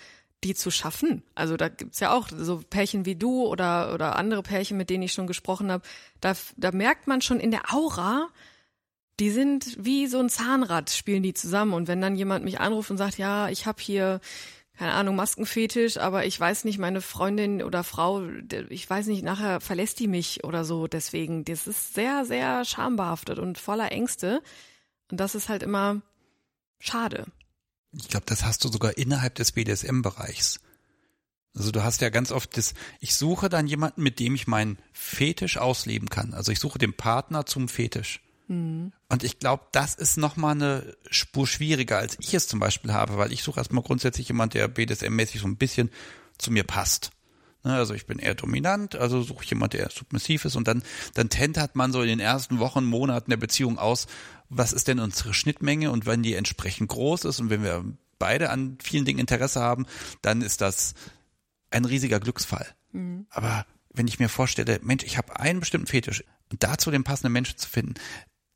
die 0.44 0.54
zu 0.54 0.70
schaffen. 0.70 1.22
Also 1.34 1.56
da 1.56 1.68
gibt's 1.68 2.00
ja 2.00 2.12
auch 2.12 2.28
so 2.28 2.60
Pärchen 2.68 3.06
wie 3.06 3.16
du 3.16 3.46
oder, 3.46 3.94
oder 3.94 4.16
andere 4.16 4.42
Pärchen, 4.42 4.76
mit 4.76 4.90
denen 4.90 5.02
ich 5.02 5.12
schon 5.12 5.26
gesprochen 5.26 5.72
habe. 5.72 5.84
Da, 6.20 6.34
da 6.56 6.70
merkt 6.72 7.06
man 7.06 7.20
schon 7.20 7.40
in 7.40 7.50
der 7.50 7.72
Aura, 7.72 8.28
die 9.20 9.30
sind 9.30 9.76
wie 9.78 10.06
so 10.06 10.18
ein 10.18 10.28
Zahnrad, 10.28 10.90
spielen 10.90 11.22
die 11.22 11.34
zusammen. 11.34 11.72
Und 11.72 11.88
wenn 11.88 12.00
dann 12.00 12.16
jemand 12.16 12.44
mich 12.44 12.60
anruft 12.60 12.90
und 12.90 12.98
sagt, 12.98 13.18
ja, 13.18 13.48
ich 13.48 13.66
habe 13.66 13.80
hier 13.80 14.20
keine 14.76 14.92
Ahnung, 14.92 15.14
Maskenfetisch, 15.14 15.98
aber 15.98 16.26
ich 16.26 16.38
weiß 16.38 16.64
nicht, 16.64 16.78
meine 16.78 17.00
Freundin 17.00 17.62
oder 17.62 17.84
Frau, 17.84 18.24
ich 18.70 18.90
weiß 18.90 19.06
nicht, 19.06 19.22
nachher 19.22 19.60
verlässt 19.60 20.00
die 20.00 20.08
mich 20.08 20.42
oder 20.42 20.64
so. 20.64 20.88
Deswegen, 20.88 21.44
das 21.44 21.68
ist 21.68 21.94
sehr, 21.94 22.24
sehr 22.24 22.64
schambehaftet 22.64 23.38
und 23.38 23.56
voller 23.56 23.92
Ängste. 23.92 24.42
Und 25.12 25.20
das 25.20 25.36
ist 25.36 25.48
halt 25.48 25.62
immer 25.62 26.02
schade. 26.80 27.26
Ich 27.98 28.08
glaube, 28.08 28.26
das 28.26 28.44
hast 28.44 28.64
du 28.64 28.68
sogar 28.68 28.96
innerhalb 28.96 29.34
des 29.36 29.52
BDSM-Bereichs. 29.52 30.60
Also 31.56 31.70
du 31.70 31.84
hast 31.84 32.00
ja 32.00 32.10
ganz 32.10 32.32
oft 32.32 32.56
das, 32.56 32.74
ich 33.00 33.14
suche 33.14 33.48
dann 33.48 33.68
jemanden, 33.68 34.02
mit 34.02 34.18
dem 34.18 34.34
ich 34.34 34.48
meinen 34.48 34.78
Fetisch 34.92 35.56
ausleben 35.56 36.08
kann. 36.08 36.34
Also 36.34 36.50
ich 36.50 36.58
suche 36.58 36.78
den 36.78 36.94
Partner 36.94 37.46
zum 37.46 37.68
Fetisch. 37.68 38.20
Mhm. 38.48 38.92
Und 39.08 39.22
ich 39.22 39.38
glaube, 39.38 39.64
das 39.70 39.94
ist 39.94 40.16
nochmal 40.16 40.52
eine 40.52 40.96
Spur 41.10 41.46
schwieriger, 41.46 41.98
als 41.98 42.16
ich 42.18 42.34
es 42.34 42.48
zum 42.48 42.58
Beispiel 42.58 42.92
habe, 42.92 43.16
weil 43.16 43.32
ich 43.32 43.42
suche 43.42 43.60
erstmal 43.60 43.84
grundsätzlich 43.84 44.28
jemand, 44.28 44.54
der 44.54 44.68
BDSM-mäßig 44.68 45.40
so 45.40 45.46
ein 45.46 45.56
bisschen 45.56 45.90
zu 46.38 46.50
mir 46.50 46.64
passt. 46.64 47.10
Ne, 47.64 47.74
also 47.74 47.94
ich 47.94 48.06
bin 48.06 48.18
eher 48.18 48.34
dominant, 48.34 48.94
also 48.94 49.22
suche 49.22 49.42
ich 49.42 49.50
jemand, 49.50 49.72
der 49.72 49.88
submissiv 49.90 50.44
ist 50.44 50.54
und 50.54 50.68
dann, 50.68 50.82
dann 51.14 51.30
tentert 51.30 51.74
man 51.74 51.92
so 51.92 52.02
in 52.02 52.08
den 52.08 52.20
ersten 52.20 52.58
Wochen, 52.58 52.84
Monaten 52.84 53.30
der 53.30 53.38
Beziehung 53.38 53.78
aus, 53.78 54.06
was 54.50 54.74
ist 54.74 54.86
denn 54.86 55.00
unsere 55.00 55.32
Schnittmenge 55.32 55.90
und 55.90 56.04
wenn 56.04 56.22
die 56.22 56.34
entsprechend 56.34 56.90
groß 56.90 57.24
ist 57.24 57.40
und 57.40 57.48
wenn 57.48 57.62
wir 57.62 57.82
beide 58.18 58.50
an 58.50 58.76
vielen 58.82 59.06
Dingen 59.06 59.18
Interesse 59.18 59.60
haben, 59.60 59.86
dann 60.20 60.42
ist 60.42 60.60
das 60.60 60.94
ein 61.70 61.86
riesiger 61.86 62.20
Glücksfall. 62.20 62.66
Mhm. 62.92 63.26
Aber 63.30 63.64
wenn 63.88 64.08
ich 64.08 64.18
mir 64.18 64.28
vorstelle, 64.28 64.78
Mensch, 64.82 65.04
ich 65.04 65.16
habe 65.16 65.40
einen 65.40 65.60
bestimmten 65.60 65.86
Fetisch 65.86 66.22
und 66.50 66.62
dazu 66.62 66.90
den 66.90 67.02
passenden 67.02 67.32
Menschen 67.32 67.56
zu 67.56 67.68
finden, 67.68 67.94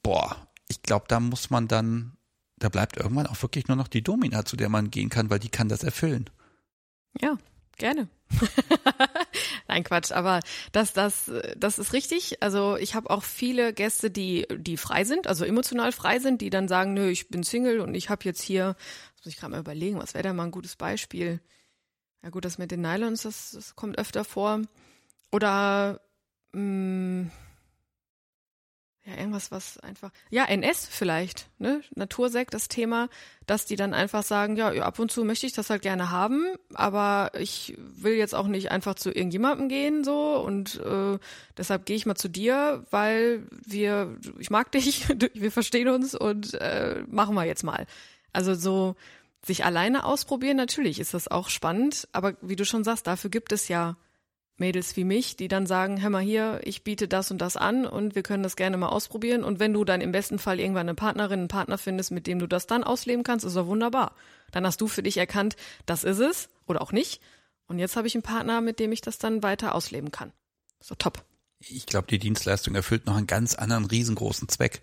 boah, 0.02 0.36
ich 0.68 0.82
glaube, 0.82 1.06
da 1.08 1.18
muss 1.18 1.48
man 1.48 1.66
dann, 1.66 2.18
da 2.58 2.68
bleibt 2.68 2.98
irgendwann 2.98 3.26
auch 3.26 3.40
wirklich 3.40 3.68
nur 3.68 3.76
noch 3.78 3.88
die 3.88 4.02
Domina, 4.02 4.44
zu 4.44 4.56
der 4.56 4.68
man 4.68 4.90
gehen 4.90 5.08
kann, 5.08 5.30
weil 5.30 5.38
die 5.38 5.48
kann 5.48 5.70
das 5.70 5.82
erfüllen. 5.82 6.28
Ja, 7.18 7.38
gerne. 7.78 8.08
Nein, 9.68 9.84
Quatsch, 9.84 10.12
aber 10.12 10.40
das, 10.72 10.92
das, 10.92 11.30
das 11.56 11.78
ist 11.78 11.92
richtig. 11.92 12.42
Also 12.42 12.76
ich 12.76 12.94
habe 12.94 13.10
auch 13.10 13.22
viele 13.22 13.72
Gäste, 13.72 14.10
die, 14.10 14.46
die 14.56 14.76
frei 14.76 15.04
sind, 15.04 15.26
also 15.26 15.44
emotional 15.44 15.92
frei 15.92 16.18
sind, 16.18 16.40
die 16.40 16.50
dann 16.50 16.68
sagen, 16.68 16.94
nö, 16.94 17.08
ich 17.08 17.28
bin 17.28 17.42
Single 17.42 17.80
und 17.80 17.94
ich 17.94 18.10
habe 18.10 18.24
jetzt 18.24 18.42
hier, 18.42 18.76
das 19.16 19.24
muss 19.24 19.34
ich 19.34 19.40
gerade 19.40 19.52
mal 19.52 19.60
überlegen, 19.60 19.98
was 19.98 20.14
wäre 20.14 20.24
da 20.24 20.32
mal 20.32 20.44
ein 20.44 20.50
gutes 20.50 20.76
Beispiel? 20.76 21.40
Ja 22.22 22.30
gut, 22.30 22.44
das 22.44 22.58
mit 22.58 22.70
den 22.70 22.82
Nylons, 22.82 23.22
das, 23.22 23.52
das 23.52 23.76
kommt 23.76 23.98
öfter 23.98 24.24
vor. 24.24 24.62
Oder 25.30 26.00
mh, 26.52 26.60
mm, 26.60 27.30
ja, 29.08 29.16
irgendwas, 29.16 29.50
was 29.50 29.78
einfach, 29.78 30.10
ja, 30.28 30.44
NS 30.44 30.86
vielleicht, 30.86 31.48
ne, 31.58 31.80
Natursekt, 31.94 32.52
das 32.52 32.68
Thema, 32.68 33.08
dass 33.46 33.64
die 33.64 33.76
dann 33.76 33.94
einfach 33.94 34.22
sagen, 34.22 34.56
ja, 34.56 34.70
ab 34.82 34.98
und 34.98 35.10
zu 35.10 35.24
möchte 35.24 35.46
ich 35.46 35.54
das 35.54 35.70
halt 35.70 35.80
gerne 35.80 36.10
haben, 36.10 36.44
aber 36.74 37.30
ich 37.38 37.74
will 37.78 38.14
jetzt 38.14 38.34
auch 38.34 38.48
nicht 38.48 38.70
einfach 38.70 38.96
zu 38.96 39.10
irgendjemandem 39.10 39.70
gehen, 39.70 40.04
so, 40.04 40.36
und 40.38 40.80
äh, 40.80 41.18
deshalb 41.56 41.86
gehe 41.86 41.96
ich 41.96 42.04
mal 42.04 42.16
zu 42.16 42.28
dir, 42.28 42.84
weil 42.90 43.46
wir, 43.50 44.14
ich 44.38 44.50
mag 44.50 44.70
dich, 44.72 45.08
wir 45.34 45.52
verstehen 45.52 45.88
uns 45.88 46.14
und 46.14 46.52
äh, 46.54 47.02
machen 47.08 47.34
wir 47.34 47.44
jetzt 47.44 47.64
mal. 47.64 47.86
Also 48.34 48.54
so, 48.54 48.94
sich 49.42 49.64
alleine 49.64 50.04
ausprobieren, 50.04 50.58
natürlich 50.58 51.00
ist 51.00 51.14
das 51.14 51.28
auch 51.28 51.48
spannend, 51.48 52.08
aber 52.12 52.34
wie 52.42 52.56
du 52.56 52.66
schon 52.66 52.84
sagst, 52.84 53.06
dafür 53.06 53.30
gibt 53.30 53.52
es 53.52 53.68
ja 53.68 53.96
Mädels 54.58 54.96
wie 54.96 55.04
mich, 55.04 55.36
die 55.36 55.48
dann 55.48 55.66
sagen, 55.66 56.02
hör 56.02 56.10
mal 56.10 56.22
hier, 56.22 56.60
ich 56.64 56.82
biete 56.82 57.08
das 57.08 57.30
und 57.30 57.38
das 57.38 57.56
an 57.56 57.86
und 57.86 58.14
wir 58.14 58.22
können 58.22 58.42
das 58.42 58.56
gerne 58.56 58.76
mal 58.76 58.88
ausprobieren. 58.88 59.44
Und 59.44 59.60
wenn 59.60 59.72
du 59.72 59.84
dann 59.84 60.00
im 60.00 60.12
besten 60.12 60.38
Fall 60.38 60.60
irgendwann 60.60 60.88
eine 60.88 60.94
Partnerin, 60.94 61.40
einen 61.40 61.48
Partner 61.48 61.78
findest, 61.78 62.10
mit 62.10 62.26
dem 62.26 62.38
du 62.38 62.46
das 62.46 62.66
dann 62.66 62.84
ausleben 62.84 63.24
kannst, 63.24 63.44
ist 63.44 63.56
doch 63.56 63.66
wunderbar. 63.66 64.12
Dann 64.50 64.66
hast 64.66 64.80
du 64.80 64.88
für 64.88 65.02
dich 65.02 65.16
erkannt, 65.16 65.56
das 65.86 66.04
ist 66.04 66.18
es 66.18 66.48
oder 66.66 66.82
auch 66.82 66.92
nicht. 66.92 67.20
Und 67.66 67.78
jetzt 67.78 67.96
habe 67.96 68.06
ich 68.06 68.14
einen 68.14 68.22
Partner, 68.22 68.60
mit 68.60 68.80
dem 68.80 68.92
ich 68.92 69.00
das 69.00 69.18
dann 69.18 69.42
weiter 69.42 69.74
ausleben 69.74 70.10
kann. 70.10 70.32
So 70.80 70.94
top. 70.94 71.24
Ich 71.60 71.86
glaube, 71.86 72.06
die 72.08 72.18
Dienstleistung 72.18 72.74
erfüllt 72.74 73.06
noch 73.06 73.16
einen 73.16 73.26
ganz 73.26 73.54
anderen 73.54 73.84
riesengroßen 73.84 74.48
Zweck 74.48 74.82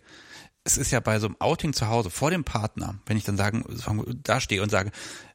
es 0.66 0.78
ist 0.78 0.92
ja 0.92 1.00
bei 1.00 1.20
so 1.20 1.28
einem 1.28 1.36
Outing 1.40 1.74
zu 1.74 1.88
Hause 1.88 2.10
vor 2.10 2.32
dem 2.32 2.44
Partner, 2.44 2.96
wenn 3.06 3.18
ich 3.18 3.24
dann 3.24 3.38
sagen, 3.38 3.64
da 4.24 4.42
stehe 4.42 4.64
und 4.64 4.72
sage, 4.72 4.92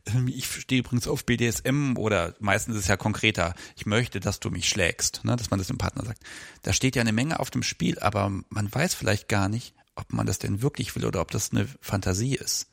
ähm, 0.07 0.27
ich 0.27 0.47
stehe 0.47 0.81
übrigens 0.81 1.07
auf 1.07 1.25
BDSM 1.25 1.97
oder 1.97 2.35
meistens 2.41 2.75
ist 2.75 2.83
es 2.83 2.89
ja 2.89 2.97
konkreter, 2.97 3.55
ich 3.77 3.87
möchte, 3.87 4.19
dass 4.19 4.41
du 4.41 4.51
mich 4.51 4.69
schlägst, 4.69 5.25
ne, 5.25 5.37
dass 5.37 5.51
man 5.51 5.59
das 5.59 5.69
dem 5.69 5.79
Partner 5.79 6.05
sagt. 6.05 6.21
Da 6.63 6.73
steht 6.73 6.97
ja 6.97 7.01
eine 7.01 7.13
Menge 7.13 7.39
auf 7.39 7.51
dem 7.51 7.63
Spiel, 7.63 8.01
aber 8.01 8.29
man 8.49 8.75
weiß 8.75 8.95
vielleicht 8.95 9.29
gar 9.29 9.49
nicht, 9.49 9.73
ob 9.95 10.13
man 10.13 10.27
das 10.27 10.41
denn 10.41 10.63
wirklich 10.63 10.97
will 10.97 11.07
oder 11.07 11.21
ob 11.21 11.31
das 11.31 11.53
eine 11.53 11.69
Fantasie 11.81 12.35
ist. 12.35 12.67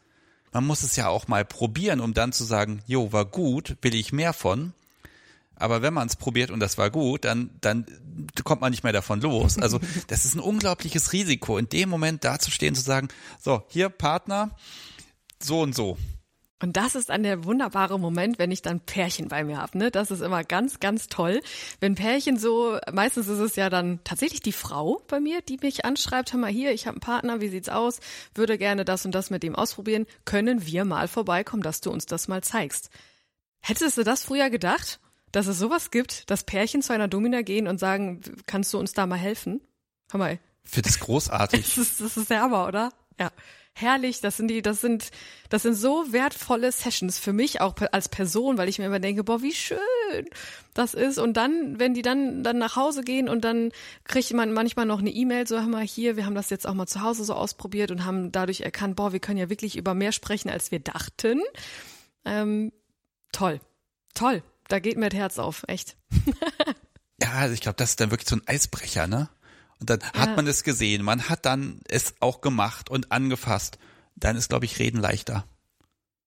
Man 0.51 0.66
muss 0.66 0.82
es 0.82 0.95
ja 0.95 1.10
auch 1.10 1.28
mal 1.28 1.45
probieren, 1.45 1.99
um 1.99 2.16
dann 2.16 2.32
zu 2.32 2.43
sagen, 2.43 2.82
jo, 2.88 3.14
war 3.14 3.26
gut, 3.26 3.78
will 3.82 3.93
ich 3.93 4.12
mehr 4.12 4.34
von. 4.34 4.74
Aber 5.60 5.82
wenn 5.82 5.93
man 5.93 6.08
es 6.08 6.16
probiert 6.16 6.51
und 6.51 6.60
das 6.60 6.78
war 6.78 6.89
gut, 6.89 7.26
dann, 7.26 7.49
dann 7.62 7.86
kommt 8.43 8.62
man 8.62 8.72
nicht 8.72 8.84
mehr 8.84 8.93
davon 8.93 9.22
los. 9.22 9.58
Also 9.58 9.80
das 10.08 10.26
ist 10.26 10.36
ein 10.36 10.39
unglaubliches 10.39 11.14
Risiko, 11.14 11.58
in 11.58 11.70
dem 11.70 11.89
Moment 11.89 12.24
dazustehen, 12.24 12.76
zu 12.76 12.82
sagen, 12.82 13.10
so, 13.41 13.64
hier 13.68 13.89
Partner, 13.89 14.51
so 15.39 15.62
und 15.62 15.76
so. 15.76 15.97
Und 16.60 16.76
das 16.76 16.95
ist 16.95 17.10
dann 17.10 17.22
der 17.22 17.43
wunderbare 17.45 17.99
Moment, 17.99 18.39
wenn 18.39 18.49
ich 18.49 18.64
dann 18.64 18.80
Pärchen 18.80 19.28
bei 19.28 19.43
mir 19.43 19.58
habe. 19.58 19.78
Ne? 19.78 19.91
Das 19.91 20.10
ist 20.10 20.22
immer 20.22 20.43
ganz, 20.43 20.80
ganz 20.80 21.08
toll. 21.08 21.41
Wenn 21.80 21.93
Pärchen 21.93 22.39
so, 22.39 22.80
meistens 22.91 23.28
ist 23.28 23.39
es 23.39 23.55
ja 23.55 23.70
dann 23.70 23.99
tatsächlich 24.03 24.41
die 24.41 24.51
Frau 24.51 25.03
bei 25.08 25.20
mir, 25.20 25.41
die 25.41 25.60
mich 25.62 25.86
anschreibt, 25.86 26.34
hör 26.34 26.39
mal 26.39 26.51
hier, 26.51 26.72
ich 26.72 26.88
habe 26.88 26.95
einen 26.95 27.01
Partner, 27.01 27.41
wie 27.41 27.49
sieht's 27.49 27.70
aus? 27.70 27.99
Würde 28.34 28.58
gerne 28.58 28.86
das 28.86 29.05
und 29.05 29.14
das 29.14 29.30
mit 29.30 29.43
dem 29.43 29.55
ausprobieren. 29.55 30.08
Können 30.26 30.66
wir 30.66 30.84
mal 30.84 31.08
vorbeikommen, 31.08 31.62
dass 31.62 31.82
du 31.82 31.91
uns 31.91 32.08
das 32.08 32.28
mal 32.28 32.43
zeigst? 32.43 32.89
Hättest 33.62 33.97
du 33.97 34.03
das 34.03 34.24
früher 34.24 34.49
gedacht? 34.49 34.99
Dass 35.32 35.47
es 35.47 35.59
sowas 35.59 35.91
gibt, 35.91 36.30
dass 36.30 36.43
Pärchen 36.43 36.82
zu 36.82 36.93
einer 36.93 37.07
Domina 37.07 37.41
gehen 37.41 37.67
und 37.67 37.80
sagen, 37.80 38.21
kannst 38.45 38.73
du 38.73 38.80
uns 38.80 38.93
da 38.93 39.05
mal 39.05 39.17
helfen? 39.17 39.61
Hör 40.11 40.19
mal. 40.19 40.39
Für 40.63 40.82
das 40.82 40.99
großartig. 40.99 41.61
Das 41.75 41.78
ist, 41.78 42.01
das 42.01 42.17
ist 42.17 42.30
der 42.30 42.41
Hammer, 42.41 42.67
oder? 42.67 42.91
Ja. 43.19 43.32
Herrlich, 43.73 44.21
das 44.21 44.38
sind 44.38 44.47
die, 44.47 44.63
das 44.63 44.82
sind, 44.82 45.11
das 45.49 45.61
sind 45.61 45.75
so 45.75 46.11
wertvolle 46.11 46.71
Sessions 46.71 47.19
für 47.19 47.32
mich 47.32 47.61
auch 47.61 47.75
als 47.91 48.09
Person, 48.09 48.57
weil 48.57 48.69
ich 48.69 48.80
mir 48.80 48.86
immer 48.86 48.99
denke, 48.99 49.23
boah, 49.23 49.43
wie 49.43 49.53
schön 49.53 49.78
das 50.73 50.95
ist. 50.95 51.19
Und 51.19 51.38
dann, 51.38 51.80
wenn 51.80 51.93
die 51.93 52.01
dann, 52.01 52.43
dann 52.43 52.57
nach 52.57 52.75
Hause 52.75 53.03
gehen 53.03 53.30
und 53.30 53.43
dann 53.43 53.71
kriegt 54.03 54.34
man 54.34 54.51
manchmal 54.51 54.88
noch 54.88 54.97
eine 54.97 55.11
E-Mail, 55.11 55.45
so, 55.45 55.57
hör 55.57 55.67
mal 55.67 55.86
hier, 55.86 56.15
wir 56.15 56.25
haben 56.25 56.34
das 56.34 56.49
jetzt 56.49 56.65
auch 56.65 56.73
mal 56.73 56.88
zu 56.88 57.03
Hause 57.03 57.23
so 57.23 57.36
ausprobiert 57.36 57.91
und 57.91 58.03
haben 58.03 58.32
dadurch 58.32 58.61
erkannt, 58.61 58.95
boah, 58.95 59.13
wir 59.13 59.19
können 59.19 59.38
ja 59.38 59.49
wirklich 59.49 59.78
über 59.78 59.93
mehr 59.93 60.11
sprechen, 60.11 60.49
als 60.49 60.71
wir 60.71 60.80
dachten. 60.80 61.43
Ähm, 62.25 62.71
toll. 63.32 63.59
Toll 64.15 64.41
da 64.68 64.80
geht 64.80 64.97
mir 64.97 65.09
das 65.09 65.18
Herz 65.18 65.39
auf, 65.39 65.63
echt. 65.68 65.97
ja, 67.22 67.32
also 67.32 67.53
ich 67.53 67.61
glaube, 67.61 67.78
das 67.78 67.91
ist 67.91 67.99
dann 67.99 68.11
wirklich 68.11 68.30
so 68.30 68.36
ein 68.36 68.47
Eisbrecher, 68.47 69.07
ne? 69.07 69.30
Und 69.80 69.89
dann 69.89 69.99
ja. 69.99 70.22
hat 70.22 70.36
man 70.36 70.47
es 70.47 70.63
gesehen, 70.63 71.03
man 71.03 71.30
hat 71.30 71.45
dann 71.45 71.82
es 71.88 72.15
auch 72.20 72.41
gemacht 72.41 72.89
und 72.89 73.11
angefasst. 73.11 73.78
Dann 74.15 74.36
ist, 74.36 74.49
glaube 74.49 74.65
ich, 74.65 74.80
Reden 74.80 74.99
leichter. 74.99 75.45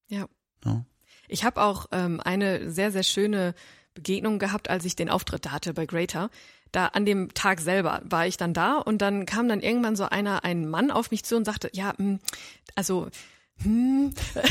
Ja. 0.09 0.26
ja. 0.64 0.84
Ich 1.28 1.45
habe 1.45 1.62
auch 1.62 1.86
ähm, 1.93 2.20
eine 2.20 2.70
sehr, 2.70 2.93
sehr 2.93 3.03
schöne 3.03 3.55
Begegnung 3.95 4.38
gehabt, 4.38 4.70
als 4.70 4.84
ich 4.84 4.97
den 4.97 5.11
Auftritt 5.11 5.47
da 5.47 5.53
hatte 5.53 5.74
bei 5.74 5.86
Greater. 5.86 6.30
Da 6.72 6.86
an 6.86 7.05
dem 7.05 7.34
Tag 7.34 7.61
selber 7.61 8.01
war 8.05 8.26
ich 8.26 8.36
dann 8.36 8.55
da 8.55 8.76
und 8.76 8.99
dann 8.99 9.26
kam 9.26 9.49
dann 9.49 9.61
irgendwann 9.61 9.97
so 9.97 10.05
einer, 10.05 10.45
ein 10.45 10.68
Mann 10.68 10.93
auf 10.93 11.11
mich 11.11 11.24
zu 11.24 11.36
und 11.36 11.45
sagte, 11.45 11.68
ja, 11.72 11.97
hm, 11.97 12.20
also 12.76 13.09
hm. 13.62 14.12
äh, 14.34 14.42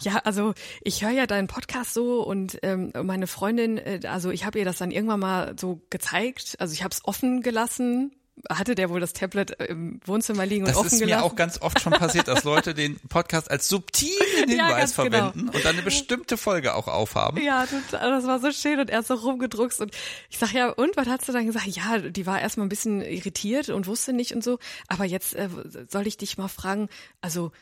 ja, 0.02 0.16
also 0.24 0.54
ich 0.82 1.04
höre 1.04 1.12
ja 1.12 1.26
deinen 1.26 1.46
Podcast 1.46 1.94
so 1.94 2.22
und 2.22 2.58
ähm, 2.62 2.92
meine 3.02 3.26
Freundin, 3.26 3.78
äh, 3.78 4.00
also 4.04 4.30
ich 4.30 4.44
habe 4.44 4.58
ihr 4.58 4.64
das 4.64 4.78
dann 4.78 4.90
irgendwann 4.90 5.20
mal 5.20 5.54
so 5.58 5.80
gezeigt, 5.90 6.56
also 6.58 6.72
ich 6.72 6.82
habe 6.82 6.92
es 6.92 7.04
offen 7.04 7.42
gelassen, 7.42 8.12
hatte 8.50 8.74
der 8.74 8.90
wohl 8.90 9.00
das 9.00 9.12
Tablet 9.12 9.58
äh, 9.60 9.66
im 9.66 10.00
Wohnzimmer 10.04 10.44
liegen 10.44 10.64
das 10.64 10.76
und 10.76 10.80
offen 10.80 10.94
ist 10.94 11.00
gelassen. 11.00 11.20
mir 11.20 11.24
auch 11.24 11.36
ganz 11.36 11.62
oft 11.62 11.80
schon 11.80 11.92
passiert, 11.92 12.28
dass 12.28 12.44
Leute 12.44 12.74
den 12.74 12.98
Podcast 13.08 13.50
als 13.50 13.68
subtilen 13.68 14.14
Ja, 14.48 14.66
Hinweis 14.68 14.94
ganz 14.94 14.96
genau. 14.96 15.10
verwenden 15.32 15.48
und 15.48 15.64
dann 15.64 15.74
eine 15.74 15.82
bestimmte 15.82 16.36
Folge 16.36 16.74
auch 16.74 16.88
aufhaben. 16.88 17.40
Ja, 17.42 17.66
das 17.90 18.26
war 18.26 18.40
so 18.40 18.50
schön 18.52 18.80
und 18.80 18.90
er 18.90 19.00
ist 19.00 19.08
so 19.08 19.14
rumgedruckst 19.14 19.80
und 19.80 19.92
ich 20.28 20.38
sag 20.38 20.52
ja, 20.52 20.70
und 20.70 20.96
was 20.96 21.06
hast 21.08 21.28
du 21.28 21.32
dann 21.32 21.46
gesagt? 21.46 21.66
Ja, 21.68 21.98
die 21.98 22.26
war 22.26 22.40
erstmal 22.40 22.66
ein 22.66 22.70
bisschen 22.70 23.00
irritiert 23.00 23.68
und 23.68 23.86
wusste 23.86 24.12
nicht 24.12 24.34
und 24.34 24.42
so, 24.42 24.58
aber 24.88 25.04
jetzt 25.04 25.34
äh, 25.34 25.48
soll 25.88 26.06
ich 26.06 26.16
dich 26.16 26.36
mal 26.36 26.48
fragen, 26.48 26.88
also 27.20 27.52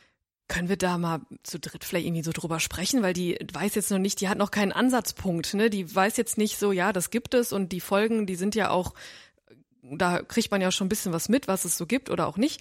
können 0.48 0.68
wir 0.68 0.76
da 0.76 0.98
mal 0.98 1.20
zu 1.44 1.58
dritt 1.58 1.84
vielleicht 1.84 2.06
irgendwie 2.06 2.24
so 2.24 2.32
drüber 2.32 2.60
sprechen, 2.60 3.02
weil 3.02 3.14
die 3.14 3.38
weiß 3.52 3.74
jetzt 3.74 3.90
noch 3.90 3.98
nicht, 3.98 4.20
die 4.20 4.28
hat 4.28 4.36
noch 4.36 4.50
keinen 4.50 4.72
Ansatzpunkt, 4.72 5.54
ne? 5.54 5.70
Die 5.70 5.94
weiß 5.94 6.16
jetzt 6.18 6.36
nicht 6.36 6.58
so, 6.58 6.72
ja, 6.72 6.92
das 6.92 7.10
gibt 7.10 7.32
es 7.34 7.52
und 7.52 7.72
die 7.72 7.80
Folgen, 7.80 8.26
die 8.26 8.34
sind 8.34 8.54
ja 8.54 8.68
auch, 8.70 8.92
da 9.82 10.22
kriegt 10.22 10.50
man 10.50 10.60
ja 10.60 10.70
schon 10.70 10.86
ein 10.86 10.90
bisschen 10.90 11.12
was 11.12 11.28
mit, 11.28 11.48
was 11.48 11.64
es 11.64 11.76
so 11.76 11.86
gibt 11.86 12.10
oder 12.10 12.26
auch 12.26 12.36
nicht. 12.36 12.60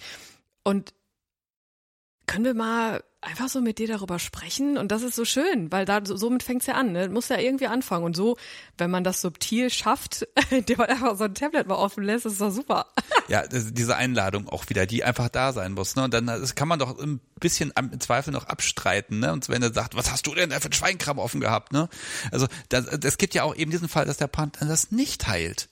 Und 0.64 0.92
können 2.26 2.44
wir 2.44 2.54
mal 2.54 3.02
einfach 3.20 3.48
so 3.48 3.60
mit 3.60 3.78
dir 3.78 3.88
darüber 3.88 4.18
sprechen? 4.18 4.78
Und 4.78 4.90
das 4.92 5.02
ist 5.02 5.16
so 5.16 5.24
schön, 5.24 5.70
weil 5.72 5.84
da 5.84 6.00
so- 6.04 6.16
somit 6.16 6.42
fängt's 6.44 6.66
ja 6.66 6.74
an. 6.74 6.92
Ne? 6.92 7.08
Muss 7.08 7.28
ja 7.28 7.38
irgendwie 7.38 7.66
anfangen. 7.66 8.04
Und 8.04 8.16
so, 8.16 8.36
wenn 8.78 8.90
man 8.90 9.02
das 9.04 9.20
subtil 9.20 9.70
schafft, 9.70 10.26
indem 10.50 10.78
man 10.78 10.88
einfach 10.88 11.16
so 11.16 11.24
ein 11.24 11.34
Tablet 11.34 11.66
mal 11.66 11.74
offen 11.74 12.04
lässt, 12.04 12.24
ist 12.26 12.40
doch 12.40 12.50
super. 12.50 12.86
Ja, 13.28 13.46
diese 13.46 13.96
Einladung 13.96 14.48
auch 14.48 14.68
wieder, 14.68 14.84
die 14.84 15.04
einfach 15.04 15.28
da 15.28 15.52
sein 15.52 15.72
muss. 15.72 15.94
Ne? 15.94 16.04
Und 16.04 16.12
dann 16.12 16.26
das 16.26 16.54
kann 16.56 16.66
man 16.68 16.80
doch 16.80 16.98
ein 16.98 17.20
bisschen 17.40 17.72
am- 17.76 17.90
im 17.92 18.00
Zweifel 18.00 18.32
noch 18.32 18.46
abstreiten. 18.46 19.20
Ne? 19.20 19.32
Und 19.32 19.48
wenn 19.48 19.62
er 19.62 19.72
sagt, 19.72 19.94
was 19.94 20.10
hast 20.10 20.26
du 20.26 20.34
denn 20.34 20.50
da 20.50 20.58
für 20.58 20.64
einen 20.66 20.72
Schweinkram 20.72 21.18
offen 21.18 21.40
gehabt? 21.40 21.72
Ne? 21.72 21.88
Also 22.32 22.46
das, 22.68 22.86
das 22.98 23.18
gibt 23.18 23.34
ja 23.34 23.44
auch 23.44 23.54
eben 23.54 23.70
diesen 23.70 23.88
Fall, 23.88 24.04
dass 24.06 24.16
der 24.16 24.26
Partner 24.26 24.66
das 24.66 24.90
nicht 24.90 25.20
teilt. 25.22 25.68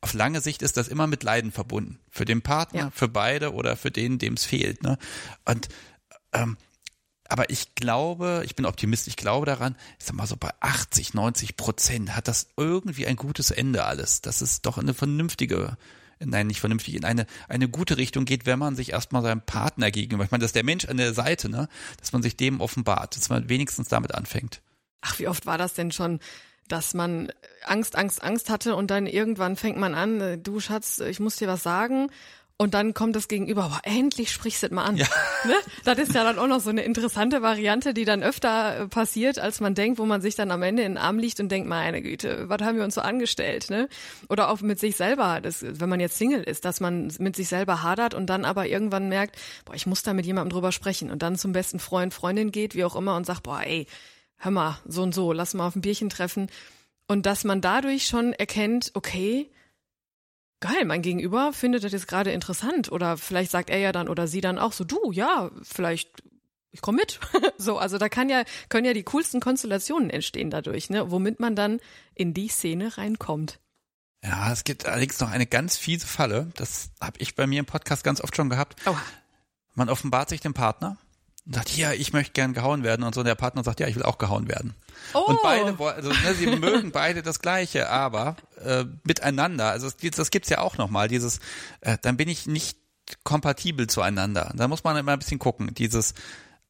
Auf 0.00 0.14
lange 0.14 0.40
Sicht 0.40 0.62
ist 0.62 0.76
das 0.76 0.88
immer 0.88 1.06
mit 1.06 1.22
Leiden 1.22 1.50
verbunden. 1.52 1.98
Für 2.10 2.24
den 2.24 2.42
Partner, 2.42 2.80
Ja. 2.80 2.90
für 2.90 3.08
beide 3.08 3.52
oder 3.52 3.76
für 3.76 3.90
den, 3.90 4.18
dem 4.18 4.34
es 4.34 4.44
fehlt. 4.44 4.82
Ne? 4.82 4.96
Und 5.44 5.68
ähm, 6.32 6.56
aber 7.30 7.50
ich 7.50 7.74
glaube, 7.74 8.42
ich 8.46 8.56
bin 8.56 8.64
Optimist, 8.64 9.06
ich 9.06 9.16
glaube 9.16 9.44
daran, 9.44 9.76
ich 9.98 10.06
sag 10.06 10.14
mal 10.16 10.26
so 10.26 10.36
bei 10.36 10.50
80, 10.60 11.12
90 11.12 11.56
Prozent 11.58 12.16
hat 12.16 12.26
das 12.26 12.48
irgendwie 12.56 13.06
ein 13.06 13.16
gutes 13.16 13.50
Ende 13.50 13.84
alles. 13.84 14.22
Das 14.22 14.40
ist 14.40 14.64
doch 14.64 14.78
eine 14.78 14.94
vernünftige, 14.94 15.76
nein, 16.20 16.46
nicht 16.46 16.60
vernünftig, 16.60 16.94
in 16.94 17.04
eine, 17.04 17.26
eine 17.48 17.68
gute 17.68 17.98
Richtung 17.98 18.24
geht, 18.24 18.46
wenn 18.46 18.58
man 18.58 18.76
sich 18.76 18.92
erstmal 18.92 19.22
seinem 19.22 19.42
Partner 19.42 19.90
gegenüber, 19.90 20.24
ich 20.24 20.30
meine, 20.30 20.40
das 20.40 20.50
ist 20.50 20.56
der 20.56 20.64
Mensch 20.64 20.86
an 20.86 20.96
der 20.96 21.12
Seite, 21.12 21.50
ne, 21.50 21.68
dass 22.00 22.12
man 22.12 22.22
sich 22.22 22.36
dem 22.36 22.62
offenbart, 22.62 23.14
dass 23.14 23.28
man 23.28 23.50
wenigstens 23.50 23.88
damit 23.88 24.14
anfängt. 24.14 24.62
Ach, 25.02 25.18
wie 25.18 25.28
oft 25.28 25.44
war 25.44 25.58
das 25.58 25.74
denn 25.74 25.92
schon, 25.92 26.20
dass 26.68 26.94
man 26.94 27.32
Angst, 27.64 27.96
Angst, 27.96 28.22
Angst 28.22 28.50
hatte 28.50 28.76
und 28.76 28.90
dann 28.90 29.06
irgendwann 29.06 29.56
fängt 29.56 29.78
man 29.78 29.94
an, 29.94 30.20
äh, 30.20 30.38
du 30.38 30.60
Schatz, 30.60 31.00
ich 31.00 31.20
muss 31.20 31.36
dir 31.36 31.48
was 31.48 31.62
sagen. 31.62 32.10
Und 32.60 32.74
dann 32.74 32.92
kommt 32.92 33.14
das 33.14 33.28
Gegenüber, 33.28 33.68
boah, 33.68 33.80
endlich 33.84 34.32
sprichst 34.32 34.64
du 34.64 34.66
es 34.66 34.72
mal 34.72 34.84
an. 34.84 34.96
Ja. 34.96 35.06
Ne? 35.44 35.54
Das 35.84 35.98
ist 35.98 36.14
ja 36.14 36.24
dann 36.24 36.36
auch 36.40 36.48
noch 36.48 36.58
so 36.58 36.70
eine 36.70 36.82
interessante 36.82 37.42
Variante, 37.42 37.94
die 37.94 38.04
dann 38.04 38.24
öfter 38.24 38.80
äh, 38.80 38.88
passiert, 38.88 39.38
als 39.38 39.60
man 39.60 39.76
denkt, 39.76 40.00
wo 40.00 40.04
man 40.04 40.20
sich 40.20 40.34
dann 40.34 40.50
am 40.50 40.64
Ende 40.64 40.82
in 40.82 40.94
den 40.94 40.98
Arm 40.98 41.20
liegt 41.20 41.38
und 41.38 41.48
denkt, 41.48 41.68
meine 41.68 42.02
Güte, 42.02 42.48
was 42.48 42.60
haben 42.62 42.76
wir 42.76 42.82
uns 42.82 42.96
so 42.96 43.00
angestellt, 43.00 43.70
ne? 43.70 43.88
Oder 44.28 44.50
auch 44.50 44.60
mit 44.60 44.80
sich 44.80 44.96
selber, 44.96 45.40
das, 45.40 45.64
wenn 45.64 45.88
man 45.88 46.00
jetzt 46.00 46.18
Single 46.18 46.42
ist, 46.42 46.64
dass 46.64 46.80
man 46.80 47.12
mit 47.20 47.36
sich 47.36 47.46
selber 47.46 47.84
hadert 47.84 48.14
und 48.14 48.26
dann 48.26 48.44
aber 48.44 48.66
irgendwann 48.66 49.08
merkt, 49.08 49.36
boah, 49.64 49.76
ich 49.76 49.86
muss 49.86 50.02
da 50.02 50.12
mit 50.12 50.26
jemandem 50.26 50.50
drüber 50.50 50.72
sprechen 50.72 51.12
und 51.12 51.22
dann 51.22 51.36
zum 51.36 51.52
besten 51.52 51.78
Freund, 51.78 52.12
Freundin 52.12 52.50
geht, 52.50 52.74
wie 52.74 52.84
auch 52.84 52.96
immer 52.96 53.14
und 53.14 53.24
sagt, 53.24 53.44
boah, 53.44 53.60
ey, 53.62 53.86
hör 54.38 54.50
mal, 54.50 54.78
so 54.86 55.02
und 55.02 55.14
so, 55.14 55.32
lass 55.32 55.54
mal 55.54 55.66
auf 55.66 55.76
ein 55.76 55.82
Bierchen 55.82 56.08
treffen. 56.08 56.50
Und 57.06 57.26
dass 57.26 57.44
man 57.44 57.60
dadurch 57.60 58.06
schon 58.06 58.32
erkennt, 58.32 58.90
okay, 58.94 59.50
geil, 60.60 60.84
mein 60.84 61.02
Gegenüber 61.02 61.52
findet 61.52 61.84
das 61.84 61.92
jetzt 61.92 62.08
gerade 62.08 62.32
interessant. 62.32 62.92
Oder 62.92 63.16
vielleicht 63.16 63.50
sagt 63.50 63.70
er 63.70 63.78
ja 63.78 63.92
dann 63.92 64.08
oder 64.08 64.26
sie 64.26 64.40
dann 64.40 64.58
auch 64.58 64.72
so, 64.72 64.84
du, 64.84 65.12
ja, 65.12 65.50
vielleicht, 65.62 66.22
ich 66.70 66.80
komme 66.80 66.98
mit. 66.98 67.18
so, 67.58 67.78
also 67.78 67.98
da 67.98 68.08
kann 68.08 68.28
ja, 68.28 68.44
können 68.68 68.86
ja 68.86 68.92
die 68.92 69.04
coolsten 69.04 69.40
Konstellationen 69.40 70.10
entstehen 70.10 70.50
dadurch, 70.50 70.90
ne, 70.90 71.10
womit 71.10 71.40
man 71.40 71.56
dann 71.56 71.80
in 72.14 72.34
die 72.34 72.48
Szene 72.48 72.96
reinkommt. 72.98 73.58
Ja, 74.22 74.52
es 74.52 74.64
gibt 74.64 74.86
allerdings 74.86 75.20
noch 75.20 75.30
eine 75.30 75.46
ganz 75.46 75.76
fiese 75.76 76.06
Falle, 76.06 76.50
das 76.56 76.90
habe 77.00 77.18
ich 77.20 77.36
bei 77.36 77.46
mir 77.46 77.60
im 77.60 77.66
Podcast 77.66 78.02
ganz 78.02 78.20
oft 78.20 78.34
schon 78.34 78.50
gehabt. 78.50 78.74
Oh, 78.84 78.96
Man 79.74 79.88
offenbart 79.88 80.28
sich 80.28 80.40
dem 80.40 80.54
Partner 80.54 80.98
und 81.48 81.54
sagt, 81.54 81.76
ja, 81.76 81.92
ich 81.92 82.12
möchte 82.12 82.32
gern 82.34 82.52
gehauen 82.54 82.84
werden 82.84 83.02
und 83.02 83.14
so. 83.14 83.20
Und 83.22 83.26
der 83.26 83.34
Partner 83.34 83.64
sagt, 83.64 83.80
ja, 83.80 83.88
ich 83.88 83.96
will 83.96 84.02
auch 84.04 84.18
gehauen 84.18 84.46
werden. 84.48 84.74
oh. 85.14 85.18
Und 85.26 85.38
beide, 85.42 85.78
wollen- 85.78 85.96
also 85.96 86.10
ne, 86.10 86.34
sie 86.38 86.46
mögen 86.56 86.92
beide 86.92 87.22
das 87.22 87.40
Gleiche, 87.40 87.88
aber 87.88 88.36
äh, 88.62 88.84
miteinander. 89.04 89.70
Also 89.70 89.90
das, 89.90 90.10
das 90.14 90.30
gibt's 90.30 90.50
ja 90.50 90.58
auch 90.58 90.76
nochmal, 90.76 91.08
dieses, 91.08 91.40
äh, 91.80 91.98
dann 92.02 92.16
bin 92.16 92.28
ich 92.28 92.46
nicht 92.46 92.78
kompatibel 93.24 93.86
zueinander. 93.88 94.52
Da 94.54 94.68
muss 94.68 94.84
man 94.84 94.96
immer 94.98 95.12
ein 95.12 95.18
bisschen 95.18 95.38
gucken. 95.38 95.72
Dieses 95.74 96.12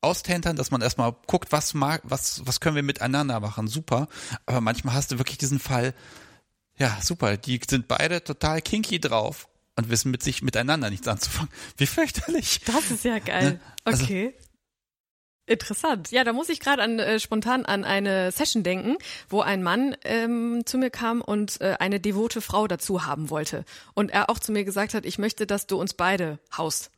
Austentern, 0.01 0.55
dass 0.55 0.71
man 0.71 0.81
erstmal 0.81 1.13
guckt, 1.27 1.51
was 1.51 1.75
mag, 1.75 2.01
was, 2.05 2.43
was 2.47 2.61
können 2.61 2.77
wir 2.77 2.85
miteinander 2.85 3.41
machen, 3.41 3.67
super. 3.67 4.07
Aber 4.47 4.61
manchmal 4.61 4.95
hast 4.95 5.11
du 5.11 5.19
wirklich 5.19 5.39
diesen 5.39 5.59
Fall, 5.59 5.93
ja, 6.77 6.97
super, 7.03 7.37
die 7.37 7.61
sind 7.69 7.89
beide 7.89 8.23
total 8.23 8.63
kinky 8.63 9.01
drauf 9.01 9.49
und 9.75 9.91
wissen 9.91 10.13
mit 10.13 10.23
sich 10.23 10.43
miteinander 10.43 10.89
nichts 10.91 11.09
anzufangen. 11.09 11.51
Wie 11.77 11.87
fürchterlich. 11.87 12.61
Das 12.67 12.93
ist 12.93 13.05
ja 13.05 13.19
geil. 13.19 13.53
Ne? 13.55 13.61
Also- 13.83 14.05
Okay. 14.05 14.35
Interessant. 15.49 16.11
Ja, 16.11 16.25
da 16.25 16.35
muss 16.35 16.51
ich 16.51 16.61
gerade 16.61 16.83
an 16.83 16.99
äh, 16.99 17.19
spontan 17.19 17.65
an 17.65 17.85
eine 17.85 18.31
Session 18.33 18.63
denken, 18.63 18.97
wo 19.31 19.41
ein 19.41 19.63
Mann 19.63 19.97
ähm, 20.05 20.63
zu 20.67 20.77
mir 20.77 20.91
kam 20.91 21.23
und 21.23 21.61
äh, 21.63 21.77
eine 21.79 22.01
devote 22.01 22.43
Frau 22.43 22.69
dazu 22.69 23.07
haben 23.07 23.31
wollte. 23.31 23.65
Und 23.95 24.11
er 24.11 24.29
auch 24.29 24.39
zu 24.39 24.53
mir 24.53 24.65
gesagt 24.65 24.93
hat, 24.93 25.07
ich 25.07 25.19
möchte, 25.19 25.47
dass 25.47 25.67
du 25.67 25.81
uns 25.81 25.95
beide 25.95 26.39
haust. 26.57 26.91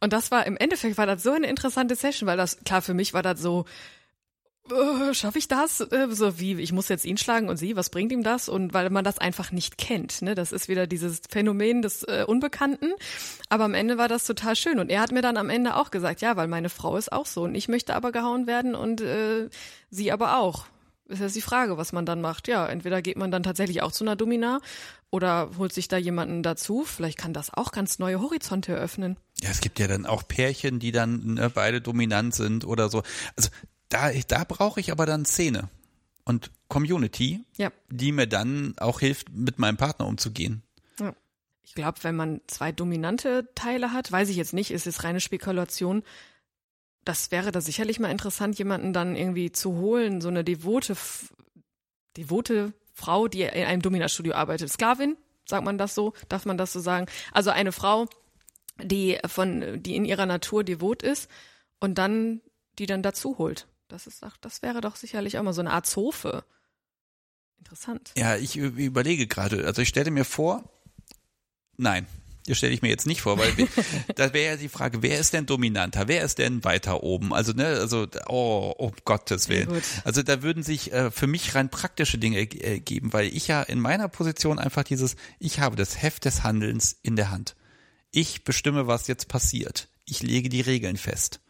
Und 0.00 0.12
das 0.12 0.30
war 0.30 0.46
im 0.46 0.58
Endeffekt 0.58 0.98
war 0.98 1.06
das 1.06 1.22
so 1.22 1.32
eine 1.32 1.46
interessante 1.46 1.96
Session, 1.96 2.26
weil 2.26 2.36
das 2.36 2.58
klar 2.64 2.82
für 2.82 2.92
mich 2.92 3.14
war 3.14 3.22
das 3.22 3.40
so 3.40 3.64
äh, 4.70 5.14
schaffe 5.14 5.38
ich 5.38 5.48
das? 5.48 5.80
Äh, 5.80 6.08
so 6.10 6.38
wie 6.38 6.60
ich 6.60 6.72
muss 6.72 6.88
jetzt 6.88 7.04
ihn 7.04 7.16
schlagen 7.16 7.48
und 7.48 7.56
sie, 7.56 7.76
was 7.76 7.90
bringt 7.90 8.12
ihm 8.12 8.22
das? 8.22 8.48
Und 8.48 8.74
weil 8.74 8.90
man 8.90 9.04
das 9.04 9.18
einfach 9.18 9.52
nicht 9.52 9.78
kennt, 9.78 10.22
ne? 10.22 10.34
Das 10.34 10.52
ist 10.52 10.68
wieder 10.68 10.86
dieses 10.86 11.20
Phänomen 11.28 11.82
des 11.82 12.02
äh, 12.04 12.24
Unbekannten. 12.26 12.92
Aber 13.48 13.64
am 13.64 13.74
Ende 13.74 13.98
war 13.98 14.08
das 14.08 14.24
total 14.24 14.56
schön 14.56 14.78
und 14.78 14.90
er 14.90 15.00
hat 15.00 15.12
mir 15.12 15.22
dann 15.22 15.36
am 15.36 15.50
Ende 15.50 15.76
auch 15.76 15.90
gesagt, 15.90 16.20
ja, 16.20 16.36
weil 16.36 16.48
meine 16.48 16.68
Frau 16.68 16.96
ist 16.96 17.12
auch 17.12 17.26
so 17.26 17.44
und 17.44 17.54
ich 17.54 17.68
möchte 17.68 17.94
aber 17.94 18.12
gehauen 18.12 18.46
werden 18.46 18.74
und 18.74 19.00
äh, 19.00 19.48
sie 19.90 20.12
aber 20.12 20.38
auch. 20.38 20.66
Ist 21.08 21.20
jetzt 21.20 21.36
die 21.36 21.42
Frage, 21.42 21.78
was 21.78 21.92
man 21.92 22.04
dann 22.04 22.20
macht. 22.20 22.48
Ja, 22.48 22.66
entweder 22.66 23.00
geht 23.00 23.16
man 23.16 23.30
dann 23.30 23.44
tatsächlich 23.44 23.80
auch 23.82 23.92
zu 23.92 24.02
einer 24.02 24.16
Domina 24.16 24.60
oder 25.10 25.50
holt 25.56 25.72
sich 25.72 25.86
da 25.86 25.96
jemanden 25.96 26.42
dazu. 26.42 26.84
Vielleicht 26.84 27.16
kann 27.16 27.32
das 27.32 27.54
auch 27.54 27.70
ganz 27.70 28.00
neue 28.00 28.20
Horizonte 28.20 28.72
eröffnen. 28.72 29.16
Ja, 29.40 29.50
es 29.50 29.60
gibt 29.60 29.78
ja 29.78 29.86
dann 29.86 30.04
auch 30.04 30.26
Pärchen, 30.26 30.80
die 30.80 30.90
dann 30.90 31.34
ne, 31.34 31.48
beide 31.48 31.80
dominant 31.80 32.34
sind 32.34 32.64
oder 32.64 32.88
so. 32.88 33.04
Also 33.36 33.50
da, 33.88 34.10
da 34.12 34.44
brauche 34.44 34.80
ich 34.80 34.90
aber 34.92 35.06
dann 35.06 35.24
Szene 35.24 35.68
und 36.24 36.50
Community, 36.68 37.44
Ja. 37.56 37.70
die 37.88 38.12
mir 38.12 38.26
dann 38.26 38.74
auch 38.78 39.00
hilft, 39.00 39.30
mit 39.30 39.58
meinem 39.58 39.76
Partner 39.76 40.06
umzugehen. 40.06 40.62
Ich 41.62 41.74
glaube, 41.74 41.98
wenn 42.02 42.14
man 42.14 42.40
zwei 42.46 42.70
dominante 42.70 43.48
Teile 43.56 43.92
hat, 43.92 44.10
weiß 44.12 44.28
ich 44.28 44.36
jetzt 44.36 44.52
nicht, 44.54 44.70
ist 44.70 44.86
es 44.86 45.02
reine 45.02 45.18
Spekulation. 45.20 46.04
Das 47.04 47.32
wäre 47.32 47.50
da 47.50 47.60
sicherlich 47.60 47.98
mal 47.98 48.10
interessant, 48.12 48.56
jemanden 48.56 48.92
dann 48.92 49.16
irgendwie 49.16 49.50
zu 49.50 49.74
holen, 49.74 50.20
so 50.20 50.28
eine 50.28 50.44
devote, 50.44 50.96
devote 52.16 52.72
Frau, 52.92 53.26
die 53.26 53.42
in 53.42 53.64
einem 53.64 53.82
Dominastudio 53.82 54.34
arbeitet. 54.34 54.70
Sklavin, 54.70 55.16
sagt 55.44 55.64
man 55.64 55.76
das 55.76 55.96
so? 55.96 56.12
Darf 56.28 56.44
man 56.46 56.56
das 56.56 56.72
so 56.72 56.78
sagen? 56.78 57.06
Also 57.32 57.50
eine 57.50 57.72
Frau, 57.72 58.06
die 58.82 59.18
von, 59.26 59.82
die 59.82 59.96
in 59.96 60.04
ihrer 60.04 60.26
Natur 60.26 60.62
devot 60.62 61.02
ist 61.02 61.28
und 61.80 61.98
dann, 61.98 62.40
die 62.78 62.86
dann 62.86 63.02
dazu 63.02 63.38
holt. 63.38 63.66
Das 63.88 64.06
ist, 64.06 64.22
doch- 64.22 64.36
das 64.38 64.62
wäre 64.62 64.80
doch 64.80 64.96
sicherlich 64.96 65.38
auch 65.38 65.42
mal 65.42 65.52
so 65.52 65.60
eine 65.60 65.70
Art 65.72 65.86
Zofe. 65.86 66.44
Interessant. 67.58 68.12
Ja, 68.16 68.36
ich 68.36 68.56
überlege 68.56 69.26
gerade. 69.26 69.66
Also 69.66 69.82
ich 69.82 69.88
stelle 69.88 70.10
mir 70.10 70.24
vor, 70.24 70.64
nein, 71.76 72.06
das 72.46 72.58
stelle 72.58 72.72
ich 72.72 72.82
mir 72.82 72.88
jetzt 72.90 73.06
nicht 73.06 73.22
vor, 73.22 73.38
weil 73.38 73.52
da 74.14 74.32
wäre 74.32 74.52
ja 74.54 74.56
die 74.56 74.68
Frage, 74.68 75.02
wer 75.02 75.18
ist 75.18 75.32
denn 75.32 75.46
dominanter? 75.46 76.06
Wer 76.06 76.22
ist 76.22 76.38
denn 76.38 76.62
weiter 76.64 77.02
oben? 77.02 77.32
Also, 77.34 77.52
ne, 77.52 77.66
also, 77.66 78.06
oh, 78.28 78.72
um 78.78 78.92
Gottes 79.04 79.48
Willen. 79.48 79.82
Also 80.04 80.22
da 80.22 80.42
würden 80.42 80.62
sich 80.62 80.92
äh, 80.92 81.10
für 81.10 81.26
mich 81.26 81.54
rein 81.56 81.70
praktische 81.70 82.18
Dinge 82.18 82.38
äh, 82.40 82.78
geben, 82.78 83.12
weil 83.12 83.26
ich 83.34 83.48
ja 83.48 83.62
in 83.62 83.80
meiner 83.80 84.08
Position 84.08 84.58
einfach 84.60 84.84
dieses, 84.84 85.16
ich 85.40 85.58
habe 85.60 85.74
das 85.76 86.00
Heft 86.00 86.24
des 86.24 86.44
Handelns 86.44 86.96
in 87.02 87.16
der 87.16 87.30
Hand. 87.30 87.56
Ich 88.12 88.44
bestimme, 88.44 88.86
was 88.86 89.08
jetzt 89.08 89.26
passiert. 89.28 89.88
Ich 90.04 90.22
lege 90.22 90.48
die 90.48 90.60
Regeln 90.60 90.96
fest. 90.96 91.40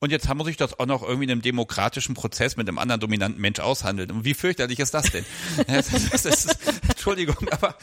Und 0.00 0.10
jetzt 0.10 0.32
muss 0.34 0.48
ich 0.48 0.56
das 0.56 0.78
auch 0.80 0.86
noch 0.86 1.02
irgendwie 1.02 1.24
in 1.24 1.30
einem 1.30 1.42
demokratischen 1.42 2.14
Prozess 2.14 2.56
mit 2.56 2.66
einem 2.66 2.78
anderen 2.78 3.00
dominanten 3.00 3.40
Mensch 3.40 3.60
aushandeln. 3.60 4.10
Und 4.10 4.24
wie 4.24 4.32
fürchterlich 4.32 4.80
ist 4.80 4.94
das 4.94 5.10
denn? 5.10 5.24
Das 5.66 6.24
ist, 6.24 6.58
Entschuldigung, 6.88 7.48
aber 7.50 7.76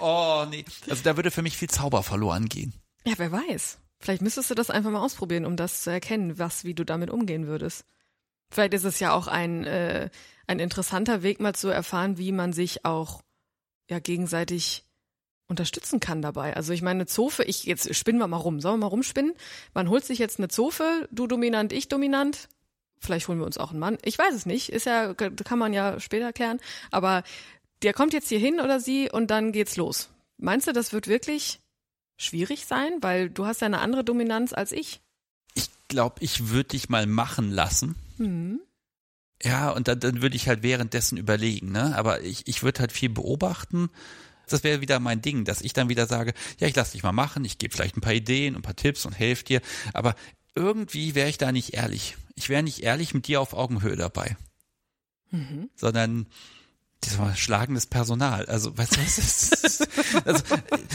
oh 0.00 0.46
nee. 0.48 0.64
Also 0.88 1.02
da 1.02 1.16
würde 1.16 1.30
für 1.30 1.42
mich 1.42 1.56
viel 1.56 1.68
Zauber 1.68 2.02
verloren 2.02 2.46
gehen. 2.48 2.72
Ja, 3.04 3.14
wer 3.16 3.32
weiß. 3.32 3.78
Vielleicht 3.98 4.22
müsstest 4.22 4.50
du 4.50 4.54
das 4.54 4.70
einfach 4.70 4.90
mal 4.90 5.00
ausprobieren, 5.00 5.44
um 5.44 5.56
das 5.56 5.82
zu 5.82 5.90
erkennen, 5.90 6.38
was, 6.38 6.64
wie 6.64 6.74
du 6.74 6.84
damit 6.84 7.10
umgehen 7.10 7.46
würdest. 7.48 7.84
Vielleicht 8.50 8.74
ist 8.74 8.84
es 8.84 9.00
ja 9.00 9.12
auch 9.12 9.26
ein, 9.26 9.64
äh, 9.64 10.10
ein 10.46 10.60
interessanter 10.60 11.22
Weg, 11.22 11.40
mal 11.40 11.54
zu 11.54 11.68
erfahren, 11.68 12.16
wie 12.16 12.30
man 12.30 12.52
sich 12.52 12.84
auch 12.84 13.22
ja 13.90 13.98
gegenseitig 13.98 14.85
unterstützen 15.48 16.00
kann 16.00 16.22
dabei. 16.22 16.56
Also 16.56 16.72
ich 16.72 16.82
meine, 16.82 16.98
eine 16.98 17.06
Zofe, 17.06 17.44
ich 17.44 17.64
jetzt 17.64 17.94
spinnen 17.94 18.18
wir 18.18 18.26
mal 18.26 18.36
rum, 18.36 18.60
sollen 18.60 18.74
wir 18.74 18.86
mal 18.86 18.90
rumspinnen? 18.90 19.32
Man 19.74 19.88
holt 19.88 20.04
sich 20.04 20.18
jetzt 20.18 20.38
eine 20.38 20.48
Zofe, 20.48 21.08
du 21.10 21.26
dominant, 21.26 21.72
ich 21.72 21.88
dominant. 21.88 22.48
Vielleicht 22.98 23.28
holen 23.28 23.38
wir 23.38 23.46
uns 23.46 23.58
auch 23.58 23.70
einen 23.70 23.78
Mann. 23.78 23.98
Ich 24.02 24.18
weiß 24.18 24.34
es 24.34 24.46
nicht, 24.46 24.70
ist 24.70 24.86
ja 24.86 25.14
kann 25.14 25.58
man 25.58 25.72
ja 25.72 26.00
später 26.00 26.32
klären, 26.32 26.58
aber 26.90 27.22
der 27.82 27.92
kommt 27.92 28.12
jetzt 28.12 28.28
hier 28.28 28.38
hin 28.38 28.60
oder 28.60 28.80
sie 28.80 29.10
und 29.10 29.30
dann 29.30 29.52
geht's 29.52 29.76
los. 29.76 30.08
Meinst 30.38 30.66
du, 30.66 30.72
das 30.72 30.92
wird 30.92 31.06
wirklich 31.06 31.60
schwierig 32.16 32.66
sein, 32.66 32.98
weil 33.00 33.30
du 33.30 33.46
hast 33.46 33.60
ja 33.60 33.66
eine 33.66 33.80
andere 33.80 34.04
Dominanz 34.04 34.52
als 34.52 34.72
ich? 34.72 35.00
Ich 35.54 35.68
glaube, 35.88 36.16
ich 36.20 36.48
würde 36.48 36.70
dich 36.70 36.88
mal 36.88 37.06
machen 37.06 37.50
lassen. 37.50 37.94
Mhm. 38.18 38.60
Ja, 39.42 39.70
und 39.70 39.86
dann, 39.86 40.00
dann 40.00 40.22
würde 40.22 40.34
ich 40.34 40.48
halt 40.48 40.62
währenddessen 40.62 41.18
überlegen, 41.18 41.70
ne? 41.70 41.94
Aber 41.96 42.22
ich, 42.22 42.48
ich 42.48 42.62
würde 42.62 42.80
halt 42.80 42.92
viel 42.92 43.10
beobachten 43.10 43.90
das 44.46 44.64
wäre 44.64 44.80
wieder 44.80 45.00
mein 45.00 45.22
Ding, 45.22 45.44
dass 45.44 45.60
ich 45.60 45.72
dann 45.72 45.88
wieder 45.88 46.06
sage, 46.06 46.32
ja, 46.58 46.68
ich 46.68 46.76
lass 46.76 46.92
dich 46.92 47.02
mal 47.02 47.12
machen, 47.12 47.44
ich 47.44 47.58
gebe 47.58 47.74
vielleicht 47.74 47.96
ein 47.96 48.00
paar 48.00 48.12
Ideen, 48.12 48.56
ein 48.56 48.62
paar 48.62 48.76
Tipps 48.76 49.04
und 49.04 49.12
helfe 49.12 49.44
dir, 49.44 49.60
aber 49.92 50.14
irgendwie 50.54 51.14
wäre 51.14 51.28
ich 51.28 51.38
da 51.38 51.52
nicht 51.52 51.74
ehrlich. 51.74 52.16
Ich 52.34 52.48
wäre 52.48 52.62
nicht 52.62 52.82
ehrlich 52.82 53.14
mit 53.14 53.26
dir 53.26 53.40
auf 53.40 53.52
Augenhöhe 53.52 53.96
dabei. 53.96 54.36
Mhm. 55.30 55.68
Sondern 55.74 56.26
das 57.00 57.18
war 57.18 57.36
schlagendes 57.36 57.86
Personal. 57.86 58.46
Also, 58.46 58.76
weißt 58.76 58.96
du, 58.96 59.00
was 59.00 59.18
ist, 59.18 59.88
also, 60.24 60.42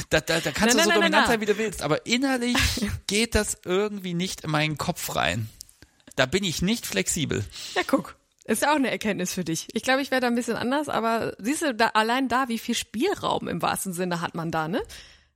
da, 0.10 0.22
da, 0.22 0.40
da 0.40 0.52
kannst 0.52 0.76
na, 0.76 0.84
du 0.84 0.84
so 0.84 0.90
na, 0.90 0.96
dominant 0.96 1.26
na, 1.26 1.28
sein, 1.28 1.42
wie 1.42 1.46
du 1.46 1.58
willst, 1.58 1.82
aber 1.84 2.06
innerlich 2.06 2.58
geht 3.08 3.36
das 3.36 3.58
irgendwie 3.64 4.14
nicht 4.14 4.42
in 4.42 4.52
meinen 4.52 4.78
Kopf 4.78 5.16
rein. 5.16 5.48
Da 6.16 6.26
bin 6.26 6.44
ich 6.44 6.62
nicht 6.62 6.86
flexibel. 6.86 7.46
Ja, 7.76 7.84
guck. 7.86 8.16
Ist 8.46 8.64
ja 8.64 8.72
auch 8.72 8.76
eine 8.76 8.90
Erkenntnis 8.90 9.34
für 9.34 9.44
dich. 9.44 9.68
Ich 9.74 9.84
glaube, 9.84 10.02
ich 10.02 10.10
wäre 10.10 10.22
da 10.22 10.28
ein 10.28 10.36
bisschen 10.36 10.58
anders, 10.58 10.90
aber 10.90 11.36
siehst 11.38 11.62
du, 11.62 11.76
da, 11.76 11.88
allein 11.94 12.28
da, 12.28 12.48
wie 12.48 12.58
viel 12.58 12.76
Spielraum 12.76 13.48
im 13.48 13.62
wahrsten 13.62 13.94
Sinne 13.94 14.22
hat 14.22 14.34
man 14.34 14.52
da, 14.52 14.68
ne? 14.68 14.82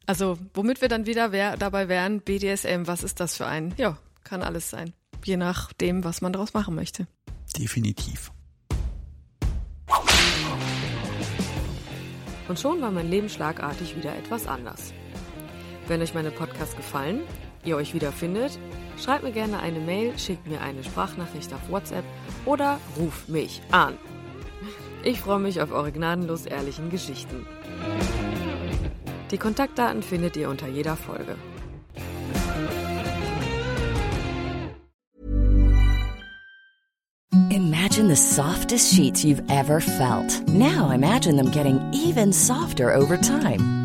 Also, 0.08 0.38
womit 0.54 0.82
wir 0.82 0.88
dann 0.88 1.06
wieder 1.06 1.32
wär, 1.32 1.58
dabei 1.58 1.88
wären, 1.88 2.22
BDSM, 2.22 2.86
was 2.86 3.04
ist 3.04 3.20
das 3.20 3.38
für 3.38 3.46
ein? 3.46 3.74
Ja, 3.78 3.98
kann 4.24 4.44
alles 4.44 4.70
sein. 4.70 4.94
Je 5.24 5.38
nachdem, 5.38 6.04
was 6.04 6.22
man 6.22 6.34
daraus 6.34 6.54
machen 6.54 6.76
möchte. 6.76 7.08
Definitiv. 7.58 8.32
Und 12.48 12.60
schon 12.60 12.82
war 12.82 12.92
mein 12.92 13.10
Leben 13.10 13.30
schlagartig 13.30 13.96
wieder 13.96 14.16
etwas 14.16 14.46
anders. 14.48 14.94
Wenn 15.88 16.02
euch 16.02 16.14
meine 16.14 16.32
Podcasts 16.32 16.76
gefallen, 16.76 17.22
ihr 17.66 17.76
euch 17.76 17.94
wiederfindet, 17.94 18.58
schreibt 18.98 19.24
mir 19.24 19.32
gerne 19.32 19.60
eine 19.60 19.80
Mail, 19.80 20.18
schickt 20.18 20.48
mir 20.48 20.62
eine 20.62 20.84
Sprachnachricht 20.84 21.54
auf 21.54 21.70
WhatsApp 21.70 22.06
oder 22.46 22.80
ruft 22.98 23.30
mich 23.30 23.62
an. 23.72 23.98
Ich 25.04 25.20
freue 25.20 25.40
mich 25.40 25.62
auf 25.62 25.72
eure 25.72 25.92
gnadenlos 25.92 26.46
ehrlichen 26.46 26.90
Geschichten. 26.90 27.46
Die 29.32 29.38
Kontaktdaten 29.38 30.02
findet 30.02 30.38
ihr 30.38 30.50
unter 30.50 30.68
jeder 30.68 30.96
Folge. 30.96 31.36
Imagine 37.52 38.08
the 38.08 38.16
softest 38.16 38.94
sheets 38.94 39.24
you've 39.24 39.44
ever 39.50 39.80
felt. 39.80 40.48
Now 40.48 40.90
imagine 40.90 41.38
them 41.38 41.52
getting 41.52 41.80
even 41.94 42.34
softer 42.34 42.94
over 42.94 43.18
time. 43.18 43.85